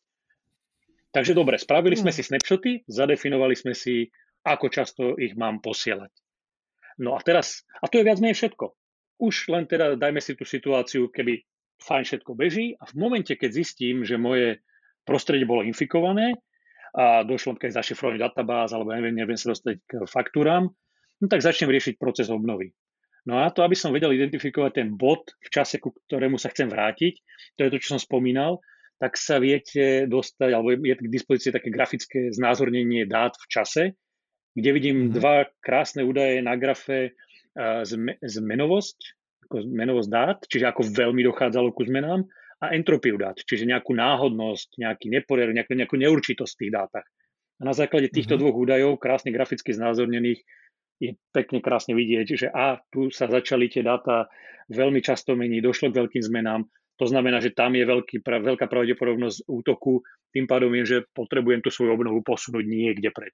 Takže 1.13 1.37
dobre, 1.37 1.61
spravili 1.61 1.93
sme 1.93 2.09
hmm. 2.09 2.17
si 2.17 2.23
snapshoty, 2.25 2.71
zadefinovali 2.89 3.53
sme 3.53 3.75
si, 3.75 4.09
ako 4.47 4.65
často 4.71 5.03
ich 5.19 5.35
mám 5.37 5.59
posielať. 5.61 6.09
No 7.03 7.13
a 7.13 7.19
teraz, 7.21 7.67
a 7.83 7.85
to 7.91 7.99
je 7.99 8.07
viac 8.07 8.17
menej 8.23 8.39
všetko. 8.39 8.65
Už 9.21 9.51
len 9.53 9.69
teda 9.69 9.99
dajme 9.99 10.23
si 10.23 10.33
tú 10.33 10.47
situáciu, 10.47 11.11
keby 11.13 11.43
fajn 11.83 12.03
všetko 12.07 12.31
beží 12.33 12.73
a 12.79 12.87
v 12.87 12.93
momente, 12.97 13.35
keď 13.35 13.51
zistím, 13.51 14.07
že 14.07 14.17
moje 14.17 14.63
prostredie 15.03 15.43
bolo 15.43 15.67
infikované, 15.67 16.39
a 16.93 17.25
došlo 17.25 17.57
k 17.57 17.73
zašifrovaniu 17.73 18.21
databáz 18.21 18.69
alebo 18.69 18.93
neviem, 18.93 19.17
neviem 19.17 19.33
sa 19.33 19.49
dostať 19.49 19.81
k 19.81 19.91
faktúram, 20.05 20.69
no 21.23 21.31
tak 21.31 21.39
začnem 21.39 21.71
riešiť 21.71 21.95
proces 21.95 22.27
obnovy. 22.27 22.75
No 23.23 23.39
a 23.39 23.47
to, 23.55 23.63
aby 23.63 23.71
som 23.71 23.95
vedel 23.95 24.11
identifikovať 24.11 24.83
ten 24.83 24.89
bod 24.99 25.31
v 25.39 25.47
čase, 25.47 25.79
ku 25.79 25.95
ktorému 25.95 26.35
sa 26.35 26.51
chcem 26.51 26.67
vrátiť, 26.67 27.23
to 27.55 27.63
je 27.63 27.71
to, 27.71 27.79
čo 27.79 27.95
som 27.95 28.01
spomínal, 28.03 28.59
tak 28.99 29.15
sa 29.15 29.39
viete 29.39 30.03
dostať, 30.11 30.49
alebo 30.51 30.75
je 30.75 30.95
k 30.95 31.07
dispozícii 31.07 31.55
také 31.55 31.71
grafické 31.71 32.35
znázornenie 32.35 33.07
dát 33.07 33.31
v 33.39 33.47
čase, 33.47 33.83
kde 34.53 34.69
vidím 34.75 34.97
mm-hmm. 35.07 35.15
dva 35.15 35.47
krásne 35.63 36.03
údaje 36.03 36.43
na 36.43 36.59
grafe 36.59 37.15
zmenovosť, 38.23 38.97
ako 39.47 39.55
zmenovosť 39.71 40.09
dát, 40.09 40.39
čiže 40.43 40.65
ako 40.67 40.81
veľmi 40.91 41.21
dochádzalo 41.23 41.71
ku 41.71 41.87
zmenám 41.87 42.27
a 42.63 42.75
entropiu 42.75 43.15
dát, 43.19 43.35
čiže 43.39 43.67
nejakú 43.67 43.91
náhodnosť, 43.95 44.79
nejaký 44.79 45.07
neporiadok, 45.11 45.53
nejakú, 45.55 45.73
nejakú 45.79 45.95
neurčitosť 45.99 46.53
v 46.55 46.61
tých 46.63 46.73
dátach. 46.75 47.07
A 47.59 47.63
na 47.63 47.73
základe 47.75 48.11
týchto 48.11 48.35
mm-hmm. 48.35 48.51
dvoch 48.51 48.57
údajov, 48.57 48.91
krásne 48.99 49.31
graficky 49.31 49.71
znázornených, 49.75 50.41
je 51.03 51.11
pekne 51.35 51.59
krásne 51.59 51.91
vidieť, 51.91 52.27
že 52.39 52.47
a 52.47 52.79
tu 52.87 53.11
sa 53.11 53.27
začali 53.27 53.67
tie 53.67 53.83
dáta 53.83 54.31
veľmi 54.71 55.03
často 55.03 55.35
meniť, 55.35 55.59
došlo 55.59 55.91
k 55.91 55.99
veľkým 55.99 56.23
zmenám, 56.23 56.63
to 56.95 57.05
znamená, 57.09 57.41
že 57.43 57.51
tam 57.51 57.73
je 57.75 57.83
veľký, 57.83 58.23
veľká 58.23 58.69
pravdepodobnosť 58.69 59.49
útoku, 59.49 60.05
tým 60.31 60.45
pádom 60.45 60.71
je, 60.77 60.83
že 60.85 60.97
potrebujem 61.11 61.59
tú 61.59 61.73
svoju 61.73 61.97
obnovu 61.97 62.21
posunúť 62.21 62.63
niekde 62.63 63.09
pred. 63.11 63.33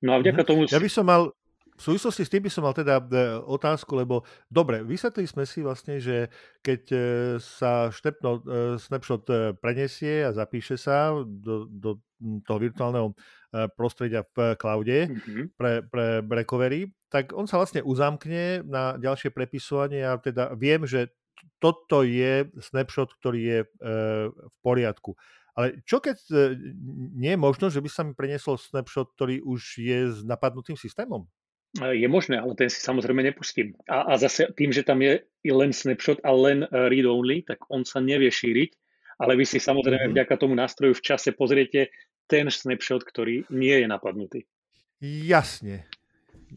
No 0.00 0.16
a 0.16 0.22
vďaka 0.22 0.46
mm-hmm. 0.46 0.48
tomu... 0.48 0.70
Ja 0.70 0.80
by 0.80 0.90
som 0.90 1.04
mal 1.04 1.34
v 1.80 1.96
súvislosti 1.96 2.28
s 2.28 2.32
tým 2.32 2.44
by 2.44 2.52
som 2.52 2.68
mal 2.68 2.76
teda 2.76 3.00
e, 3.00 3.40
otázku, 3.40 3.96
lebo 3.96 4.20
dobre, 4.52 4.84
vysvetlili 4.84 5.24
sme 5.24 5.48
si 5.48 5.64
vlastne, 5.64 5.96
že 5.96 6.28
keď 6.60 6.82
e, 6.92 6.98
sa 7.40 7.88
štepno, 7.88 8.30
e, 8.36 8.40
snapshot 8.76 9.24
prenesie 9.64 10.28
a 10.28 10.36
zapíše 10.36 10.76
sa 10.76 11.16
do, 11.24 11.64
do 11.72 11.96
toho 12.44 12.58
virtuálneho 12.60 13.16
prostredia 13.74 14.22
v 14.36 14.54
cloude 14.54 15.10
mm-hmm. 15.10 15.44
pre, 15.58 15.82
pre 15.86 16.22
recovery, 16.22 16.90
tak 17.10 17.34
on 17.34 17.50
sa 17.50 17.58
vlastne 17.58 17.82
uzamkne 17.82 18.62
na 18.62 18.94
ďalšie 18.96 19.34
prepisovanie 19.34 20.06
a 20.06 20.18
teda 20.18 20.54
viem, 20.54 20.86
že 20.86 21.10
toto 21.58 22.06
je 22.06 22.46
snapshot, 22.60 23.16
ktorý 23.18 23.40
je 23.40 23.60
v 23.80 24.56
poriadku. 24.60 25.16
Ale 25.58 25.82
čo 25.82 25.98
keď 25.98 26.16
nie 27.16 27.34
je 27.34 27.40
možno, 27.40 27.72
že 27.72 27.82
by 27.82 27.88
sa 27.90 28.06
mi 28.06 28.14
preniesol 28.14 28.54
snapshot, 28.54 29.12
ktorý 29.18 29.42
už 29.42 29.82
je 29.82 29.98
s 30.14 30.18
napadnutým 30.22 30.78
systémom? 30.78 31.26
Je 31.78 32.08
možné, 32.10 32.34
ale 32.34 32.58
ten 32.58 32.66
si 32.66 32.82
samozrejme 32.82 33.22
nepustím. 33.22 33.78
A, 33.86 34.10
a 34.10 34.18
zase 34.18 34.50
tým, 34.58 34.74
že 34.74 34.82
tam 34.82 34.98
je 35.06 35.22
len 35.46 35.70
snapshot 35.70 36.18
a 36.26 36.34
len 36.34 36.66
e, 36.66 36.68
read-only, 36.90 37.46
tak 37.46 37.62
on 37.70 37.86
sa 37.86 38.02
nevie 38.02 38.26
šíriť, 38.26 38.74
ale 39.22 39.38
vy 39.38 39.46
si 39.46 39.62
samozrejme 39.62 40.10
mm-hmm. 40.10 40.16
vďaka 40.18 40.34
tomu 40.34 40.58
nástroju 40.58 40.98
v 40.98 41.04
čase 41.06 41.30
pozriete 41.30 41.94
ten 42.30 42.46
snapshot, 42.46 43.02
ktorý 43.02 43.50
nie 43.50 43.74
je 43.74 43.86
napadnutý. 43.90 44.46
Jasne. 45.02 45.90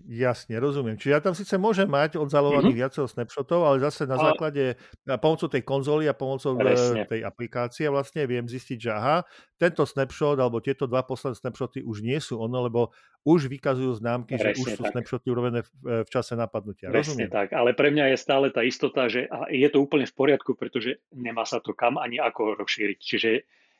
Jasne, 0.09 0.57
rozumiem. 0.57 0.97
Čiže 0.97 1.11
ja 1.13 1.21
tam 1.21 1.38
síce 1.38 1.53
môžem 1.61 1.86
mať 1.86 2.17
odzalovaných 2.17 2.74
mm-hmm. 2.74 2.82
viacero 2.82 3.05
snapshotov, 3.05 3.61
ale 3.61 3.78
zase 3.78 4.09
na 4.09 4.17
ale... 4.17 4.34
základe, 4.34 4.63
na 5.05 5.21
pomocou 5.21 5.45
tej 5.45 5.61
konzoly 5.61 6.09
a 6.09 6.17
pomocou 6.17 6.57
e, 6.57 6.65
Presne. 6.65 7.05
tej 7.05 7.21
aplikácie 7.21 7.86
vlastne 7.93 8.26
viem 8.26 8.49
zistiť, 8.49 8.78
že 8.82 8.89
aha, 8.89 9.21
tento 9.61 9.86
snapshot 9.86 10.41
alebo 10.41 10.65
tieto 10.65 10.89
dva 10.89 11.05
posledné 11.05 11.38
snapshoty 11.38 11.86
už 11.86 12.01
nie 12.01 12.17
sú 12.17 12.41
ono, 12.41 12.65
lebo 12.65 12.89
už 13.21 13.47
vykazujú 13.53 14.01
známky, 14.01 14.34
Presne 14.36 14.57
že 14.57 14.61
už 14.65 14.67
sú 14.82 14.84
tak. 14.84 14.91
snapshoty 14.97 15.28
urobené 15.30 15.61
v, 15.61 15.69
e, 15.86 15.95
v 16.03 16.09
čase 16.09 16.34
napadnutia. 16.34 16.89
Presne 16.89 17.30
rozumiem. 17.30 17.32
tak, 17.32 17.53
ale 17.53 17.78
pre 17.78 17.93
mňa 17.93 18.05
je 18.11 18.17
stále 18.17 18.49
tá 18.49 18.65
istota, 18.65 19.05
že 19.05 19.30
je 19.53 19.67
to 19.69 19.78
úplne 19.78 20.09
v 20.09 20.13
poriadku, 20.17 20.57
pretože 20.57 21.05
nemá 21.13 21.45
sa 21.45 21.61
to 21.61 21.78
kam 21.78 22.01
ani 22.01 22.17
ako 22.17 22.57
rozšíriť. 22.57 22.97
Čiže 22.97 23.30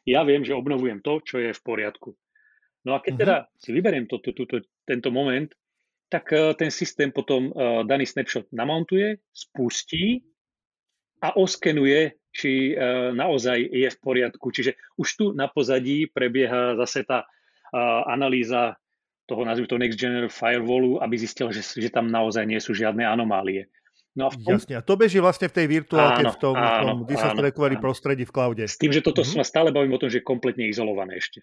ja 0.03 0.21
viem, 0.27 0.43
že 0.43 0.57
obnovujem 0.57 0.99
to, 0.99 1.23
čo 1.23 1.39
je 1.39 1.51
v 1.55 1.61
poriadku. 1.63 2.15
No 2.83 2.95
a 2.95 2.99
keď 2.99 3.11
mm-hmm. 3.15 3.21
teda 3.23 3.35
si 3.55 3.69
vyberiem 3.71 4.05
to, 4.11 4.19
to, 4.19 4.35
to, 4.35 4.43
to, 4.43 4.55
tento 4.83 5.09
moment, 5.11 5.47
tak 6.11 6.29
ten 6.61 6.69
systém 6.69 7.09
potom 7.09 7.49
daný 7.89 8.05
snapshot 8.05 8.45
namontuje, 8.53 9.17
spustí 9.33 10.21
a 11.25 11.33
oskenuje, 11.33 12.13
či 12.29 12.77
naozaj 13.17 13.57
je 13.57 13.89
v 13.89 13.97
poriadku. 13.97 14.53
Čiže 14.53 14.77
už 15.01 15.07
tu 15.17 15.25
na 15.33 15.49
pozadí 15.49 16.05
prebieha 16.05 16.77
zase 16.77 17.01
tá 17.01 17.25
analýza 18.05 18.77
toho 19.25 19.41
nazvu 19.41 19.65
to 19.65 19.81
Next 19.81 19.97
General 19.97 20.29
Firewallu, 20.29 21.01
aby 21.01 21.17
zistil, 21.17 21.49
že, 21.49 21.65
že 21.65 21.89
tam 21.89 22.11
naozaj 22.11 22.45
nie 22.45 22.61
sú 22.61 22.77
žiadne 22.77 23.07
anomálie. 23.07 23.65
No 24.14 24.30
a 24.30 24.30
v 24.30 24.38
tom... 24.45 24.53
Jasne, 24.53 24.78
a 24.78 24.82
to 24.86 24.93
beží 24.93 25.18
vlastne 25.18 25.49
v 25.49 25.55
tej 25.57 25.66
virtuálke, 25.66 26.22
áno, 26.22 26.32
v 26.34 26.38
tom, 26.38 26.53
áno, 26.53 26.86
tom 26.86 26.99
disaster 27.09 27.41
recovery 27.41 27.82
áno. 27.82 27.84
prostredí 27.84 28.24
v 28.30 28.34
cloude. 28.34 28.64
S 28.70 28.78
tým, 28.78 28.93
že 28.93 29.01
toto 29.01 29.26
mm-hmm. 29.26 29.41
sa 29.41 29.45
stále 29.45 29.74
bavím 29.74 29.97
o 29.97 30.01
tom, 30.01 30.14
že 30.14 30.22
je 30.22 30.26
kompletne 30.26 30.70
izolované 30.70 31.18
ešte. 31.18 31.41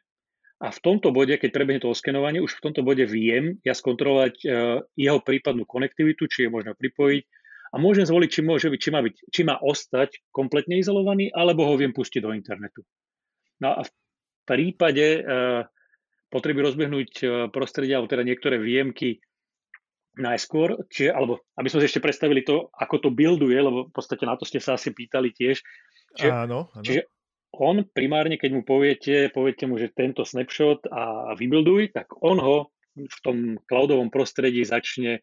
A 0.61 0.71
v 0.71 0.79
tomto 0.79 1.11
bode, 1.11 1.35
keď 1.35 1.51
prebehne 1.51 1.81
to 1.83 1.91
oskenovanie, 1.91 2.39
už 2.39 2.61
v 2.61 2.65
tomto 2.69 2.85
bode 2.85 3.03
viem 3.09 3.59
ja 3.65 3.73
skontrolovať 3.75 4.35
uh, 4.45 4.85
jeho 4.93 5.19
prípadnú 5.19 5.65
konektivitu, 5.65 6.29
či 6.31 6.47
je 6.47 6.51
možno 6.53 6.77
pripojiť 6.77 7.25
a 7.71 7.77
môžem 7.81 8.05
zvoliť, 8.05 8.29
či, 8.29 8.41
môže 8.45 8.67
byť, 8.69 8.81
či, 8.83 8.91
má 8.93 9.01
byť, 9.01 9.15
či 9.31 9.41
má 9.47 9.57
ostať 9.57 10.11
kompletne 10.31 10.77
izolovaný, 10.79 11.33
alebo 11.33 11.65
ho 11.65 11.75
viem 11.81 11.97
pustiť 11.97 12.21
do 12.23 12.37
internetu. 12.37 12.85
No 13.63 13.73
a 13.73 13.81
v 13.83 13.91
prípade 14.45 15.25
uh, 15.25 15.65
potreby 16.29 16.61
rozbehnúť 16.61 17.11
uh, 17.25 17.29
prostredia, 17.49 17.99
alebo 17.99 18.13
teda 18.13 18.29
niektoré 18.29 18.61
výjemky 18.61 19.25
najskôr, 20.19 20.75
čiže, 20.91 21.15
alebo 21.15 21.47
aby 21.55 21.69
sme 21.71 21.85
si 21.85 21.89
ešte 21.93 22.03
predstavili 22.03 22.43
to, 22.43 22.73
ako 22.75 23.09
to 23.09 23.11
builduje, 23.15 23.55
lebo 23.55 23.87
v 23.87 23.95
podstate 23.95 24.27
na 24.27 24.35
to 24.35 24.43
ste 24.43 24.59
sa 24.59 24.75
asi 24.75 24.91
pýtali 24.91 25.31
tiež. 25.31 25.63
Čiže, 26.19 26.31
áno, 26.31 26.67
áno. 26.75 26.83
čiže 26.83 27.07
on 27.55 27.83
primárne, 27.87 28.39
keď 28.39 28.51
mu 28.55 28.63
poviete, 28.67 29.31
poviete 29.31 29.71
mu, 29.71 29.79
že 29.79 29.95
tento 29.95 30.27
snapshot 30.27 30.91
a 30.91 31.35
vybuilduj, 31.39 31.95
tak 31.95 32.11
on 32.23 32.39
ho 32.43 32.57
v 32.95 33.19
tom 33.23 33.37
cloudovom 33.71 34.11
prostredí 34.11 34.67
začne, 34.67 35.23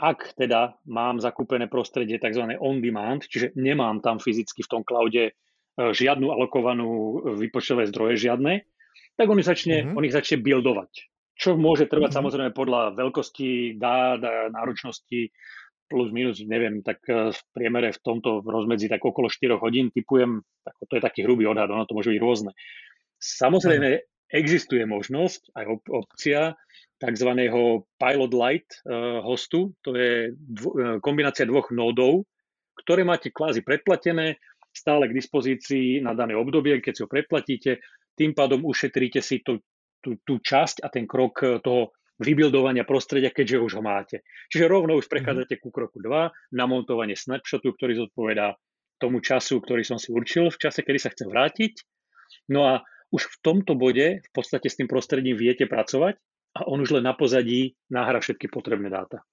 ak 0.00 0.36
teda 0.40 0.80
mám 0.88 1.20
zakúpené 1.20 1.68
prostredie 1.68 2.16
tzv. 2.16 2.56
on-demand, 2.56 3.28
čiže 3.28 3.52
nemám 3.56 4.00
tam 4.00 4.16
fyzicky 4.16 4.64
v 4.64 4.70
tom 4.72 4.82
cloude 4.82 5.24
e, 5.28 5.32
žiadnu 5.76 6.32
alokovanú 6.32 7.20
vypočtové 7.36 7.84
zdroje, 7.92 8.16
žiadne, 8.32 8.64
tak 9.20 9.28
on 9.28 9.36
ich 9.36 9.48
začne, 9.48 9.84
mm-hmm. 9.84 9.96
on 9.96 10.06
ich 10.08 10.16
začne 10.16 10.40
buildovať 10.40 11.11
čo 11.36 11.56
môže 11.56 11.88
trvať 11.88 12.12
mm-hmm. 12.12 12.18
samozrejme 12.18 12.50
podľa 12.52 12.96
veľkosti 12.96 13.80
dát 13.80 14.20
a 14.20 14.52
náročnosti 14.52 15.32
plus 15.92 16.08
minus, 16.08 16.40
neviem, 16.40 16.80
tak 16.80 17.04
e, 17.04 17.36
v 17.36 17.40
priemere 17.52 17.92
v 17.92 18.00
tomto 18.00 18.40
rozmedzi 18.40 18.88
tak 18.88 19.04
okolo 19.04 19.28
4 19.28 19.60
hodín 19.60 19.92
typujem, 19.92 20.40
to 20.88 20.94
je 20.96 21.02
taký 21.04 21.28
hrubý 21.28 21.44
odhad, 21.44 21.68
ono 21.68 21.84
to 21.84 21.92
môže 21.92 22.08
byť 22.08 22.20
rôzne. 22.20 22.56
Samozrejme, 23.20 24.00
existuje 24.32 24.88
možnosť, 24.88 25.52
aj 25.52 25.64
op- 25.68 25.92
opcia 25.92 26.56
tzv. 26.96 27.30
pilot 28.00 28.32
light 28.32 28.70
uh, 28.88 29.20
hostu, 29.20 29.76
to 29.84 29.92
je 29.92 30.32
dvo- 30.32 30.74
e, 30.80 30.82
kombinácia 31.04 31.44
dvoch 31.44 31.68
nódov, 31.68 32.24
ktoré 32.72 33.04
máte 33.04 33.28
kvázi 33.28 33.60
predplatené, 33.60 34.40
stále 34.72 35.04
k 35.12 35.16
dispozícii 35.20 36.00
na 36.00 36.16
dané 36.16 36.32
obdobie, 36.32 36.80
keď 36.80 36.92
si 36.96 37.02
ho 37.04 37.08
predplatíte, 37.12 37.84
tým 38.16 38.32
pádom 38.32 38.64
ušetríte 38.64 39.20
si 39.20 39.44
tú 39.44 39.60
tú, 40.02 40.18
tú 40.26 40.42
časť 40.42 40.82
a 40.82 40.90
ten 40.90 41.06
krok 41.06 41.34
eh, 41.46 41.62
toho 41.62 41.94
vybuildovania 42.22 42.86
prostredia, 42.86 43.34
keďže 43.34 43.62
už 43.62 43.72
ho 43.80 43.82
máte. 43.82 44.22
Čiže 44.52 44.70
rovno 44.70 44.94
už 44.94 45.10
prechádzate 45.10 45.58
ku 45.58 45.74
kroku 45.74 45.98
2, 45.98 46.54
namontovanie 46.54 47.18
snapshotu, 47.18 47.74
ktorý 47.74 48.06
zodpovedá 48.06 48.54
tomu 49.02 49.18
času, 49.18 49.58
ktorý 49.58 49.82
som 49.82 49.98
si 49.98 50.14
určil 50.14 50.52
v 50.52 50.60
čase, 50.60 50.86
kedy 50.86 50.98
sa 51.02 51.10
chcem 51.10 51.26
vrátiť. 51.26 51.82
No 52.54 52.68
a 52.70 52.74
už 53.10 53.26
v 53.26 53.36
tomto 53.42 53.74
bode 53.74 54.22
v 54.22 54.30
podstate 54.30 54.70
s 54.70 54.78
tým 54.78 54.86
prostredím 54.86 55.34
viete 55.34 55.66
pracovať 55.66 56.16
a 56.56 56.68
on 56.70 56.80
už 56.80 57.00
len 57.00 57.04
na 57.04 57.12
pozadí 57.12 57.74
náhra 57.90 58.22
všetky 58.22 58.46
potrebné 58.46 58.88
dáta. 58.88 59.26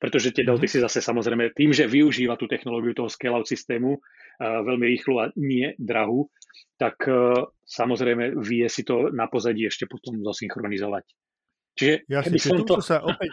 Pretože 0.00 0.32
tie 0.32 0.48
Delty 0.48 0.64
mhm. 0.66 0.72
si 0.72 0.78
zase 0.80 0.98
samozrejme 1.04 1.52
tým, 1.52 1.76
že 1.76 1.84
využíva 1.84 2.40
tú 2.40 2.48
technológiu 2.48 2.96
toho 2.96 3.12
scale-out 3.12 3.44
systému 3.44 4.00
uh, 4.00 4.64
veľmi 4.64 4.88
rýchlu 4.96 5.20
a 5.20 5.28
nie 5.36 5.76
drahú, 5.76 6.32
tak 6.80 6.96
uh, 7.04 7.52
samozrejme 7.68 8.40
vie 8.40 8.64
si 8.72 8.82
to 8.82 9.12
na 9.12 9.28
pozadí 9.28 9.68
ešte 9.68 9.84
potom 9.84 10.24
zosynchronizovať. 10.24 11.04
Čiže 11.76 11.94
ja 12.08 12.24
keby 12.24 12.38
som 12.40 12.64
to... 12.64 12.80
sa 12.80 13.04
opäť, 13.04 13.30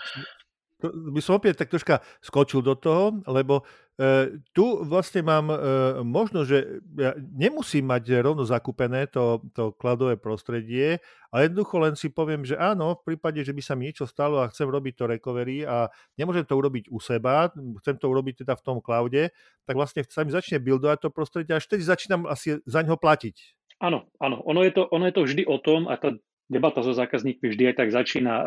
by 0.86 1.22
som 1.26 1.42
opäť 1.42 1.66
tak 1.66 1.74
troška 1.74 2.06
skočil 2.22 2.62
do 2.62 2.78
toho, 2.78 3.18
lebo 3.26 3.66
e, 3.98 4.38
tu 4.54 4.86
vlastne 4.86 5.26
mám 5.26 5.50
e, 5.50 5.58
možnosť, 6.06 6.48
že 6.48 6.60
ja 6.94 7.18
nemusím 7.18 7.90
mať 7.90 8.22
rovno 8.22 8.46
zakúpené 8.46 9.10
to, 9.10 9.42
to 9.58 9.74
kladové 9.74 10.22
prostredie, 10.22 11.02
ale 11.34 11.50
jednoducho 11.50 11.76
len 11.82 11.94
si 11.98 12.14
poviem, 12.14 12.46
že 12.46 12.54
áno, 12.54 12.94
v 13.02 13.14
prípade, 13.14 13.42
že 13.42 13.58
by 13.58 13.62
sa 13.66 13.74
mi 13.74 13.90
niečo 13.90 14.06
stalo 14.06 14.38
a 14.38 14.50
chcem 14.54 14.70
robiť 14.70 14.94
to 14.94 15.10
recovery 15.10 15.66
a 15.66 15.90
nemôžem 16.14 16.46
to 16.46 16.54
urobiť 16.54 16.94
u 16.94 17.02
seba, 17.02 17.50
chcem 17.82 17.98
to 17.98 18.06
urobiť 18.06 18.46
teda 18.46 18.54
v 18.54 18.66
tom 18.66 18.78
cloude, 18.78 19.34
tak 19.66 19.74
vlastne 19.74 20.06
sa 20.06 20.22
mi 20.22 20.30
začne 20.30 20.62
buildovať 20.62 20.98
to 21.02 21.10
prostredie 21.10 21.58
a 21.58 21.58
až 21.58 21.66
vtedy 21.66 21.82
začínam 21.82 22.30
asi 22.30 22.62
za 22.70 22.86
ňo 22.86 23.02
platiť. 23.02 23.58
Áno, 23.78 24.10
áno. 24.18 24.42
Ono 24.50 24.66
je, 24.66 24.74
to, 24.74 24.90
ono 24.90 25.06
je 25.06 25.14
to 25.14 25.22
vždy 25.22 25.44
o 25.46 25.62
tom, 25.62 25.86
a 25.86 26.02
tá 26.02 26.18
debata 26.48 26.84
so 26.84 26.96
zákazníkmi 26.96 27.48
vždy 27.48 27.64
aj 27.72 27.76
tak 27.80 27.90
začína, 27.92 28.34
e, 28.34 28.46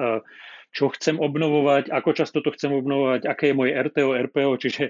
čo 0.72 0.90
chcem 0.92 1.20
obnovovať, 1.20 1.92
ako 1.92 2.10
často 2.16 2.40
to 2.40 2.52
chcem 2.54 2.72
obnovovať, 2.72 3.26
aké 3.26 3.52
je 3.52 3.58
moje 3.58 3.72
RTO, 3.74 4.16
RPO, 4.28 4.52
čiže 4.60 4.84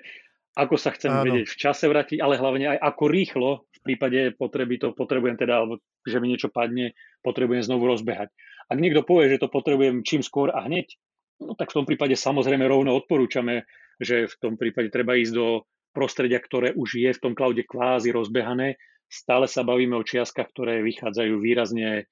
ako 0.59 0.75
sa 0.77 0.91
chcem 0.95 1.15
áno. 1.15 1.25
vedieť 1.25 1.47
v 1.47 1.57
čase 1.57 1.85
vrátiť, 1.87 2.19
ale 2.19 2.37
hlavne 2.37 2.77
aj 2.77 2.79
ako 2.83 3.05
rýchlo 3.07 3.51
v 3.71 3.79
prípade 3.87 4.35
potreby 4.37 4.77
to 4.77 4.93
potrebujem 4.93 5.39
teda, 5.39 5.63
alebo 5.63 5.81
že 6.05 6.21
mi 6.21 6.29
niečo 6.29 6.53
padne, 6.53 6.93
potrebujem 7.25 7.65
znovu 7.65 7.89
rozbehať. 7.89 8.29
Ak 8.69 8.79
niekto 8.79 9.07
povie, 9.07 9.33
že 9.33 9.41
to 9.41 9.49
potrebujem 9.49 10.03
čím 10.05 10.21
skôr 10.21 10.53
a 10.53 10.67
hneď, 10.67 11.01
no 11.41 11.57
tak 11.57 11.73
v 11.73 11.83
tom 11.83 11.87
prípade 11.89 12.13
samozrejme 12.19 12.67
rovno 12.67 12.93
odporúčame, 12.93 13.65
že 13.97 14.29
v 14.29 14.35
tom 14.37 14.53
prípade 14.61 14.93
treba 14.93 15.17
ísť 15.17 15.33
do 15.33 15.65
prostredia, 15.97 16.39
ktoré 16.39 16.77
už 16.77 16.99
je 16.99 17.11
v 17.11 17.23
tom 17.23 17.33
cloude 17.33 17.65
kvázi 17.65 18.13
rozbehané 18.13 18.77
stále 19.11 19.51
sa 19.51 19.67
bavíme 19.67 19.99
o 19.99 20.07
čiastkách, 20.07 20.49
ktoré 20.55 20.87
vychádzajú 20.87 21.35
výrazne 21.43 22.07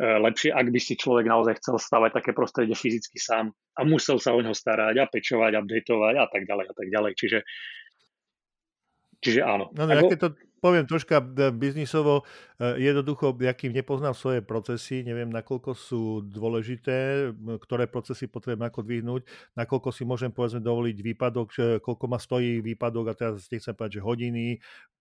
lepšie, 0.00 0.50
ak 0.52 0.66
by 0.72 0.80
si 0.80 0.94
človek 0.96 1.28
naozaj 1.28 1.60
chcel 1.60 1.76
stavať 1.76 2.10
také 2.22 2.30
prostredie 2.32 2.72
fyzicky 2.72 3.20
sám 3.20 3.52
a 3.76 3.80
musel 3.84 4.16
sa 4.16 4.32
o 4.32 4.40
neho 4.40 4.56
starať 4.56 4.96
a 5.00 5.04
pečovať, 5.08 5.52
updateovať 5.60 6.14
a 6.16 6.26
tak 6.28 6.42
ďalej 6.48 6.66
a 6.68 6.74
tak 6.74 6.88
ďalej. 6.88 7.12
Čiže, 7.16 7.38
čiže 9.20 9.40
áno. 9.44 9.68
No, 9.76 9.84
no, 9.84 9.92
Ako... 9.92 10.08
ja 10.08 10.18
to 10.18 10.28
poviem 10.62 10.86
troška 10.86 11.18
e, 11.18 11.50
biznisovo, 11.50 12.22
e, 12.56 12.78
jednoducho, 12.86 13.34
akým 13.34 13.74
nepoznám 13.74 14.14
svoje 14.14 14.46
procesy, 14.46 15.02
neviem, 15.02 15.26
nakoľko 15.26 15.74
sú 15.74 16.22
dôležité, 16.22 17.28
ktoré 17.66 17.90
procesy 17.90 18.30
potrebujem 18.30 18.62
ako 18.62 18.80
dvihnúť, 18.86 19.22
nakoľko 19.58 19.90
si 19.90 20.06
môžem, 20.06 20.30
povedzme, 20.30 20.62
dovoliť 20.62 20.96
výpadok, 21.02 21.48
koľko 21.82 22.04
ma 22.06 22.22
stojí 22.22 22.62
výpadok, 22.62 23.10
a 23.10 23.18
teraz 23.18 23.50
nechcem 23.50 23.74
povedať, 23.74 23.98
že 23.98 24.06
hodiny, 24.06 24.46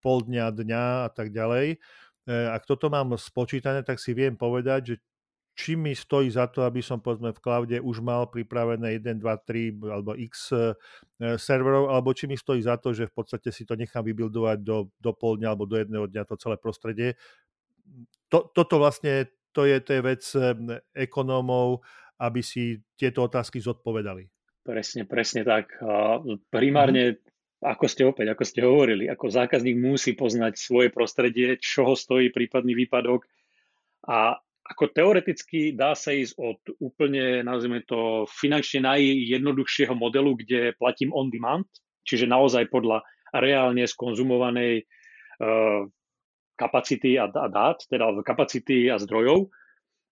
pol 0.02 0.26
dňa, 0.26 0.46
dňa 0.50 0.86
a 1.06 1.10
tak 1.14 1.30
ďalej. 1.30 1.78
E, 2.26 2.34
ak 2.52 2.70
toto 2.70 2.90
mám 2.90 3.18
spočítané, 3.18 3.82
tak 3.82 3.98
si 3.98 4.14
viem 4.14 4.38
povedať, 4.38 4.82
že 4.94 4.96
či 5.52 5.76
mi 5.76 5.92
stojí 5.92 6.32
za 6.32 6.48
to, 6.48 6.64
aby 6.64 6.80
som 6.80 7.04
povedzme 7.04 7.36
v 7.36 7.44
cloude 7.44 7.78
už 7.84 8.00
mal 8.00 8.32
pripravené 8.32 8.98
1, 9.04 9.20
2, 9.20 9.84
3 9.84 9.92
alebo 9.92 10.16
x 10.16 10.56
e, 10.56 10.74
serverov, 11.36 11.92
alebo 11.92 12.16
či 12.16 12.26
mi 12.26 12.40
stojí 12.40 12.64
za 12.64 12.80
to, 12.80 12.96
že 12.96 13.12
v 13.12 13.14
podstate 13.14 13.52
si 13.52 13.68
to 13.68 13.76
nechám 13.76 14.02
vybuildovať 14.02 14.58
do, 14.64 14.90
do 14.96 15.12
pol 15.12 15.36
dňa 15.38 15.48
alebo 15.52 15.68
do 15.68 15.76
jedného 15.76 16.08
dňa 16.08 16.24
to 16.24 16.36
celé 16.40 16.56
prostredie. 16.56 17.20
To, 18.32 18.48
toto 18.48 18.80
vlastne 18.80 19.28
to 19.52 19.68
je, 19.68 19.84
to 19.84 19.92
je 20.00 20.02
vec 20.02 20.24
e, 20.34 20.40
ekonómov, 20.96 21.84
aby 22.22 22.40
si 22.40 22.80
tieto 22.96 23.28
otázky 23.28 23.60
zodpovedali. 23.60 24.30
Presne, 24.62 25.10
presne 25.10 25.42
tak. 25.42 25.74
Primárne. 26.54 27.18
Ako 27.62 27.86
ste 27.86 28.04
opäť, 28.10 28.34
ako 28.34 28.44
ste 28.44 28.66
hovorili, 28.66 29.06
ako 29.06 29.30
zákazník 29.30 29.78
musí 29.78 30.18
poznať 30.18 30.58
svoje 30.58 30.90
prostredie, 30.90 31.62
čo 31.62 31.86
ho 31.86 31.94
stojí 31.94 32.34
prípadný 32.34 32.74
výpadok 32.74 33.22
a 34.10 34.42
ako 34.62 34.90
teoreticky 34.90 35.76
dá 35.76 35.94
sa 35.94 36.16
ísť 36.16 36.34
od 36.40 36.60
úplne, 36.80 37.44
nazvime 37.44 37.84
to, 37.86 38.26
finančne 38.30 38.88
najjednoduchšieho 38.88 39.94
modelu, 39.94 40.32
kde 40.38 40.74
platím 40.80 41.12
on 41.12 41.28
demand, 41.28 41.68
čiže 42.08 42.30
naozaj 42.30 42.72
podľa 42.72 43.04
reálne 43.36 43.84
skonzumovanej 43.84 44.86
uh, 44.86 45.86
kapacity 46.56 47.20
a, 47.20 47.28
a 47.28 47.48
dát, 47.52 47.84
teda 47.90 48.24
kapacity 48.24 48.88
a 48.88 48.98
zdrojov. 49.02 49.52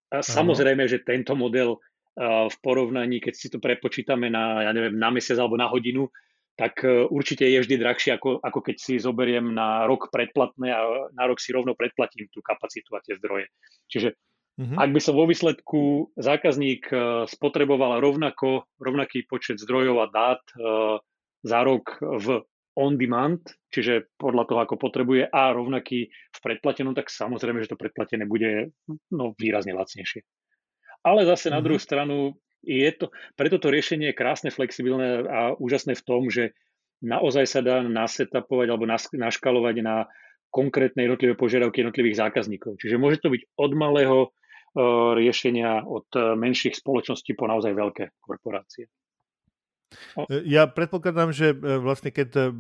A 0.10 0.26
samozrejme, 0.26 0.90
že 0.90 1.06
tento 1.06 1.38
model 1.38 1.78
uh, 1.78 2.50
v 2.50 2.58
porovnaní, 2.60 3.22
keď 3.22 3.34
si 3.38 3.48
to 3.48 3.62
prepočítame 3.62 4.28
na, 4.28 4.66
ja 4.66 4.72
neviem, 4.74 4.98
na 4.98 5.14
mesiac 5.14 5.40
alebo 5.40 5.56
na 5.56 5.70
hodinu, 5.70 6.10
tak 6.60 6.84
uh, 6.84 7.08
určite 7.08 7.48
je 7.48 7.64
vždy 7.64 7.80
drahšie, 7.80 8.20
ako, 8.20 8.44
ako 8.44 8.60
keď 8.60 8.76
si 8.76 9.00
zoberiem 9.00 9.56
na 9.56 9.88
rok 9.88 10.12
predplatné 10.12 10.68
a 10.68 10.82
na 11.16 11.24
rok 11.24 11.40
si 11.40 11.56
rovno 11.56 11.72
predplatím 11.72 12.28
tú 12.28 12.44
kapacitu 12.44 12.92
a 13.00 13.00
tie 13.00 13.16
zdroje. 13.16 13.48
Čiže 13.88 14.20
Mm-hmm. 14.60 14.76
Ak 14.76 14.92
by 14.92 15.00
som 15.00 15.16
vo 15.16 15.24
výsledku 15.24 16.12
zákazník 16.20 16.92
eh, 16.92 17.00
spotreboval 17.32 18.04
rovnako, 18.04 18.68
rovnaký 18.76 19.24
počet 19.24 19.56
zdrojov 19.56 20.04
a 20.04 20.12
dát 20.12 20.44
eh, 20.52 21.00
za 21.48 21.60
rok 21.64 21.96
v 22.04 22.44
on-demand, 22.76 23.40
čiže 23.72 24.12
podľa 24.20 24.44
toho, 24.48 24.60
ako 24.64 24.76
potrebuje, 24.76 25.32
a 25.32 25.56
rovnaký 25.56 26.12
v 26.12 26.40
predplatenom, 26.44 26.92
tak 26.92 27.08
samozrejme, 27.08 27.64
že 27.64 27.72
to 27.72 27.80
predplatené 27.80 28.28
bude 28.28 28.76
no, 29.12 29.32
výrazne 29.40 29.72
lacnejšie. 29.76 30.28
Ale 31.08 31.24
zase 31.24 31.48
mm-hmm. 31.48 31.56
na 31.56 31.60
mhm. 31.60 31.66
druhú 31.66 31.80
stranu 31.80 32.16
Je 32.64 32.90
to, 32.92 33.12
preto 33.40 33.58
to 33.58 33.72
riešenie 33.72 34.12
je 34.12 34.20
krásne, 34.20 34.50
flexibilné 34.52 35.24
a 35.28 35.56
úžasné 35.56 35.96
v 35.96 36.06
tom, 36.06 36.28
že 36.28 36.52
naozaj 37.00 37.46
sa 37.48 37.60
dá 37.64 37.80
nasetapovať 37.80 38.68
alebo 38.68 38.86
naškalovať 39.16 39.76
na 39.80 40.08
konkrétne 40.50 41.06
jednotlivé 41.06 41.38
požiadavky 41.38 41.82
jednotlivých 41.86 42.20
zákazníkov. 42.20 42.82
Čiže 42.82 43.00
môže 43.00 43.22
to 43.22 43.32
byť 43.32 43.42
od 43.56 43.72
malého 43.78 44.18
e, 44.26 44.30
riešenia, 45.16 45.86
od 45.86 46.10
menších 46.36 46.76
spoločností 46.76 47.38
po 47.38 47.46
naozaj 47.46 47.72
veľké 47.72 48.18
korporácie. 48.20 48.90
Ja 50.46 50.70
predpokladám, 50.70 51.34
že 51.34 51.50
e, 51.50 51.82
vlastne 51.82 52.14
keď 52.14 52.54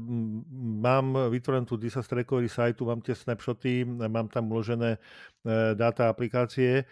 mám 0.81 1.29
vytvorenú 1.29 1.69
tú 1.69 1.77
disaster 1.77 2.25
recovery 2.25 2.49
sajtu, 2.49 2.81
mám 2.89 3.05
tie 3.05 3.13
snapshoty, 3.13 3.85
mám 3.85 4.33
tam 4.33 4.49
uložené 4.49 4.97
e, 4.97 4.99
dáta 5.77 6.09
aplikácie, 6.09 6.89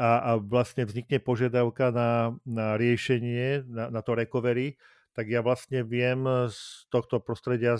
a, 0.00 0.10
a 0.24 0.30
vlastne 0.40 0.88
vznikne 0.88 1.20
požiadavka 1.20 1.92
na, 1.92 2.32
na 2.48 2.80
riešenie, 2.80 3.68
na, 3.68 3.92
na 3.92 4.00
to 4.00 4.16
recovery, 4.16 4.80
tak 5.12 5.28
ja 5.28 5.44
vlastne 5.44 5.84
viem 5.84 6.24
z 6.48 6.88
tohto 6.88 7.20
prostredia 7.20 7.76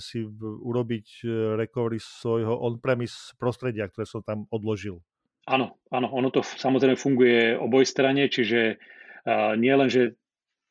si 0.00 0.24
urobiť 0.40 1.06
e, 1.20 1.26
recovery 1.60 2.00
svojho 2.00 2.56
on-premise 2.56 3.36
prostredia, 3.36 3.90
ktoré 3.92 4.08
som 4.08 4.24
tam 4.24 4.48
odložil. 4.48 5.04
Áno, 5.50 5.76
áno, 5.92 6.08
ono 6.08 6.32
to 6.32 6.40
samozrejme 6.40 6.96
funguje 6.96 7.58
oboj 7.58 7.82
strane, 7.82 8.30
čiže 8.30 8.76
uh, 8.76 9.58
nie 9.58 9.72
len, 9.72 9.90
že 9.90 10.14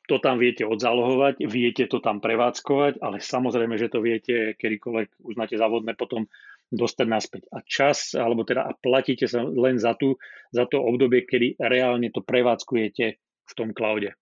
to 0.08 0.18
tam 0.18 0.42
viete 0.42 0.66
odzálohovať, 0.66 1.46
viete 1.46 1.84
to 1.86 2.02
tam 2.02 2.18
prevádzkovať, 2.18 2.98
ale 2.98 3.22
samozrejme, 3.22 3.78
že 3.78 3.92
to 3.92 4.02
viete 4.02 4.58
kedykoľvek 4.58 5.22
uznáte 5.22 5.54
závodné 5.54 5.94
potom 5.94 6.26
dostať 6.70 7.06
naspäť. 7.06 7.42
A 7.50 7.60
čas, 7.66 8.14
alebo 8.14 8.46
teda 8.46 8.62
a 8.62 8.72
platíte 8.78 9.26
sa 9.26 9.42
len 9.42 9.76
za, 9.76 9.98
tú, 9.98 10.14
za 10.54 10.64
to 10.70 10.78
obdobie, 10.78 11.26
kedy 11.26 11.58
reálne 11.58 12.08
to 12.14 12.22
prevádzkujete 12.22 13.06
v 13.20 13.52
tom 13.58 13.74
cloude. 13.74 14.14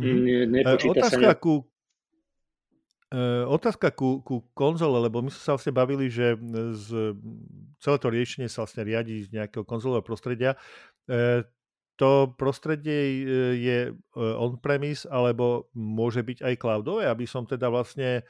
Mm-hmm. 0.00 0.48
Ne, 0.48 0.60
otázka, 0.64 1.20
sa 1.20 1.36
ne... 1.36 1.36
ku, 1.36 1.68
e, 3.12 3.44
otázka 3.44 3.92
ku, 3.92 4.24
ku 4.24 4.48
konzole, 4.56 4.96
lebo 5.04 5.20
my 5.20 5.28
sme 5.28 5.42
sa 5.44 5.52
vlastne 5.52 5.76
bavili, 5.76 6.08
že 6.08 6.40
z, 6.72 7.12
celé 7.76 7.96
to 8.00 8.08
riešenie 8.08 8.48
sa 8.48 8.64
vlastne 8.64 8.88
riadi 8.88 9.20
z 9.20 9.36
nejakého 9.36 9.68
konzolového 9.68 10.00
prostredia. 10.00 10.56
E, 11.04 11.44
to 12.00 12.32
prostredie 12.40 13.00
e, 13.04 13.16
je 13.60 13.78
on-premise, 14.16 15.04
alebo 15.12 15.68
môže 15.76 16.24
byť 16.24 16.40
aj 16.40 16.54
cloudové, 16.56 17.04
aby 17.04 17.28
som 17.28 17.44
teda 17.44 17.68
vlastne 17.68 18.24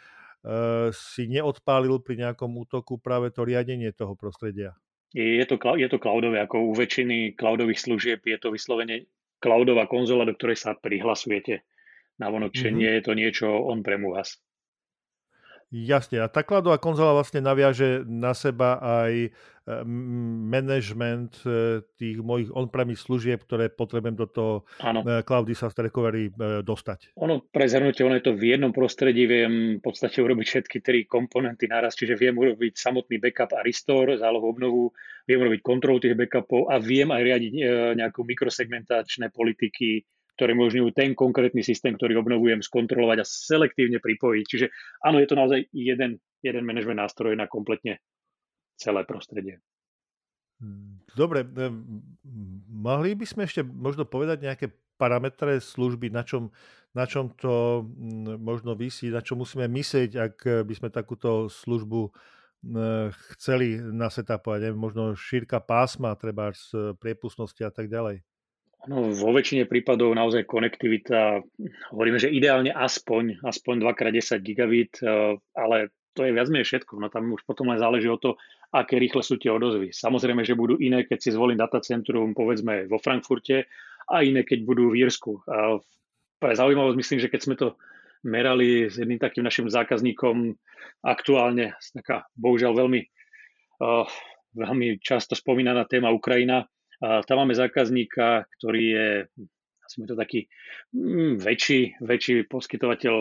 si 0.91 1.31
neodpálil 1.31 2.03
pri 2.03 2.19
nejakom 2.27 2.51
útoku 2.59 2.99
práve 2.99 3.31
to 3.31 3.47
riadenie 3.47 3.95
toho 3.95 4.19
prostredia? 4.19 4.75
Je 5.13 5.45
to, 5.45 5.61
je 5.77 5.89
to 5.93 6.01
cloudové, 6.01 6.41
ako 6.41 6.73
u 6.73 6.73
väčšiny 6.73 7.37
cloudových 7.37 7.79
služieb 7.79 8.25
je 8.25 8.39
to 8.41 8.49
vyslovene 8.49 9.07
cloudová 9.39 9.85
konzola, 9.85 10.25
do 10.25 10.33
ktorej 10.33 10.57
sa 10.57 10.73
prihlasujete 10.73 11.63
na 12.17 12.33
vonok, 12.33 12.55
mm-hmm. 12.55 12.77
nie 12.79 12.93
je 12.97 13.03
to 13.03 13.13
niečo 13.13 13.47
on 13.51 13.85
pre 13.85 14.01
vás. 14.01 14.41
Jasne, 15.73 16.21
a 16.21 16.29
tá 16.29 16.45
cloudová 16.45 16.77
konzola 16.77 17.17
vlastne 17.17 17.41
naviaže 17.41 18.05
na 18.05 18.37
seba 18.37 18.77
aj 18.77 19.33
Eh, 19.63 19.87
management 19.87 21.47
eh, 21.47 21.87
tých 21.95 22.19
mojich 22.19 22.51
on-premise 22.51 23.07
služieb, 23.07 23.47
ktoré 23.47 23.71
potrebujem 23.71 24.19
do 24.19 24.27
toho 24.27 24.55
ano. 24.83 25.07
Eh, 25.07 25.23
Cloud 25.23 25.47
Disaster 25.47 25.87
Recovery 25.87 26.35
dostať. 26.67 27.15
Ono, 27.23 27.47
pre 27.47 27.71
zhrnutie, 27.71 28.03
ono 28.03 28.19
je 28.19 28.27
to 28.27 28.35
v 28.35 28.59
jednom 28.59 28.75
prostredí, 28.75 29.23
viem 29.23 29.79
v 29.79 29.83
podstate 29.83 30.19
urobiť 30.19 30.47
všetky 30.51 30.83
tri 30.83 31.07
komponenty 31.07 31.71
naraz, 31.71 31.95
čiže 31.95 32.19
viem 32.19 32.35
urobiť 32.35 32.75
samotný 32.75 33.23
backup 33.23 33.55
a 33.55 33.63
restore, 33.63 34.19
zálohu 34.19 34.51
obnovu, 34.51 34.91
viem 35.31 35.39
urobiť 35.39 35.63
kontrolu 35.63 36.03
tých 36.03 36.19
backupov 36.19 36.67
a 36.67 36.83
viem 36.83 37.15
aj 37.15 37.23
riadiť 37.23 37.53
nejakú 38.03 38.27
mikrosegmentačné 38.27 39.31
politiky, 39.31 40.03
ktoré 40.37 40.57
umožňujú 40.57 40.89
ten 40.97 41.13
konkrétny 41.13 41.61
systém, 41.61 41.95
ktorý 41.95 42.21
obnovujem, 42.21 42.65
skontrolovať 42.65 43.19
a 43.21 43.29
selektívne 43.29 44.01
pripojiť. 44.01 44.45
Čiže 44.49 44.67
áno, 45.05 45.21
je 45.21 45.29
to 45.29 45.37
naozaj 45.37 45.61
jeden, 45.71 46.19
jeden 46.41 46.65
management 46.65 47.05
nástroj 47.05 47.37
na 47.37 47.47
kompletne 47.47 48.01
celé 48.81 49.05
prostredie. 49.05 49.61
Dobre, 51.13 51.43
e, 51.43 51.67
mohli 52.71 53.19
by 53.19 53.27
sme 53.27 53.43
ešte 53.45 53.67
možno 53.67 54.07
povedať 54.07 54.47
nejaké 54.47 54.67
parametre 54.95 55.59
služby, 55.59 56.15
na 56.15 56.23
čom, 56.23 56.55
na 56.95 57.05
čom 57.11 57.35
to 57.35 57.83
možno 58.39 58.79
vysí, 58.79 59.11
na 59.11 59.19
čo 59.19 59.35
musíme 59.35 59.67
myslieť, 59.67 60.11
ak 60.15 60.37
by 60.63 60.75
sme 60.79 60.95
takúto 60.95 61.51
službu 61.51 62.15
chceli 63.35 63.75
nasetapovať, 63.83 64.71
možno 64.79 65.19
šírka 65.19 65.59
pásma, 65.59 66.15
treba 66.15 66.55
z 66.55 66.95
priepustnosti 67.03 67.59
a 67.67 67.75
tak 67.75 67.91
ďalej. 67.91 68.23
No, 68.83 69.15
vo 69.15 69.31
väčšine 69.31 69.71
prípadov 69.71 70.11
naozaj 70.11 70.43
konektivita, 70.43 71.39
hovoríme, 71.95 72.19
že 72.19 72.35
ideálne 72.35 72.75
aspoň, 72.75 73.39
aspoň 73.47 73.75
2x10 73.79 74.43
gigabit, 74.43 74.99
e, 74.99 75.39
ale 75.55 75.95
to 76.19 76.27
je 76.27 76.35
viac 76.35 76.51
menej 76.51 76.67
všetko. 76.67 76.99
No 76.99 77.07
tam 77.07 77.31
už 77.31 77.47
potom 77.47 77.71
len 77.71 77.79
záleží 77.79 78.11
o 78.11 78.19
to, 78.19 78.35
aké 78.75 78.99
rýchle 78.99 79.23
sú 79.23 79.39
tie 79.39 79.55
odozvy. 79.55 79.95
Samozrejme, 79.95 80.43
že 80.43 80.59
budú 80.59 80.83
iné, 80.83 81.07
keď 81.07 81.19
si 81.23 81.31
zvolím 81.31 81.63
datacentrum, 81.63 82.35
povedzme, 82.35 82.91
vo 82.91 82.99
Frankfurte 82.99 83.71
a 84.11 84.27
iné, 84.27 84.43
keď 84.43 84.59
budú 84.67 84.91
v 84.91 85.07
Írsku. 85.07 85.47
A 85.47 85.79
pre 86.43 86.53
zaujímavosť 86.59 86.99
myslím, 86.99 87.19
že 87.23 87.31
keď 87.31 87.41
sme 87.41 87.55
to 87.55 87.79
merali 88.27 88.91
s 88.91 88.99
jedným 88.99 89.23
takým 89.23 89.47
našim 89.47 89.71
zákazníkom 89.71 90.59
aktuálne, 91.07 91.79
taká 91.95 92.27
bohužiaľ 92.35 92.83
veľmi, 92.83 93.01
uh, 93.83 94.07
veľmi 94.59 94.99
často 94.99 95.39
spomínaná 95.39 95.87
téma 95.87 96.11
Ukrajina, 96.11 96.67
a 97.03 97.27
tam 97.27 97.43
máme 97.43 97.59
zákazníka, 97.59 98.47
ktorý 98.59 98.83
je 98.87 99.09
sme 99.93 100.09
to 100.09 100.17
taký 100.17 100.49
mm, 100.97 101.37
väčší, 101.43 102.01
väčší 102.01 102.49
poskytovateľ 102.49 103.15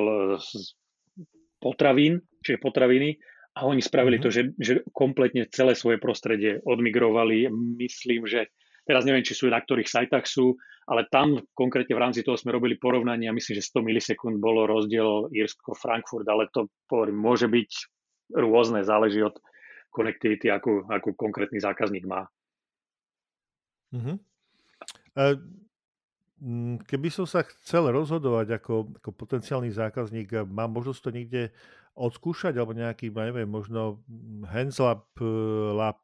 potravín, 1.60 2.24
čiže 2.40 2.64
potraviny 2.64 3.20
a 3.60 3.68
oni 3.68 3.84
spravili 3.84 4.18
mm-hmm. 4.18 4.32
to, 4.32 4.34
že, 4.34 4.42
že 4.56 4.74
kompletne 4.96 5.44
celé 5.52 5.76
svoje 5.76 6.00
prostredie 6.00 6.64
odmigrovali. 6.64 7.52
Myslím, 7.76 8.24
že 8.24 8.48
teraz 8.88 9.04
neviem, 9.04 9.28
či 9.28 9.36
sú 9.36 9.52
na 9.52 9.60
ktorých 9.60 9.92
sajtách 9.92 10.24
sú, 10.24 10.56
ale 10.88 11.06
tam 11.12 11.44
konkrétne 11.52 11.94
v 11.94 12.02
rámci 12.02 12.24
toho 12.24 12.40
sme 12.40 12.56
robili 12.56 12.80
porovnanie 12.80 13.28
a 13.28 13.36
myslím, 13.36 13.60
že 13.60 13.68
100 13.68 13.84
milisekúnd 13.84 14.40
bolo 14.40 14.64
rozdiel 14.66 15.28
Irsko-Frankfurt, 15.36 16.26
ale 16.32 16.48
to 16.56 16.72
hovorím, 16.88 17.20
môže 17.20 17.52
byť 17.52 17.72
rôzne, 18.40 18.88
záleží 18.88 19.20
od 19.20 19.36
konektivity, 19.92 20.48
akú, 20.48 20.88
akú 20.88 21.12
konkrétny 21.14 21.60
zákazník 21.60 22.08
má. 22.08 22.32
Mm-hmm. 23.92 24.18
Keby 26.90 27.10
som 27.14 27.30
sa 27.30 27.46
chcel 27.46 27.94
rozhodovať 27.94 28.58
ako, 28.58 28.98
ako 28.98 29.10
potenciálny 29.14 29.70
zákazník, 29.70 30.34
mám 30.50 30.74
možnosť 30.74 31.00
to 31.06 31.12
niekde 31.14 31.44
odskúšať, 31.94 32.56
alebo 32.56 32.74
nejaký, 32.74 33.12
neviem, 33.12 33.46
možno 33.46 34.02
Hands-Lab 34.48 35.06
eh, 35.20 35.28
lab? 35.76 36.02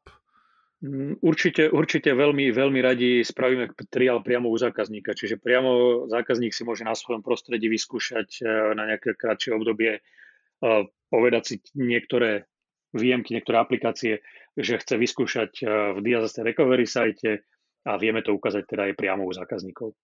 Mm, 0.78 1.18
určite, 1.26 1.74
určite 1.74 2.14
veľmi, 2.14 2.54
veľmi 2.54 2.78
radi 2.78 3.26
spravíme 3.26 3.74
trial 3.90 4.22
priamo 4.22 4.46
u 4.46 4.54
zákazníka, 4.54 5.10
čiže 5.10 5.42
priamo 5.42 6.06
zákazník 6.06 6.54
si 6.54 6.62
môže 6.62 6.86
na 6.86 6.94
svojom 6.94 7.24
prostredí 7.24 7.66
vyskúšať 7.66 8.28
eh, 8.38 8.46
na 8.78 8.94
nejaké 8.94 9.18
kratšie 9.18 9.58
obdobie, 9.58 9.98
eh, 9.98 10.82
povedať 11.08 11.42
si 11.42 11.54
niektoré 11.74 12.46
výjemky, 12.94 13.34
niektoré 13.34 13.58
aplikácie, 13.58 14.22
že 14.56 14.80
chce 14.80 14.96
vyskúšať 14.96 15.60
v 15.92 15.98
Disaster 16.00 16.40
Recovery 16.40 16.88
sajte 16.88 17.44
a 17.88 17.96
vieme 17.96 18.20
to 18.20 18.36
ukázať 18.36 18.68
teda 18.68 18.92
aj 18.92 18.94
priamo 19.00 19.24
u 19.24 19.32
zákazníkov 19.32 19.96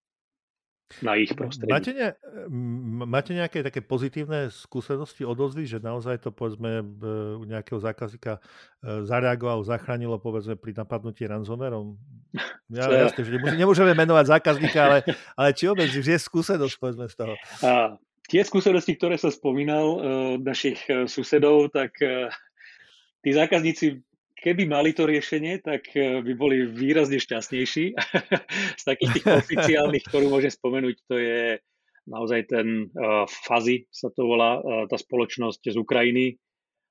na 1.02 1.16
ich 1.18 1.32
prostredí. 1.32 1.72
Máte, 1.72 1.90
ne, 1.96 2.14
máte 3.08 3.32
nejaké 3.34 3.64
také 3.64 3.80
pozitívne 3.80 4.52
skúsenosti, 4.52 5.26
odozvy, 5.26 5.66
že 5.66 5.78
naozaj 5.82 6.22
to 6.22 6.30
povedzme 6.30 6.84
u 7.40 7.44
nejakého 7.48 7.80
zákazníka 7.80 8.38
e, 8.38 8.40
zareagoval, 9.02 9.64
zachránilo 9.64 10.20
povedzme 10.20 10.54
pri 10.54 10.76
napadnutí 10.76 11.26
ransomwareom? 11.26 11.96
Ja, 12.72 12.88
ja, 12.88 13.06
jasne, 13.06 13.28
že 13.28 13.36
nemôžeme 13.60 13.92
menovať 13.92 14.40
zákazníka, 14.40 14.80
ale, 14.80 14.98
ale 15.38 15.52
či 15.52 15.68
obec, 15.68 15.84
že 15.92 16.00
je 16.00 16.16
skúsenosť 16.16 16.74
povedzme 16.80 17.06
z 17.06 17.14
toho? 17.14 17.34
A, 17.60 18.00
tie 18.24 18.40
skúsenosti, 18.40 18.96
ktoré 18.96 19.20
som 19.20 19.28
spomínal 19.28 19.84
e, 19.84 19.98
od 20.40 20.42
našich 20.42 20.80
e, 20.88 21.04
susedov, 21.04 21.70
tak 21.76 21.92
tí 23.20 23.30
zákazníci 23.30 24.00
keby 24.44 24.68
mali 24.68 24.92
to 24.92 25.08
riešenie, 25.08 25.64
tak 25.64 25.88
eh, 25.96 26.20
by 26.20 26.32
boli 26.36 26.68
výrazne 26.68 27.16
šťastnejší. 27.16 27.96
Z 28.80 28.82
takých 28.84 29.10
tých 29.16 29.26
oficiálnych, 29.32 30.04
ktorú 30.04 30.28
môžem 30.28 30.52
spomenúť, 30.52 30.96
to 31.08 31.16
je 31.16 31.40
naozaj 32.04 32.52
ten 32.52 32.92
uh, 32.92 33.24
Fazi, 33.24 33.88
sa 33.88 34.12
to 34.12 34.28
volá, 34.28 34.60
uh, 34.60 34.84
tá 34.84 35.00
spoločnosť 35.00 35.72
z 35.72 35.76
Ukrajiny. 35.80 36.36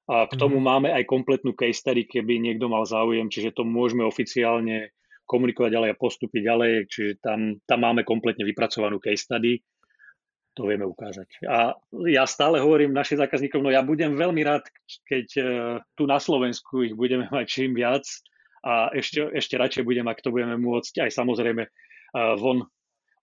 A 0.09 0.25
k 0.25 0.33
tomu 0.41 0.57
mm. 0.57 0.65
máme 0.65 0.89
aj 0.89 1.05
kompletnú 1.05 1.53
case 1.53 1.77
study, 1.77 2.09
keby 2.09 2.41
niekto 2.41 2.65
mal 2.65 2.81
záujem, 2.89 3.29
čiže 3.29 3.53
to 3.53 3.61
môžeme 3.61 4.01
oficiálne 4.01 4.89
komunikovať 5.29 5.69
ďalej 5.69 5.89
a 5.93 5.99
postúpiť 6.01 6.41
ďalej, 6.43 6.71
čiže 6.89 7.11
tam, 7.21 7.61
tam 7.69 7.79
máme 7.85 8.01
kompletne 8.01 8.41
vypracovanú 8.41 8.97
case 8.97 9.21
study 9.21 9.61
to 10.53 10.69
vieme 10.69 10.85
ukázať. 10.85 11.45
A 11.49 11.73
ja 12.09 12.23
stále 12.29 12.61
hovorím 12.61 12.93
našim 12.93 13.17
zákazníkom, 13.17 13.61
no 13.61 13.73
ja 13.73 13.81
budem 13.81 14.13
veľmi 14.13 14.41
rád, 14.45 14.69
keď 15.05 15.27
e, 15.37 15.41
tu 15.97 16.05
na 16.05 16.21
Slovensku 16.21 16.85
ich 16.85 16.93
budeme 16.93 17.25
mať 17.33 17.45
čím 17.49 17.73
viac 17.73 18.05
a 18.61 18.93
ešte, 18.93 19.33
ešte 19.33 19.57
radšej 19.57 19.83
budem, 19.83 20.05
ak 20.05 20.21
to 20.21 20.29
budeme 20.29 20.55
môcť 20.61 21.09
aj 21.09 21.11
samozrejme 21.11 21.63
e, 21.65 21.69
von 22.37 22.65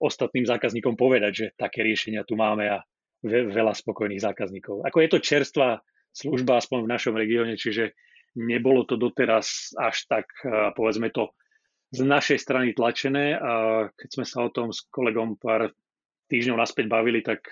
ostatným 0.03 0.49
zákazníkom 0.49 0.99
povedať, 0.99 1.33
že 1.33 1.47
také 1.55 1.87
riešenia 1.87 2.27
tu 2.27 2.35
máme 2.35 2.67
a 2.67 2.83
veľa 3.27 3.77
spokojných 3.77 4.25
zákazníkov. 4.25 4.81
Ako 4.89 4.99
je 5.05 5.09
to 5.13 5.19
čerstvá 5.21 5.85
služba, 6.11 6.57
aspoň 6.57 6.89
v 6.89 6.93
našom 6.97 7.15
regióne, 7.15 7.55
čiže 7.61 7.93
nebolo 8.33 8.89
to 8.89 8.97
doteraz 8.97 9.77
až 9.77 10.09
tak, 10.09 10.33
povedzme 10.73 11.13
to, 11.13 11.29
z 11.91 12.01
našej 12.07 12.39
strany 12.39 12.73
tlačené 12.73 13.35
a 13.37 13.53
keď 13.93 14.09
sme 14.09 14.25
sa 14.25 14.47
o 14.47 14.51
tom 14.55 14.71
s 14.71 14.87
kolegom 14.89 15.35
pár 15.37 15.75
týždňov 16.31 16.57
naspäť 16.63 16.87
bavili, 16.87 17.21
tak 17.21 17.43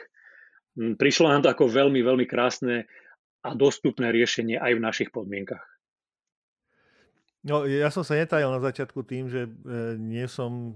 prišlo 0.79 1.27
nám 1.27 1.43
to 1.43 1.51
ako 1.51 1.67
veľmi, 1.67 1.99
veľmi 2.01 2.27
krásne 2.31 2.87
a 3.43 3.51
dostupné 3.59 4.15
riešenie 4.15 4.57
aj 4.57 4.73
v 4.79 4.85
našich 4.85 5.11
podmienkach. 5.11 5.63
No, 7.43 7.67
ja 7.67 7.91
som 7.91 8.03
sa 8.03 8.19
netajal 8.19 8.51
na 8.51 8.63
začiatku 8.63 9.07
tým, 9.07 9.31
že 9.31 9.47
e, 9.47 9.51
nie 9.95 10.27
som, 10.27 10.75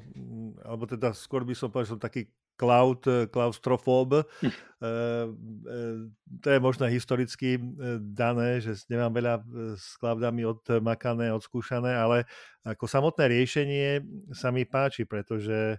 alebo 0.63 0.87
teda 0.87 1.11
skôr 1.11 1.43
by 1.43 1.59
som 1.59 1.69
povedal, 1.69 1.87
že 1.91 1.93
som 1.99 2.03
taký 2.03 2.23
cloud, 2.57 3.03
eh, 3.07 3.27
klaustrofób. 3.27 4.23
Hm. 4.41 4.53
Eh, 4.83 5.29
eh, 5.71 6.11
to 6.43 6.51
je 6.51 6.59
možno 6.59 6.91
historicky 6.91 7.55
dané, 8.03 8.59
že 8.59 8.75
nemám 8.91 9.15
veľa 9.15 9.35
s 9.79 9.95
cloudami 9.95 10.43
odmakané, 10.43 11.31
odskúšané, 11.31 11.95
ale 11.95 12.27
ako 12.67 12.91
samotné 12.91 13.31
riešenie 13.31 14.03
sa 14.35 14.51
mi 14.51 14.67
páči, 14.67 15.07
pretože 15.07 15.79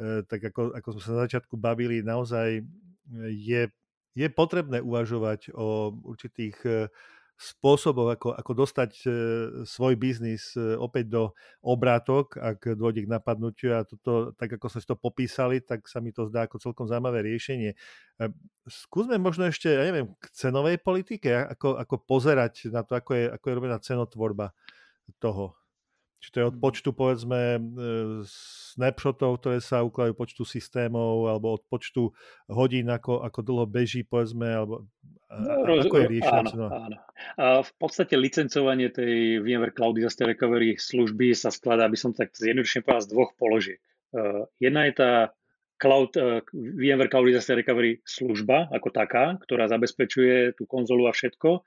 tak 0.00 0.40
ako, 0.50 0.74
ako 0.74 0.88
sme 0.98 1.02
sa 1.02 1.10
na 1.14 1.22
začiatku 1.28 1.54
bavili, 1.54 2.02
naozaj 2.02 2.62
je, 3.30 3.62
je 4.16 4.26
potrebné 4.32 4.82
uvažovať 4.82 5.54
o 5.54 5.94
určitých 6.02 6.88
spôsobov, 7.34 8.14
ako, 8.14 8.30
ako 8.30 8.52
dostať 8.54 8.90
svoj 9.66 9.94
biznis 9.98 10.54
opäť 10.78 11.10
do 11.10 11.22
obrátok, 11.66 12.38
ak 12.38 12.78
dôjde 12.78 13.06
k 13.06 13.10
napadnutiu 13.10 13.74
a 13.74 13.82
toto, 13.82 14.30
tak 14.38 14.54
ako 14.54 14.70
sme 14.70 14.80
si 14.80 14.86
to 14.86 14.94
popísali, 14.94 15.58
tak 15.58 15.90
sa 15.90 15.98
mi 15.98 16.14
to 16.14 16.30
zdá 16.30 16.46
ako 16.46 16.62
celkom 16.62 16.86
zaujímavé 16.86 17.26
riešenie. 17.26 17.74
Skúsme 18.70 19.18
možno 19.18 19.50
ešte, 19.50 19.66
ja 19.66 19.82
neviem, 19.82 20.14
k 20.14 20.26
cenovej 20.30 20.78
politike, 20.78 21.34
ako, 21.34 21.74
ako 21.74 21.94
pozerať 22.06 22.70
na 22.70 22.86
to, 22.86 22.94
ako 22.94 23.18
je, 23.18 23.26
ako 23.26 23.44
je 23.50 23.56
robená 23.58 23.76
cenotvorba 23.82 24.54
toho. 25.18 25.58
Či 26.24 26.32
to 26.32 26.40
je 26.40 26.46
od 26.48 26.56
mm. 26.56 26.62
počtu, 26.64 26.88
povedzme, 26.96 27.40
e, 27.52 27.58
snapshotov, 28.72 29.44
ktoré 29.44 29.60
sa 29.60 29.84
ukladajú, 29.84 30.16
počtu 30.16 30.48
systémov, 30.48 31.28
alebo 31.28 31.60
od 31.60 31.62
počtu 31.68 32.16
hodín, 32.48 32.88
ako, 32.88 33.20
ako 33.20 33.44
dlho 33.44 33.68
beží, 33.68 34.08
povedzme, 34.08 34.48
alebo 34.48 34.88
no, 35.28 35.68
roz, 35.68 35.84
ako 35.84 36.00
je 36.00 36.06
riešenie? 36.16 36.56
Áno, 36.56 36.66
áno. 36.72 36.96
A 37.36 37.60
v 37.60 37.72
podstate 37.76 38.16
licencovanie 38.16 38.88
tej 38.88 39.44
VMware 39.44 39.76
Cloud 39.76 40.00
Disaster 40.00 40.24
Recovery 40.24 40.80
služby 40.80 41.36
sa 41.36 41.52
skladá, 41.52 41.84
aby 41.84 42.00
som 42.00 42.16
tak 42.16 42.32
zjednodušene 42.32 42.88
povedal, 42.88 43.04
z 43.04 43.10
dvoch 43.12 43.30
položiek. 43.36 43.80
Uh, 44.16 44.48
jedna 44.56 44.88
je 44.88 44.94
tá 44.96 45.12
Cloud, 45.76 46.16
uh, 46.16 46.40
VMware 46.56 47.12
Cloud 47.12 47.28
Disaster 47.28 47.60
Recovery 47.60 48.00
služba 48.08 48.72
ako 48.72 48.88
taká, 48.88 49.36
ktorá 49.44 49.68
zabezpečuje 49.68 50.56
tú 50.56 50.64
konzolu 50.64 51.04
a 51.04 51.12
všetko. 51.12 51.60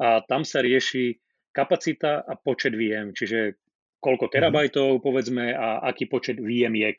A 0.00 0.24
tam 0.24 0.48
sa 0.48 0.64
rieši 0.64 1.20
kapacita 1.52 2.24
a 2.24 2.32
počet 2.38 2.72
VM, 2.72 3.12
čiže 3.12 3.60
koľko 4.00 4.26
mhm. 4.28 4.32
terabajtov, 4.32 4.88
povedzme, 5.04 5.52
a 5.54 5.84
aký 5.86 6.08
počet 6.08 6.40
výjemiek 6.40 6.96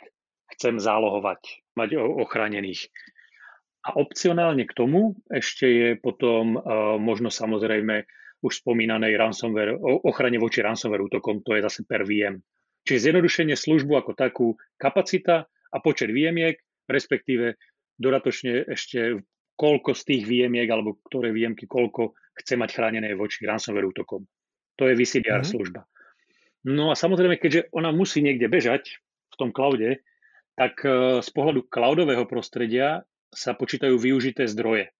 chcem 0.58 0.78
zálohovať, 0.78 1.74
mať 1.76 1.90
ochránených. 1.98 2.88
A 3.82 3.98
opcionálne 3.98 4.70
k 4.70 4.78
tomu 4.78 5.18
ešte 5.34 5.66
je 5.66 5.90
potom 5.98 6.54
uh, 6.54 7.02
možno 7.02 7.34
samozrejme 7.34 8.06
už 8.42 8.62
spomínanej 8.62 9.18
ransomware, 9.18 9.78
ochrane 9.82 10.38
voči 10.38 10.62
ransomware 10.62 11.02
útokom, 11.02 11.42
to 11.42 11.58
je 11.58 11.66
zase 11.66 11.82
per 11.86 12.06
VM. 12.06 12.42
Čiže 12.86 13.10
zjednodušenie 13.10 13.54
službu 13.54 13.94
ako 13.94 14.12
takú 14.18 14.48
kapacita 14.78 15.46
a 15.46 15.78
počet 15.82 16.10
výjemiek, 16.10 16.58
respektíve 16.90 17.58
dodatočne 18.02 18.66
ešte 18.66 19.22
koľko 19.54 19.94
z 19.94 20.02
tých 20.10 20.24
výjemiek 20.26 20.66
alebo 20.66 20.98
ktoré 21.06 21.30
výjemky 21.30 21.70
koľko 21.70 22.18
chce 22.42 22.58
mať 22.58 22.70
chránené 22.74 23.14
voči 23.14 23.46
ransomware 23.46 23.86
útokom. 23.86 24.26
To 24.82 24.90
je 24.90 24.98
VCDR 24.98 25.46
mm-hmm. 25.46 25.54
služba. 25.54 25.86
No 26.62 26.94
a 26.94 26.96
samozrejme, 26.96 27.42
keďže 27.42 27.74
ona 27.74 27.90
musí 27.90 28.22
niekde 28.22 28.46
bežať 28.46 29.02
v 29.34 29.36
tom 29.38 29.50
cloude, 29.50 30.02
tak 30.54 30.78
e, 30.86 31.20
z 31.26 31.30
pohľadu 31.34 31.66
cloudového 31.72 32.30
prostredia 32.30 33.02
sa 33.34 33.58
počítajú 33.58 33.98
využité 33.98 34.46
zdroje. 34.46 34.94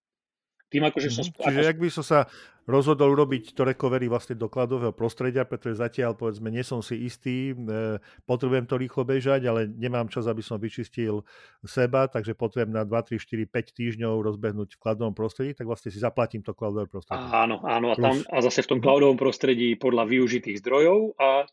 Tým 0.72 0.88
akože 0.88 1.10
som... 1.12 1.28
Mm-hmm. 1.28 1.44
Čiže 1.44 1.68
ak 1.68 1.80
by 1.84 1.90
som 1.92 2.06
sa 2.08 2.20
rozhodol 2.64 3.12
urobiť 3.12 3.58
to 3.58 3.68
recovery 3.68 4.08
vlastne 4.08 4.38
do 4.40 4.48
kladového 4.48 4.96
prostredia, 4.96 5.44
pretože 5.44 5.82
zatiaľ 5.82 6.16
povedzme 6.16 6.48
nie 6.48 6.64
som 6.64 6.80
si 6.80 6.96
istý, 7.04 7.52
e, 7.52 7.98
potrebujem 8.24 8.70
to 8.70 8.80
rýchlo 8.80 9.04
bežať, 9.04 9.44
ale 9.50 9.68
nemám 9.68 10.08
čas, 10.08 10.30
aby 10.30 10.40
som 10.40 10.62
vyčistil 10.62 11.26
seba, 11.66 12.08
takže 12.08 12.38
potrebujem 12.38 12.72
na 12.72 12.88
2, 12.88 13.18
3, 13.18 13.20
4, 13.20 13.50
5 13.50 13.78
týždňov 13.78 14.14
rozbehnúť 14.24 14.78
v 14.78 14.80
kladovom 14.80 15.12
prostredí, 15.12 15.58
tak 15.58 15.68
vlastne 15.68 15.92
si 15.92 16.00
zaplatím 16.00 16.46
to 16.46 16.56
kladové 16.56 16.88
prostredie. 16.88 17.20
Áno, 17.20 17.60
áno, 17.66 17.92
a, 17.92 17.96
tam, 17.98 18.22
a 18.24 18.38
zase 18.40 18.64
v 18.64 18.78
tom 18.78 18.80
kladovom 18.80 19.18
prostredí 19.20 19.76
podľa 19.76 20.08
využitých 20.08 20.62
zdrojov 20.64 21.20
a 21.20 21.50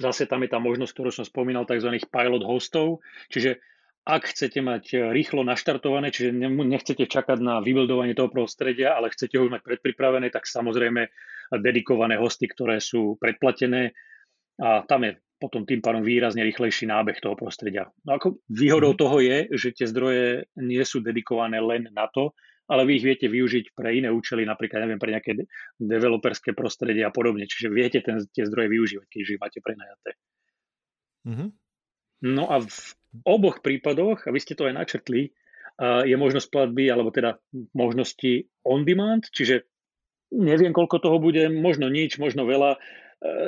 zase 0.00 0.24
tam 0.24 0.42
je 0.42 0.50
tá 0.50 0.58
možnosť, 0.58 0.92
ktorú 0.92 1.10
som 1.12 1.24
spomínal, 1.24 1.68
tzv. 1.68 2.00
pilot 2.08 2.42
hostov, 2.44 3.04
čiže 3.28 3.60
ak 4.06 4.22
chcete 4.30 4.62
mať 4.62 4.84
e, 4.94 4.96
rýchlo 5.10 5.42
naštartované, 5.42 6.14
čiže 6.14 6.30
nechcete 6.46 7.10
čakať 7.10 7.42
na 7.42 7.58
vybildovanie 7.58 8.14
toho 8.14 8.30
prostredia, 8.30 8.94
ale 8.94 9.10
chcete 9.10 9.34
ho 9.34 9.50
mať 9.50 9.66
predpripravené, 9.66 10.30
tak 10.30 10.46
samozrejme 10.46 11.10
dedikované 11.58 12.14
hosty, 12.14 12.46
ktoré 12.46 12.78
sú 12.78 13.18
predplatené 13.18 13.90
a 14.62 14.86
tam 14.88 15.04
je 15.04 15.20
potom 15.36 15.68
tým 15.68 15.84
pádom 15.84 16.00
výrazne 16.00 16.40
rýchlejší 16.40 16.88
nábeh 16.88 17.20
toho 17.20 17.36
prostredia. 17.36 17.92
No 18.08 18.16
ako 18.16 18.40
výhodou 18.48 18.96
mm. 18.96 18.98
toho 18.98 19.16
je, 19.20 19.38
že 19.52 19.68
tie 19.76 19.86
zdroje 19.90 20.48
nie 20.56 20.80
sú 20.80 21.04
dedikované 21.04 21.60
len 21.60 21.92
na 21.92 22.08
to, 22.08 22.32
ale 22.66 22.88
vy 22.88 22.98
ich 22.98 23.04
viete 23.04 23.26
využiť 23.28 23.76
pre 23.76 23.94
iné 23.94 24.08
účely, 24.10 24.42
napríklad 24.48 24.88
neviem, 24.88 24.98
pre 24.98 25.12
nejaké 25.12 25.36
developerské 25.78 26.56
prostredie 26.56 27.04
a 27.04 27.12
podobne. 27.12 27.46
Čiže 27.46 27.68
viete 27.68 28.00
ten, 28.00 28.24
tie 28.32 28.48
zdroje 28.48 28.68
využívať, 28.72 29.06
keď 29.06 29.38
máte 29.38 29.58
prenajaté. 29.60 30.10
Mm-hmm. 31.26 31.48
No 32.24 32.48
a 32.48 32.64
v 32.64 32.76
oboch 33.24 33.60
prípadoch, 33.60 34.28
a 34.28 34.32
vy 34.32 34.40
ste 34.40 34.56
to 34.56 34.68
aj 34.68 34.76
načrtli, 34.76 35.32
je 35.80 36.16
možnosť 36.16 36.48
platby, 36.48 36.88
alebo 36.88 37.12
teda 37.12 37.36
možnosti 37.76 38.48
on 38.64 38.88
demand, 38.88 39.28
čiže 39.28 39.68
neviem, 40.32 40.72
koľko 40.72 41.04
toho 41.04 41.20
bude, 41.20 41.52
možno 41.52 41.92
nič, 41.92 42.16
možno 42.16 42.48
veľa, 42.48 42.76
e, 42.76 42.78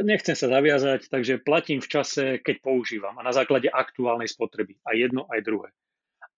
nechcem 0.05 0.37
sa 0.37 0.47
zaviazať, 0.47 1.09
takže 1.09 1.43
platím 1.43 1.81
v 1.81 1.89
čase, 1.91 2.25
keď 2.45 2.63
používam 2.63 3.17
a 3.19 3.27
na 3.27 3.33
základe 3.33 3.67
aktuálnej 3.73 4.31
spotreby. 4.31 4.79
A 4.87 4.95
jedno, 4.95 5.27
aj 5.33 5.41
druhé. 5.43 5.69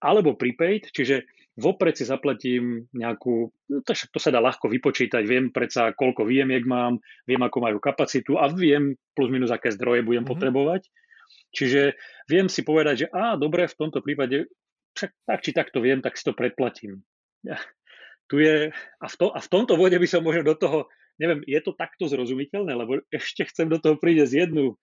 Alebo 0.01 0.39
prepaid, 0.39 0.89
čiže 0.95 1.29
vopred 1.61 1.93
si 1.93 2.09
zaplatím 2.09 2.89
nejakú, 2.97 3.53
no 3.69 3.79
to, 3.85 3.93
to 3.93 4.19
sa 4.23 4.33
dá 4.33 4.41
ľahko 4.41 4.71
vypočítať, 4.71 5.21
viem 5.29 5.53
predsa, 5.53 5.93
koľko 5.93 6.25
výjemiek 6.25 6.65
mám, 6.65 7.03
viem, 7.29 7.43
ako 7.43 7.59
majú 7.61 7.77
kapacitu 7.83 8.41
a 8.41 8.49
viem 8.49 8.97
plus 9.13 9.29
minus, 9.29 9.53
aké 9.53 9.75
zdroje 9.75 10.07
budem 10.07 10.25
mm-hmm. 10.25 10.31
potrebovať 10.31 10.89
Čiže 11.51 11.99
viem 12.31 12.47
si 12.47 12.63
povedať, 12.63 12.95
že 12.95 13.07
á, 13.11 13.35
dobre, 13.35 13.67
v 13.67 13.79
tomto 13.79 14.01
prípade, 14.01 14.47
však 14.95 15.11
tak 15.27 15.41
či 15.43 15.51
tak 15.51 15.69
to 15.75 15.83
viem, 15.83 15.99
tak 16.03 16.15
si 16.15 16.27
to 16.27 16.35
predplatím. 16.35 17.03
Ja, 17.43 17.59
tu 18.31 18.39
je, 18.39 18.71
a 18.75 19.07
v, 19.11 19.15
to, 19.19 19.35
a 19.35 19.43
v 19.43 19.51
tomto 19.51 19.75
vode 19.75 19.99
by 19.99 20.07
som 20.07 20.23
možno 20.23 20.47
do 20.47 20.55
toho, 20.55 20.79
neviem, 21.19 21.43
je 21.45 21.59
to 21.59 21.75
takto 21.75 22.07
zrozumiteľné, 22.07 22.73
lebo 22.79 23.03
ešte 23.11 23.51
chcem 23.51 23.67
do 23.67 23.83
toho 23.83 23.99
prísť 23.99 24.47
jednu 24.47 24.79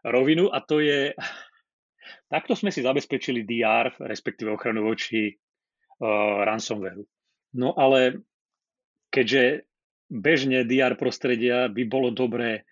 rovinu 0.00 0.48
a 0.48 0.64
to 0.64 0.80
je, 0.80 1.12
takto 2.32 2.56
sme 2.56 2.72
si 2.72 2.80
zabezpečili 2.80 3.44
DR, 3.44 3.92
respektíve 4.00 4.56
ochranu 4.56 4.88
voči 4.88 5.36
uh, 5.36 6.48
ransomwareu. 6.48 7.04
No 7.52 7.76
ale 7.76 8.24
keďže 9.12 9.68
bežne 10.08 10.64
DR 10.64 10.96
prostredia 10.96 11.68
by 11.68 11.82
bolo 11.84 12.08
dobré 12.08 12.64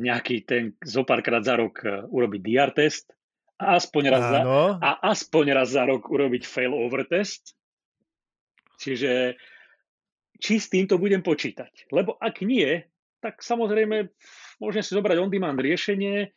nejaký 0.00 0.48
ten 0.48 0.72
zopárkrát 0.80 1.44
za 1.44 1.60
rok 1.60 1.84
uh, 1.84 2.08
urobiť 2.08 2.40
DR 2.40 2.72
test 2.72 3.12
a 3.60 3.76
aspoň, 3.76 4.02
raz 4.10 4.24
za, 4.24 4.40
a 4.80 4.90
aspoň 5.12 5.44
raz 5.52 5.68
za 5.76 5.84
rok 5.84 6.08
urobiť 6.08 6.42
fail 6.48 6.72
over 6.72 7.04
test. 7.04 7.54
Čiže 8.80 9.38
či 10.40 10.54
s 10.58 10.66
týmto 10.72 10.98
budem 10.98 11.22
počítať. 11.22 11.92
Lebo 11.94 12.18
ak 12.18 12.42
nie, 12.42 12.82
tak 13.22 13.40
samozrejme 13.44 14.10
môžem 14.58 14.82
si 14.82 14.96
zobrať 14.96 15.22
on-demand 15.22 15.60
riešenie, 15.60 16.34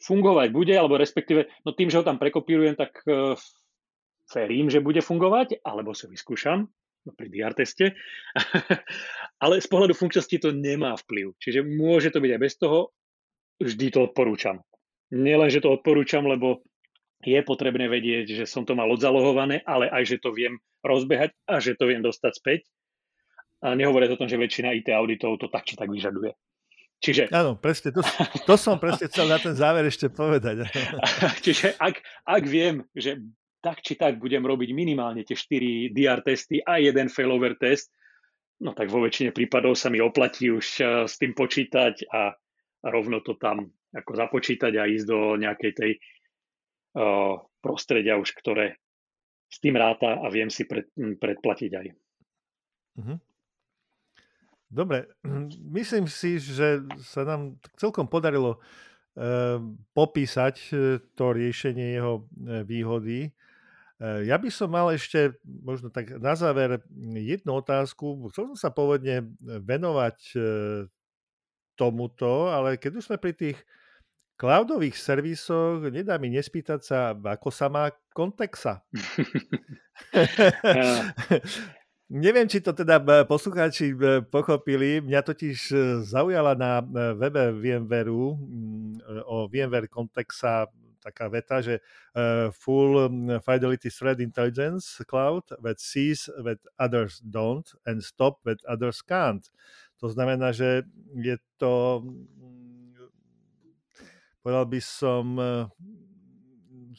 fungovať 0.00 0.48
bude, 0.54 0.72
alebo 0.72 0.96
respektíve, 0.96 1.50
no 1.64 1.76
tým, 1.76 1.92
že 1.92 2.00
ho 2.00 2.04
tam 2.06 2.16
prekopírujem, 2.16 2.76
tak 2.78 3.04
uh, 3.04 3.36
verím, 4.32 4.72
že 4.72 4.84
bude 4.84 5.04
fungovať, 5.04 5.60
alebo 5.60 5.92
sa 5.92 6.08
vyskúšam 6.08 6.68
pri 7.16 7.28
DR 7.32 7.52
teste. 7.56 7.96
Ale 9.40 9.58
z 9.58 9.68
pohľadu 9.72 9.96
funkčnosti 9.96 10.36
to 10.36 10.52
nemá 10.52 10.94
vplyv. 11.00 11.32
Čiže 11.40 11.64
môže 11.64 12.12
to 12.12 12.20
byť 12.20 12.30
aj 12.36 12.40
bez 12.40 12.54
toho. 12.60 12.92
Vždy 13.60 13.86
to 13.92 14.04
odporúčam. 14.08 14.60
Nielen, 15.10 15.48
že 15.48 15.64
to 15.64 15.72
odporúčam, 15.72 16.28
lebo 16.28 16.60
je 17.20 17.40
potrebné 17.44 17.88
vedieť, 17.88 18.32
že 18.32 18.44
som 18.48 18.64
to 18.64 18.72
mal 18.72 18.88
odzalohované, 18.88 19.60
ale 19.68 19.88
aj, 19.92 20.16
že 20.16 20.16
to 20.20 20.32
viem 20.32 20.56
rozbehať 20.80 21.36
a 21.44 21.60
že 21.60 21.76
to 21.76 21.88
viem 21.88 22.00
dostať 22.00 22.32
späť. 22.36 22.60
A 23.60 23.76
nehovoriť 23.76 24.08
o 24.16 24.18
tom, 24.20 24.28
že 24.28 24.40
väčšina 24.40 24.72
IT 24.72 24.88
auditov 24.88 25.36
to 25.36 25.52
tak 25.52 25.68
či 25.68 25.76
tak 25.76 25.92
vyžaduje. 25.92 26.32
Čiže... 27.00 27.32
Áno, 27.32 27.56
presne, 27.56 27.96
to, 27.96 28.04
to 28.44 28.54
som 28.60 28.76
presne 28.76 29.08
chcel 29.08 29.24
na 29.28 29.40
ten 29.40 29.56
záver 29.56 29.88
ešte 29.88 30.12
povedať. 30.12 30.68
Čiže 31.44 31.80
ak, 31.80 31.96
ak 32.28 32.42
viem, 32.44 32.84
že 32.92 33.20
tak 33.60 33.84
či 33.84 33.96
tak 33.96 34.16
budem 34.20 34.40
robiť 34.40 34.72
minimálne 34.72 35.24
tie 35.24 35.36
4 35.36 35.92
DR 35.92 36.20
testy 36.24 36.64
a 36.64 36.80
jeden 36.80 37.12
failover 37.12 37.56
test, 37.60 37.92
no 38.60 38.70
tak 38.76 38.92
vo 38.92 39.04
väčšine 39.04 39.32
prípadov 39.32 39.76
sa 39.76 39.88
mi 39.88 40.00
oplatí 40.00 40.52
už 40.52 40.66
eh, 40.80 40.86
s 41.08 41.16
tým 41.16 41.32
počítať 41.32 42.08
a 42.12 42.32
rovno 42.86 43.20
to 43.20 43.36
tam 43.36 43.68
ako 43.90 44.12
započítať 44.14 44.72
a 44.78 44.86
ísť 44.86 45.06
do 45.06 45.34
nejakej 45.34 45.72
tej 45.74 45.92
uh, 45.98 47.42
prostredia 47.58 48.14
už, 48.16 48.30
ktoré 48.38 48.78
s 49.50 49.58
tým 49.58 49.74
ráta 49.74 50.22
a 50.22 50.30
viem 50.30 50.46
si 50.46 50.62
pred, 50.62 50.86
predplatiť 50.94 51.70
aj. 51.74 51.86
Mm-hmm. 53.02 53.18
Dobre, 54.70 55.10
myslím 55.78 56.06
si, 56.06 56.38
že 56.38 56.86
sa 57.02 57.26
nám 57.26 57.58
celkom 57.74 58.06
podarilo 58.06 58.62
uh, 58.62 59.58
popísať 59.90 60.54
e, 60.70 61.02
to 61.18 61.26
riešenie 61.34 61.98
jeho 61.98 62.22
e, 62.22 62.62
výhody. 62.62 63.34
Uh, 64.00 64.24
ja 64.24 64.40
by 64.40 64.48
som 64.48 64.72
mal 64.72 64.88
ešte 64.88 65.36
možno 65.44 65.92
tak 65.92 66.16
na 66.16 66.32
záver 66.32 66.80
jednu 67.12 67.60
otázku. 67.60 68.32
Chcel 68.32 68.48
som 68.48 68.58
sa 68.58 68.72
pôvodne 68.72 69.28
venovať 69.44 70.18
uh, 70.40 70.42
tomuto, 71.76 72.48
ale 72.48 72.80
keď 72.80 72.96
už 72.96 73.12
sme 73.12 73.20
pri 73.20 73.36
tých 73.36 73.60
cloudových 74.40 74.96
servisoch, 74.96 75.84
nedá 75.92 76.16
mi 76.16 76.32
nespýtať 76.32 76.80
sa, 76.80 77.12
ako 77.12 77.52
sa 77.52 77.68
má 77.68 77.92
kontexa. 78.16 78.80
Neviem, 82.10 82.50
či 82.50 82.58
to 82.58 82.74
teda 82.74 82.98
poslucháči 83.28 83.94
pochopili. 84.32 84.98
Mňa 84.98 85.20
totiž 85.22 85.58
zaujala 86.08 86.58
na 86.58 86.82
webe 87.14 87.54
VMwareu 87.54 88.34
mm, 88.34 89.22
o 89.30 89.46
VMware 89.46 89.86
Contexa 89.86 90.66
taká 91.00 91.32
veta, 91.32 91.64
že 91.64 91.80
uh, 91.80 92.52
full 92.52 93.08
fidelity 93.40 93.88
thread 93.88 94.20
intelligence 94.20 95.00
cloud 95.08 95.48
that 95.64 95.80
sees 95.80 96.28
that 96.44 96.60
others 96.76 97.24
don't 97.24 97.66
and 97.88 98.04
stop 98.04 98.44
that 98.44 98.60
others 98.68 99.00
can't. 99.00 99.48
To 100.00 100.08
znamená, 100.08 100.52
že 100.52 100.84
je 101.16 101.36
to, 101.60 102.04
mm, 102.04 102.96
povedal 104.40 104.64
by 104.68 104.80
som, 104.80 105.26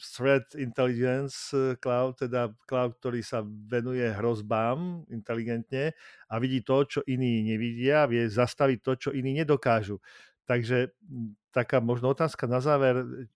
Threat 0.02 0.54
Intelligence 0.58 1.52
eh, 1.54 1.76
Cloud, 1.76 2.18
teda 2.18 2.50
cloud, 2.66 2.98
ktorý 2.98 3.22
sa 3.22 3.44
venuje 3.46 4.02
hrozbám 4.10 5.06
inteligentne 5.12 5.92
a 6.26 6.34
vidí 6.42 6.64
to, 6.64 6.84
čo 6.84 7.00
iní 7.06 7.44
nevidia, 7.46 8.08
vie 8.10 8.26
zastaviť 8.26 8.78
to, 8.82 8.92
čo 8.96 9.10
iní 9.14 9.36
nedokážu. 9.38 10.02
Takže 10.48 10.90
hm, 11.06 11.38
taká 11.54 11.78
možno 11.78 12.10
otázka 12.10 12.50
na 12.50 12.58
záver, 12.58 13.28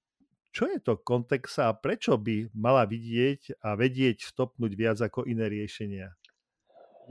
čo 0.57 0.73
je 0.73 0.81
to 0.81 0.97
kontexa 0.97 1.69
a 1.69 1.77
prečo 1.77 2.17
by 2.17 2.49
mala 2.57 2.89
vidieť 2.89 3.61
a 3.61 3.77
vedieť 3.77 4.25
stopnúť 4.25 4.73
viac 4.73 4.97
ako 5.05 5.29
iné 5.29 5.53
riešenia? 5.53 6.17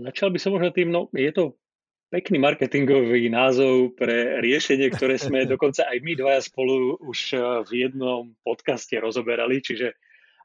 Začal 0.01 0.33
by 0.33 0.39
som 0.41 0.57
možno 0.57 0.73
tým, 0.73 0.89
no 0.89 1.13
je 1.13 1.29
to 1.29 1.53
pekný 2.09 2.41
marketingový 2.41 3.29
názov 3.29 3.93
pre 3.93 4.41
riešenie, 4.41 4.89
ktoré 4.89 5.21
sme 5.21 5.45
dokonca 5.53 5.85
aj 5.85 5.97
my 6.01 6.17
dvaja 6.17 6.41
spolu 6.41 6.97
už 7.05 7.37
eh, 7.37 7.41
v 7.69 7.85
jednom 7.85 8.33
podcaste 8.41 8.97
rozoberali, 8.97 9.61
čiže 9.61 9.93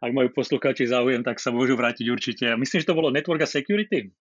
ak 0.01 0.13
majú 0.13 0.29
poslucháči 0.37 0.89
záujem, 0.89 1.25
tak 1.25 1.41
sa 1.41 1.53
môžu 1.53 1.81
vrátiť 1.81 2.05
určite. 2.09 2.45
Myslím, 2.57 2.85
že 2.85 2.89
to 2.89 2.97
bolo 2.97 3.13
Network 3.13 3.45
a 3.45 3.49
Security? 3.49 4.13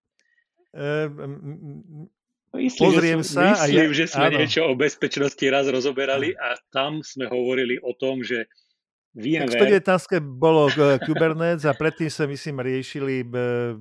Um, 0.75 2.07
Myslím, 2.49 2.82
Pozriem 2.82 3.21
že, 3.21 3.30
sa. 3.30 3.53
Myslím, 3.53 3.93
ja, 3.93 3.93
že 3.93 4.05
sme 4.09 4.27
áno. 4.34 4.38
niečo 4.41 4.61
o 4.65 4.73
bezpečnosti 4.73 5.45
raz 5.53 5.69
rozoberali 5.69 6.34
a 6.34 6.57
tam 6.73 7.05
sme 7.05 7.30
hovorili 7.30 7.77
o 7.77 7.93
tom, 7.93 8.25
že 8.25 8.49
VMware. 9.18 9.82
Tak 9.82 10.22
119 10.22 10.22
bolo 10.38 10.70
eh, 10.70 11.01
Kubernetes 11.01 11.66
a 11.66 11.74
predtým 11.74 12.14
sa 12.14 12.30
myslím 12.30 12.62
riešili 12.62 13.26
eh, 13.26 13.74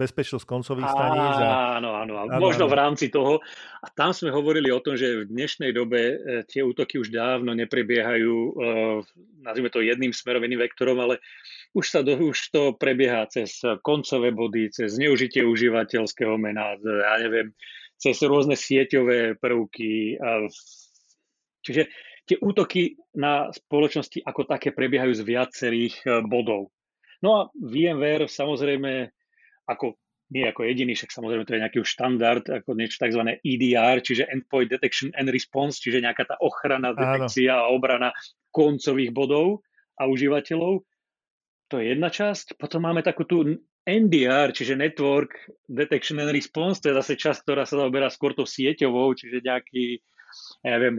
bezpečnosť 0.00 0.48
koncových 0.48 0.88
staníc. 0.88 1.36
A... 1.44 1.76
Áno, 1.76 1.92
áno, 1.92 2.24
áno. 2.24 2.40
Možno 2.40 2.72
v 2.72 2.74
rámci 2.80 3.12
toho. 3.12 3.44
A 3.84 3.86
tam 3.92 4.16
sme 4.16 4.32
hovorili 4.32 4.72
o 4.72 4.80
tom, 4.80 4.96
že 4.96 5.28
v 5.28 5.28
dnešnej 5.28 5.76
dobe 5.76 6.00
eh, 6.00 6.16
tie 6.48 6.64
útoky 6.64 6.96
už 6.96 7.12
dávno 7.12 7.52
neprebiehajú, 7.52 8.56
nazvime 9.44 9.68
to 9.68 9.84
jedným 9.84 10.16
smerom, 10.16 10.40
jedným 10.40 10.64
vektorom, 10.64 10.96
ale 11.04 11.20
už, 11.76 11.84
sa 11.84 12.00
do, 12.00 12.16
už 12.16 12.48
to 12.48 12.72
prebieha 12.72 13.28
cez 13.28 13.60
koncové 13.84 14.32
body, 14.32 14.72
cez 14.72 14.96
zneužitie 14.96 15.44
užívateľského 15.44 16.40
mena, 16.40 16.80
ja 16.80 17.14
neviem, 17.20 17.52
cez 18.00 18.16
rôzne 18.24 18.56
sieťové 18.56 19.36
prvky. 19.36 20.16
Čiže 21.62 21.82
tie 22.26 22.38
útoky 22.38 22.96
na 23.18 23.50
spoločnosti 23.50 24.22
ako 24.22 24.46
také 24.46 24.70
prebiehajú 24.70 25.12
z 25.14 25.22
viacerých 25.26 25.94
e, 26.02 26.08
bodov. 26.26 26.70
No 27.22 27.28
a 27.38 27.40
VMware 27.54 28.26
samozrejme 28.26 29.10
ako 29.66 29.94
nie 30.32 30.48
ako 30.48 30.64
jediný, 30.64 30.96
však 30.96 31.12
samozrejme 31.12 31.44
to 31.44 31.54
je 31.54 31.62
nejaký 31.62 31.78
štandard, 31.84 32.44
ako 32.48 32.72
niečo 32.72 33.04
tzv. 33.04 33.20
EDR, 33.44 34.00
čiže 34.00 34.24
Endpoint 34.32 34.72
Detection 34.72 35.12
and 35.12 35.28
Response, 35.28 35.76
čiže 35.76 36.00
nejaká 36.00 36.24
tá 36.24 36.40
ochrana, 36.40 36.96
detekcia 36.96 37.52
a 37.52 37.68
obrana 37.68 38.16
koncových 38.48 39.12
bodov 39.12 39.60
a 40.00 40.08
užívateľov. 40.08 40.88
To 41.68 41.74
je 41.76 41.84
jedna 41.92 42.08
časť. 42.08 42.56
Potom 42.56 42.88
máme 42.88 43.04
takú 43.04 43.28
tú 43.28 43.44
NDR, 43.84 44.56
čiže 44.56 44.78
Network 44.78 45.36
Detection 45.68 46.16
and 46.24 46.32
Response, 46.32 46.80
to 46.80 46.90
je 46.90 46.98
zase 47.04 47.14
časť, 47.20 47.44
ktorá 47.44 47.68
sa 47.68 47.84
zaoberá 47.84 48.08
skôr 48.08 48.32
to 48.32 48.48
sieťovou, 48.48 49.12
čiže 49.12 49.44
nejaký, 49.44 50.00
ja 50.64 50.80
neviem, 50.80 50.96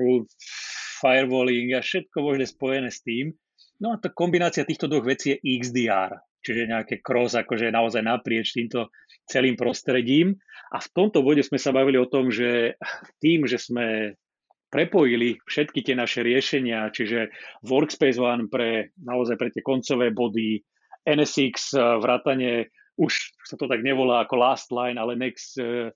firewalling 1.03 1.75
a 1.75 1.83
všetko 1.83 2.23
možné 2.23 2.47
spojené 2.47 2.87
s 2.87 3.03
tým. 3.03 3.35
No 3.83 3.91
a 3.91 3.99
tá 3.99 4.07
kombinácia 4.07 4.63
týchto 4.63 4.87
dvoch 4.87 5.03
vecí 5.03 5.35
je 5.35 5.43
XDR, 5.59 6.15
čiže 6.39 6.71
nejaké 6.71 7.03
cross, 7.03 7.35
akože 7.35 7.67
naozaj 7.75 7.99
naprieč 7.99 8.55
týmto 8.55 8.87
celým 9.27 9.59
prostredím. 9.59 10.39
A 10.71 10.79
v 10.79 10.87
tomto 10.95 11.19
bode 11.19 11.43
sme 11.43 11.59
sa 11.59 11.75
bavili 11.75 11.99
o 11.99 12.07
tom, 12.07 12.31
že 12.31 12.79
tým, 13.19 13.43
že 13.43 13.59
sme 13.59 14.15
prepojili 14.73 15.37
všetky 15.45 15.85
tie 15.85 15.93
naše 15.93 16.25
riešenia, 16.25 16.89
čiže 16.89 17.29
Workspace 17.61 18.17
ONE 18.17 18.49
pre 18.49 18.89
naozaj 18.97 19.37
pre 19.37 19.53
tie 19.53 19.61
koncové 19.61 20.09
body, 20.09 20.65
NSX, 21.05 21.77
eh, 21.77 22.01
vrátanie, 22.01 22.73
už 22.97 23.13
sa 23.45 23.53
to 23.53 23.69
tak 23.69 23.85
nevolá 23.85 24.25
ako 24.25 24.35
last 24.41 24.73
line, 24.73 24.97
ale 24.97 25.13
next 25.13 25.61
eh, 25.61 25.93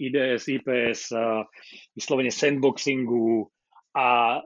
IDS, 0.00 0.48
IPS, 0.48 1.12
eh, 1.12 1.44
vyslovene 1.92 2.32
sandboxingu, 2.32 3.52
a 3.94 4.42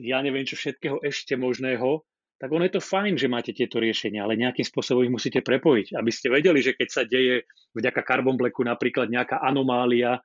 ja 0.00 0.18
neviem 0.24 0.48
čo 0.48 0.56
všetkého 0.56 1.04
ešte 1.04 1.36
možného, 1.36 2.02
tak 2.38 2.54
ono 2.54 2.64
je 2.64 2.78
to 2.78 2.82
fajn, 2.82 3.18
že 3.18 3.28
máte 3.28 3.50
tieto 3.50 3.82
riešenia, 3.82 4.22
ale 4.22 4.38
nejakým 4.38 4.62
spôsobom 4.62 5.02
ich 5.04 5.12
musíte 5.12 5.42
prepojiť, 5.42 5.98
aby 5.98 6.10
ste 6.14 6.30
vedeli, 6.30 6.62
že 6.62 6.78
keď 6.78 6.88
sa 6.88 7.02
deje 7.02 7.44
vďaka 7.74 8.00
Carbon 8.06 8.38
Blacku 8.38 8.62
napríklad 8.62 9.10
nejaká 9.10 9.42
anomália 9.42 10.22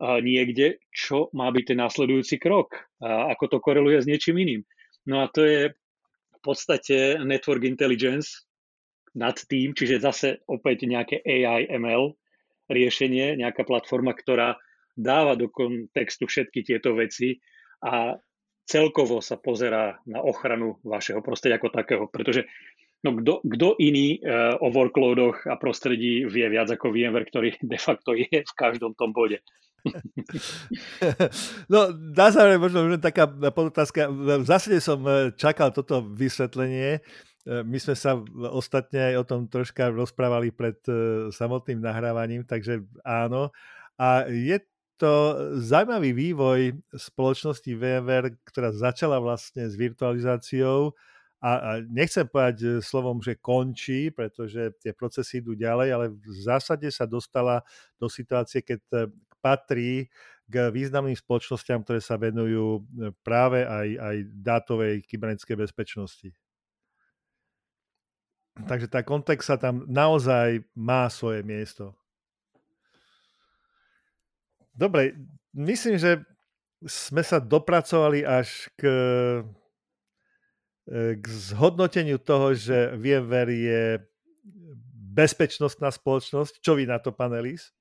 niekde, 0.00 0.80
čo 0.88 1.28
má 1.36 1.52
byť 1.52 1.74
ten 1.74 1.78
následujúci 1.82 2.40
krok, 2.40 2.72
a 3.04 3.34
ako 3.36 3.44
to 3.52 3.58
koreluje 3.60 4.00
s 4.00 4.08
niečím 4.08 4.40
iným. 4.40 4.62
No 5.04 5.20
a 5.20 5.28
to 5.28 5.44
je 5.44 5.60
v 6.32 6.38
podstate 6.40 7.20
network 7.20 7.68
intelligence 7.68 8.48
nad 9.12 9.36
tým, 9.36 9.76
čiže 9.76 10.00
zase 10.00 10.40
opäť 10.48 10.88
nejaké 10.88 11.20
AI 11.20 11.68
ML 11.76 12.16
riešenie, 12.70 13.36
nejaká 13.36 13.66
platforma, 13.66 14.14
ktorá 14.14 14.56
dáva 14.94 15.34
do 15.34 15.50
kontextu 15.50 16.30
všetky 16.30 16.62
tieto 16.62 16.94
veci 16.94 17.42
a 17.80 18.20
celkovo 18.68 19.18
sa 19.18 19.34
pozerá 19.40 19.98
na 20.06 20.22
ochranu 20.22 20.78
vašeho 20.86 21.18
prostredia 21.24 21.58
ako 21.58 21.74
takého, 21.74 22.04
pretože 22.06 22.46
no 23.02 23.16
kto 23.42 23.68
iný 23.80 24.20
uh, 24.20 24.60
o 24.60 24.70
workloadoch 24.70 25.48
a 25.48 25.58
prostredí 25.58 26.28
vie 26.28 26.46
viac 26.46 26.70
ako 26.70 26.92
VMware, 26.94 27.26
ktorý 27.26 27.48
de 27.58 27.78
facto 27.80 28.14
je 28.14 28.44
v 28.46 28.54
každom 28.54 28.94
tom 28.94 29.10
bode. 29.10 29.42
No, 31.72 31.88
dá 31.92 32.28
sa 32.28 32.44
možno 32.60 32.92
že 32.92 33.00
taká 33.00 33.24
podotázka. 33.26 34.12
V 34.12 34.44
zásade 34.44 34.76
som 34.84 35.00
e, 35.08 35.32
čakal 35.32 35.72
toto 35.72 36.04
vysvetlenie. 36.04 37.00
E, 37.00 37.64
my 37.64 37.80
sme 37.80 37.96
sa 37.96 38.20
ostatne 38.52 39.08
aj 39.08 39.14
o 39.16 39.24
tom 39.24 39.40
troška 39.48 39.88
rozprávali 39.88 40.52
pred 40.52 40.76
samotným 41.32 41.80
nahrávaním, 41.80 42.44
takže 42.44 42.84
áno. 43.08 43.56
A 43.96 44.28
je 44.28 44.60
to 45.00 45.12
zaujímavý 45.64 46.12
vývoj 46.12 46.60
spoločnosti 46.92 47.72
VMware, 47.72 48.36
ktorá 48.44 48.68
začala 48.68 49.16
vlastne 49.16 49.64
s 49.64 49.72
virtualizáciou 49.72 50.92
a, 51.40 51.50
a 51.56 51.70
nechcem 51.88 52.28
povedať 52.28 52.56
e, 52.60 52.68
slovom, 52.84 53.24
že 53.24 53.40
končí, 53.40 54.12
pretože 54.12 54.76
tie 54.76 54.92
procesy 54.92 55.40
idú 55.40 55.56
ďalej, 55.56 55.88
ale 55.88 56.06
v 56.12 56.40
zásade 56.44 56.84
sa 56.92 57.08
dostala 57.08 57.64
do 57.96 58.12
situácie, 58.12 58.60
keď 58.60 58.80
e, 58.92 58.96
patrí 59.40 60.12
k 60.44 60.68
významným 60.68 61.16
spoločnosťam, 61.16 61.80
ktoré 61.80 62.04
sa 62.04 62.20
venujú 62.20 62.66
e, 62.76 62.80
práve 63.24 63.64
aj, 63.64 63.88
aj 63.96 64.16
dátovej 64.36 64.94
kybernetickej 65.08 65.56
bezpečnosti. 65.56 66.28
Takže 68.60 68.92
tá 68.92 69.00
kontext 69.00 69.48
sa 69.48 69.56
tam 69.56 69.88
naozaj 69.88 70.60
má 70.76 71.08
svoje 71.08 71.40
miesto. 71.40 71.96
Dobre, 74.74 75.14
myslím, 75.54 75.98
že 75.98 76.22
sme 76.86 77.20
sa 77.20 77.42
dopracovali 77.42 78.24
až 78.24 78.70
k, 78.78 78.82
k 81.20 81.24
zhodnoteniu 81.28 82.16
toho, 82.16 82.56
že 82.56 82.96
VMware 82.96 83.52
je 83.52 83.82
bezpečnostná 85.10 85.92
spoločnosť. 85.92 86.62
Čo 86.62 86.78
vy 86.78 86.88
na 86.88 87.02
to, 87.02 87.12
pán 87.12 87.36
Elis? 87.36 87.74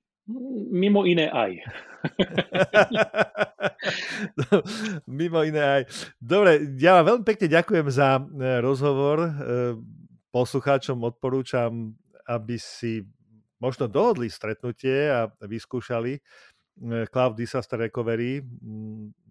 Mimo 0.70 1.10
iné 1.10 1.26
aj. 1.34 1.58
Mimo 5.20 5.42
iné 5.42 5.82
aj. 5.82 5.84
Dobre, 6.22 6.78
ja 6.78 7.00
vám 7.00 7.16
veľmi 7.16 7.26
pekne 7.26 7.48
ďakujem 7.50 7.88
za 7.90 8.22
e, 8.22 8.62
rozhovor. 8.62 9.18
E, 9.26 9.32
poslucháčom 10.30 11.02
odporúčam, 11.02 11.98
aby 12.30 12.62
si 12.62 13.02
možno 13.58 13.90
dohodli 13.90 14.30
stretnutie 14.30 15.10
a 15.10 15.34
vyskúšali 15.42 16.14
e, 16.14 16.22
Cloud 17.12 17.36
Disaster 17.36 17.80
Recovery 17.80 18.44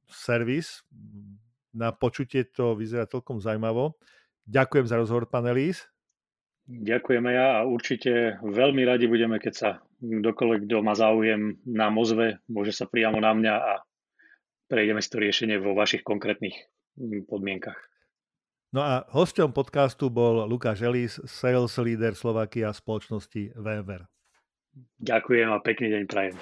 servis. 0.08 0.84
Na 1.72 1.92
počutie 1.92 2.48
to 2.48 2.72
vyzerá 2.76 3.04
celkom 3.04 3.38
zaujímavo. 3.38 3.96
Ďakujem 4.48 4.86
za 4.88 4.96
rozhovor, 4.96 5.28
pán 5.28 5.44
Elís. 5.44 5.84
Ďakujeme 6.68 7.32
ja 7.32 7.60
a 7.60 7.64
určite 7.64 8.36
veľmi 8.44 8.84
radi 8.84 9.08
budeme, 9.08 9.40
keď 9.40 9.54
sa 9.56 9.70
kdokoľvek, 10.04 10.68
kto 10.68 10.84
má 10.84 10.92
záujem 10.92 11.56
na 11.64 11.88
mozve, 11.88 12.44
môže 12.44 12.76
sa 12.76 12.84
priamo 12.84 13.16
na 13.24 13.32
mňa 13.32 13.54
a 13.56 13.72
prejdeme 14.68 15.00
si 15.00 15.08
to 15.08 15.16
riešenie 15.16 15.56
vo 15.56 15.72
vašich 15.72 16.04
konkrétnych 16.04 16.54
mm, 17.00 17.24
podmienkach. 17.24 17.76
No 18.68 18.84
a 18.84 19.08
hosťom 19.08 19.56
podcastu 19.56 20.12
bol 20.12 20.44
Lukáš 20.44 20.84
Elis, 20.84 21.16
sales 21.24 21.72
leader 21.80 22.12
Slovakia 22.12 22.68
spoločnosti 22.68 23.56
VMware. 23.56 24.04
Ďakujem 25.00 25.48
a 25.48 25.58
pekný 25.64 25.88
deň 25.88 26.02
prajem. 26.04 26.36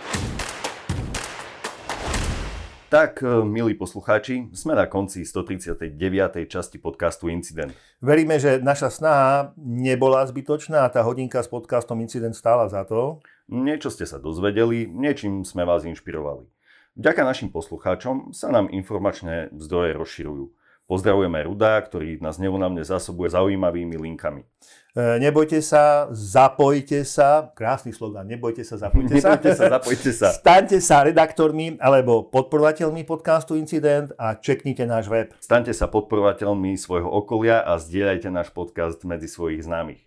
Tak, 2.87 3.19
e, 3.19 3.43
milí 3.43 3.75
poslucháči, 3.75 4.47
sme 4.55 4.79
na 4.79 4.87
konci 4.87 5.27
139. 5.27 6.47
časti 6.47 6.79
podcastu 6.79 7.27
Incident. 7.27 7.75
Veríme, 7.99 8.39
že 8.39 8.63
naša 8.63 8.95
snaha 8.95 9.51
nebola 9.59 10.23
zbytočná 10.23 10.87
a 10.87 10.93
tá 10.95 11.03
hodinka 11.03 11.43
s 11.43 11.51
podcastom 11.51 11.99
Incident 11.99 12.39
stála 12.39 12.71
za 12.71 12.87
to. 12.87 13.19
Niečo 13.51 13.91
ste 13.91 14.07
sa 14.07 14.23
dozvedeli, 14.23 14.87
niečím 14.87 15.43
sme 15.43 15.67
vás 15.67 15.83
inšpirovali. 15.83 16.47
Vďaka 16.95 17.27
našim 17.27 17.51
poslucháčom 17.51 18.31
sa 18.31 18.55
nám 18.55 18.71
informačné 18.71 19.51
zdroje 19.59 19.91
rozširujú. 19.99 20.45
Pozdravujeme 20.87 21.43
Ruda, 21.43 21.83
ktorý 21.83 22.23
nás 22.23 22.39
neunavne 22.39 22.87
zásobuje 22.87 23.35
zaujímavými 23.35 23.99
linkami. 23.99 24.47
E, 24.95 25.19
nebojte 25.19 25.59
sa, 25.59 26.07
zapojte 26.15 27.03
sa, 27.03 27.51
krásny 27.59 27.91
slogan, 27.91 28.23
nebojte 28.23 28.63
sa, 28.63 28.79
zapojte 28.79 29.19
sa. 29.19 29.35
Nebojte 29.35 29.51
sa, 29.59 29.65
zapojte 29.67 30.11
sa. 30.15 30.29
Staňte 30.39 30.79
sa 30.79 31.03
redaktormi 31.03 31.83
alebo 31.83 32.31
podporovateľmi 32.31 33.03
podcastu 33.03 33.59
Incident 33.59 34.15
a 34.15 34.39
čeknite 34.39 34.87
náš 34.87 35.11
web. 35.11 35.35
Staňte 35.43 35.75
sa 35.75 35.91
podporovateľmi 35.91 36.79
svojho 36.79 37.11
okolia 37.11 37.67
a 37.67 37.83
zdieľajte 37.83 38.31
náš 38.31 38.55
podcast 38.55 39.03
medzi 39.03 39.27
svojich 39.27 39.67
známych. 39.67 40.07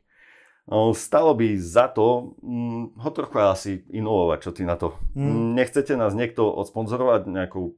Stalo 0.96 1.34
by 1.34 1.58
za 1.58 1.90
to 1.90 2.38
hm, 2.40 2.94
ho 3.04 3.10
trochu 3.12 3.36
asi 3.42 3.72
inovovať, 3.90 4.38
čo 4.48 4.52
ty 4.54 4.64
na 4.64 4.78
to. 4.78 4.96
Hmm. 5.18 5.58
Nechcete 5.58 5.98
nás 5.98 6.16
niekto 6.16 6.46
odsponzorovať 6.46 7.26
nejakou 7.26 7.74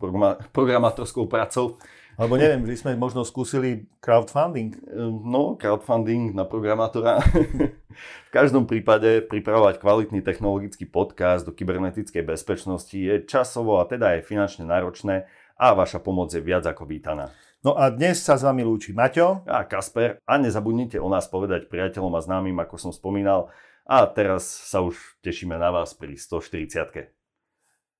programátorskou 0.51 1.25
prácou? 1.25 1.79
Alebo 2.19 2.35
neviem, 2.35 2.63
že 2.67 2.83
sme 2.83 2.99
možno 2.99 3.23
skúsili 3.23 3.87
crowdfunding. 4.03 4.75
No, 5.23 5.55
crowdfunding 5.55 6.35
na 6.35 6.43
programátora. 6.43 7.23
v 8.27 8.31
každom 8.31 8.67
prípade 8.67 9.23
pripravovať 9.25 9.79
kvalitný 9.79 10.19
technologický 10.19 10.87
podcast 10.87 11.47
do 11.47 11.55
kybernetickej 11.55 12.23
bezpečnosti 12.23 12.95
je 12.95 13.23
časovo 13.23 13.79
a 13.79 13.87
teda 13.87 14.19
aj 14.19 14.27
finančne 14.27 14.67
náročné 14.67 15.27
a 15.55 15.77
vaša 15.77 16.01
pomoc 16.01 16.33
je 16.33 16.41
viac 16.41 16.65
ako 16.67 16.89
vítaná. 16.89 17.31
No 17.61 17.77
a 17.77 17.93
dnes 17.93 18.17
sa 18.17 18.33
s 18.33 18.41
vami 18.41 18.65
lúči 18.65 18.89
Maťo 18.89 19.45
a 19.45 19.69
Kasper 19.69 20.17
a 20.25 20.33
nezabudnite 20.41 20.97
o 20.97 21.05
nás 21.05 21.29
povedať 21.29 21.69
priateľom 21.69 22.09
a 22.17 22.21
známym, 22.25 22.57
ako 22.57 22.89
som 22.89 22.91
spomínal. 22.91 23.53
A 23.85 24.09
teraz 24.09 24.49
sa 24.49 24.81
už 24.81 24.97
tešíme 25.21 25.53
na 25.57 25.69
vás 25.69 25.93
pri 25.93 26.17
140. 26.17 27.13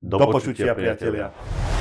Do, 0.02 0.18
Do 0.18 0.34
počutia, 0.34 0.34
počutia 0.34 0.74
priatelia. 0.74 1.30
priatelia. 1.30 1.81